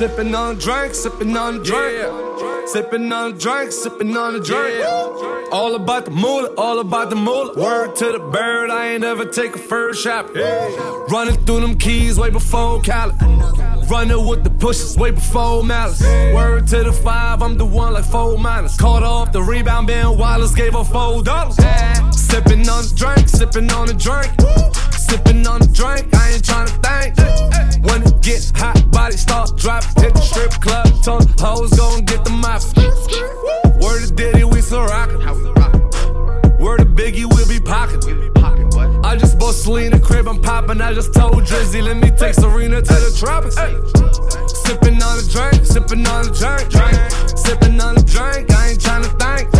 Sipping 0.00 0.34
on 0.34 0.56
a 0.56 0.58
drink, 0.58 0.94
sipping 0.94 1.36
on 1.36 1.56
a 1.56 1.62
drink. 1.62 2.68
Sipping 2.68 3.12
on 3.12 3.32
a 3.32 3.36
drink, 3.36 3.70
sipping 3.70 4.16
on 4.16 4.34
a 4.34 4.40
drink. 4.40 4.82
All 5.52 5.74
about 5.74 6.06
the 6.06 6.10
moolah, 6.10 6.54
all 6.56 6.78
about 6.78 7.10
the 7.10 7.16
moolah. 7.16 7.52
Word 7.54 7.96
to 7.96 8.12
the 8.12 8.18
bird, 8.18 8.70
I 8.70 8.92
ain't 8.92 9.04
ever 9.04 9.26
take 9.26 9.56
a 9.56 9.58
first 9.58 10.02
shot. 10.02 10.34
Running 11.10 11.36
through 11.44 11.60
them 11.60 11.76
keys 11.76 12.18
way 12.18 12.30
before 12.30 12.80
Cali. 12.80 13.12
Running 13.90 14.26
with 14.26 14.42
the 14.42 14.48
pushes 14.48 14.96
way 14.96 15.10
before 15.10 15.62
malice. 15.64 16.00
Word 16.00 16.66
to 16.68 16.82
the 16.82 16.92
five, 16.94 17.42
I'm 17.42 17.58
the 17.58 17.66
one 17.66 17.92
like 17.92 18.06
four 18.06 18.38
minus. 18.38 18.78
Caught 18.78 19.02
off 19.02 19.32
the 19.32 19.42
rebound, 19.42 19.86
Ben 19.86 20.16
Wallace 20.16 20.54
gave 20.54 20.72
her 20.72 20.82
four 20.82 21.22
dollars. 21.22 21.56
Sipping 22.16 22.66
on 22.70 22.84
the 22.84 22.94
drink, 22.96 23.28
sipping 23.28 23.70
on 23.70 23.86
the 23.86 23.92
drink. 23.92 24.79
Sipping 25.10 25.44
on 25.44 25.58
the 25.58 25.66
drink, 25.66 26.06
I 26.14 26.30
ain't 26.30 26.44
tryna 26.44 26.70
think. 26.86 27.18
When 27.84 28.00
it 28.04 28.20
get 28.22 28.52
hot, 28.54 28.78
body 28.92 29.16
start 29.16 29.56
dropping. 29.56 30.04
Hit 30.04 30.14
the 30.14 30.20
strip 30.20 30.52
club, 30.62 30.86
the 31.02 31.42
hoes 31.42 31.70
gon' 31.74 32.04
get 32.04 32.22
the 32.22 32.30
mop. 32.30 32.62
Word 33.82 34.06
to 34.06 34.14
Diddy, 34.14 34.44
we 34.44 34.60
still 34.60 34.84
rockin'. 34.84 35.18
Word 36.62 36.78
to 36.78 36.86
Biggie, 36.86 37.26
we'll 37.26 37.48
be 37.48 37.58
pocketin'. 37.58 38.30
I 39.04 39.16
just 39.16 39.36
bought 39.36 39.56
Selena 39.56 39.98
crib, 39.98 40.28
I'm 40.28 40.40
poppin'. 40.40 40.80
I 40.80 40.94
just 40.94 41.12
told 41.12 41.42
Drizzy, 41.42 41.82
let 41.82 41.96
me 41.96 42.10
take 42.10 42.34
Serena 42.34 42.80
to 42.80 42.94
the 42.94 43.10
tropics. 43.18 43.56
Sippin' 44.62 45.02
on 45.02 45.18
a 45.18 45.26
drink, 45.26 45.66
sippin' 45.66 46.06
on 46.06 46.22
a 46.22 46.30
drink, 46.30 46.70
drink. 46.70 46.94
Sippin' 47.34 47.82
on 47.82 47.98
a 47.98 48.02
drink, 48.06 48.48
I 48.54 48.68
ain't 48.70 48.78
tryna 48.78 49.10
think. 49.18 49.50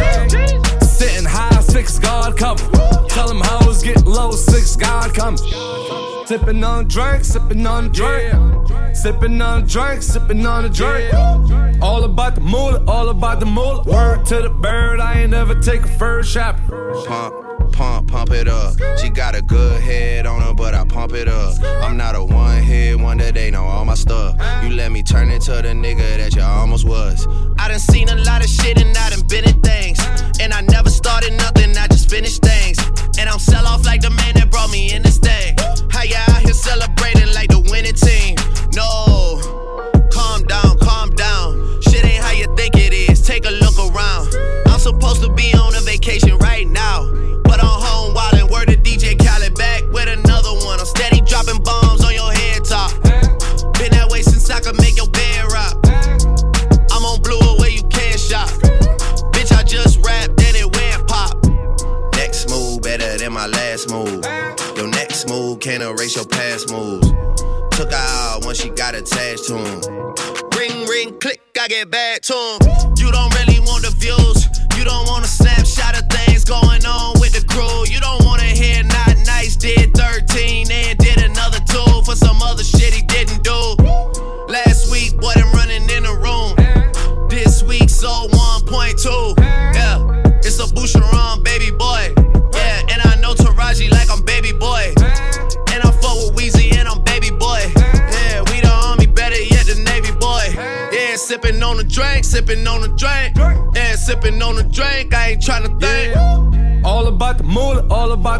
Sitting 0.84 1.24
high, 1.24 1.60
six 1.62 1.98
guard 1.98 2.36
cover. 2.36 2.99
Tell 3.10 3.26
them 3.28 3.40
hoes 3.42 3.82
get 3.82 4.06
low, 4.06 4.30
six 4.30 4.76
God 4.76 5.12
come. 5.14 5.36
Sippin' 5.36 6.64
on 6.64 6.86
drink, 6.86 7.24
sippin' 7.24 7.68
on 7.68 7.86
a 7.86 7.88
drink. 7.88 8.32
Sippin' 8.94 9.44
on 9.44 9.64
a 9.64 9.66
drink, 9.66 10.00
sippin' 10.00 10.48
on 10.48 10.64
a 10.64 10.68
drink. 10.68 11.12
All 11.82 12.04
about 12.04 12.36
the 12.36 12.40
moolah, 12.40 12.84
all 12.86 13.08
about 13.08 13.40
the 13.40 13.46
moolah. 13.46 13.82
Word 13.82 14.24
to 14.26 14.42
the 14.42 14.48
bird, 14.50 15.00
I 15.00 15.22
ain't 15.22 15.32
never 15.32 15.60
take 15.60 15.82
a 15.82 15.88
first 15.88 16.30
shot. 16.30 16.56
Pump, 17.04 17.72
pump, 17.72 18.06
pump 18.06 18.30
it 18.30 18.46
up. 18.46 18.76
She 18.98 19.08
got 19.08 19.34
a 19.34 19.42
good 19.42 19.82
head 19.82 20.24
on 20.24 20.40
her, 20.42 20.54
but 20.54 20.76
I 20.76 20.84
pump 20.84 21.12
it 21.12 21.26
up. 21.26 21.60
I'm 21.82 21.96
not 21.96 22.14
a 22.14 22.22
one 22.22 22.62
hit 22.62 23.00
wonder, 23.00 23.32
they 23.32 23.50
know 23.50 23.64
all 23.64 23.84
my 23.84 23.94
stuff. 23.94 24.36
You 24.62 24.70
let 24.76 24.92
me 24.92 25.02
turn 25.02 25.30
into 25.30 25.50
the 25.50 25.74
nigga 25.74 26.18
that 26.18 26.36
you 26.36 26.42
almost 26.42 26.86
was. 26.86 27.26
I 27.58 27.66
done 27.66 27.80
seen 27.80 28.08
a 28.08 28.14
lot 28.14 28.29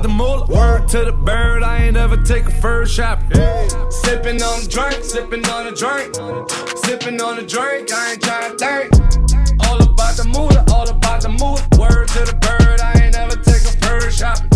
the 0.03 0.09
mullet. 0.09 0.49
Word 0.49 0.89
to 0.89 1.05
the 1.05 1.13
bird, 1.13 1.63
I 1.63 1.85
ain't 1.85 1.97
ever 1.97 2.17
take 2.17 2.47
a 2.47 2.51
first 2.51 2.95
shot. 2.95 3.23
Yeah. 3.35 3.89
Sipping 3.89 4.43
on 4.43 4.63
a 4.63 4.67
drink, 4.67 5.05
sipping 5.05 5.47
on 5.49 5.67
a 5.67 5.73
drink, 5.73 6.15
sipping 6.85 7.21
on 7.21 7.39
a 7.39 7.47
drink. 7.47 7.93
I 7.93 8.13
ain't 8.13 8.23
trying 8.23 8.51
to 8.51 8.59
think. 8.59 9.67
All 9.67 9.83
about 9.83 10.17
the 10.17 10.25
mood, 10.25 10.57
all 10.71 10.89
about 10.89 11.23
the 11.23 11.29
mood. 11.29 11.61
Word 11.79 12.09
to 12.09 12.21
the 12.25 12.37
bird, 12.41 12.81
I 12.81 13.01
ain't 13.05 13.17
ever 13.17 13.37
take 13.37 13.63
a 13.63 13.87
first 13.87 14.19
shot. 14.19 14.50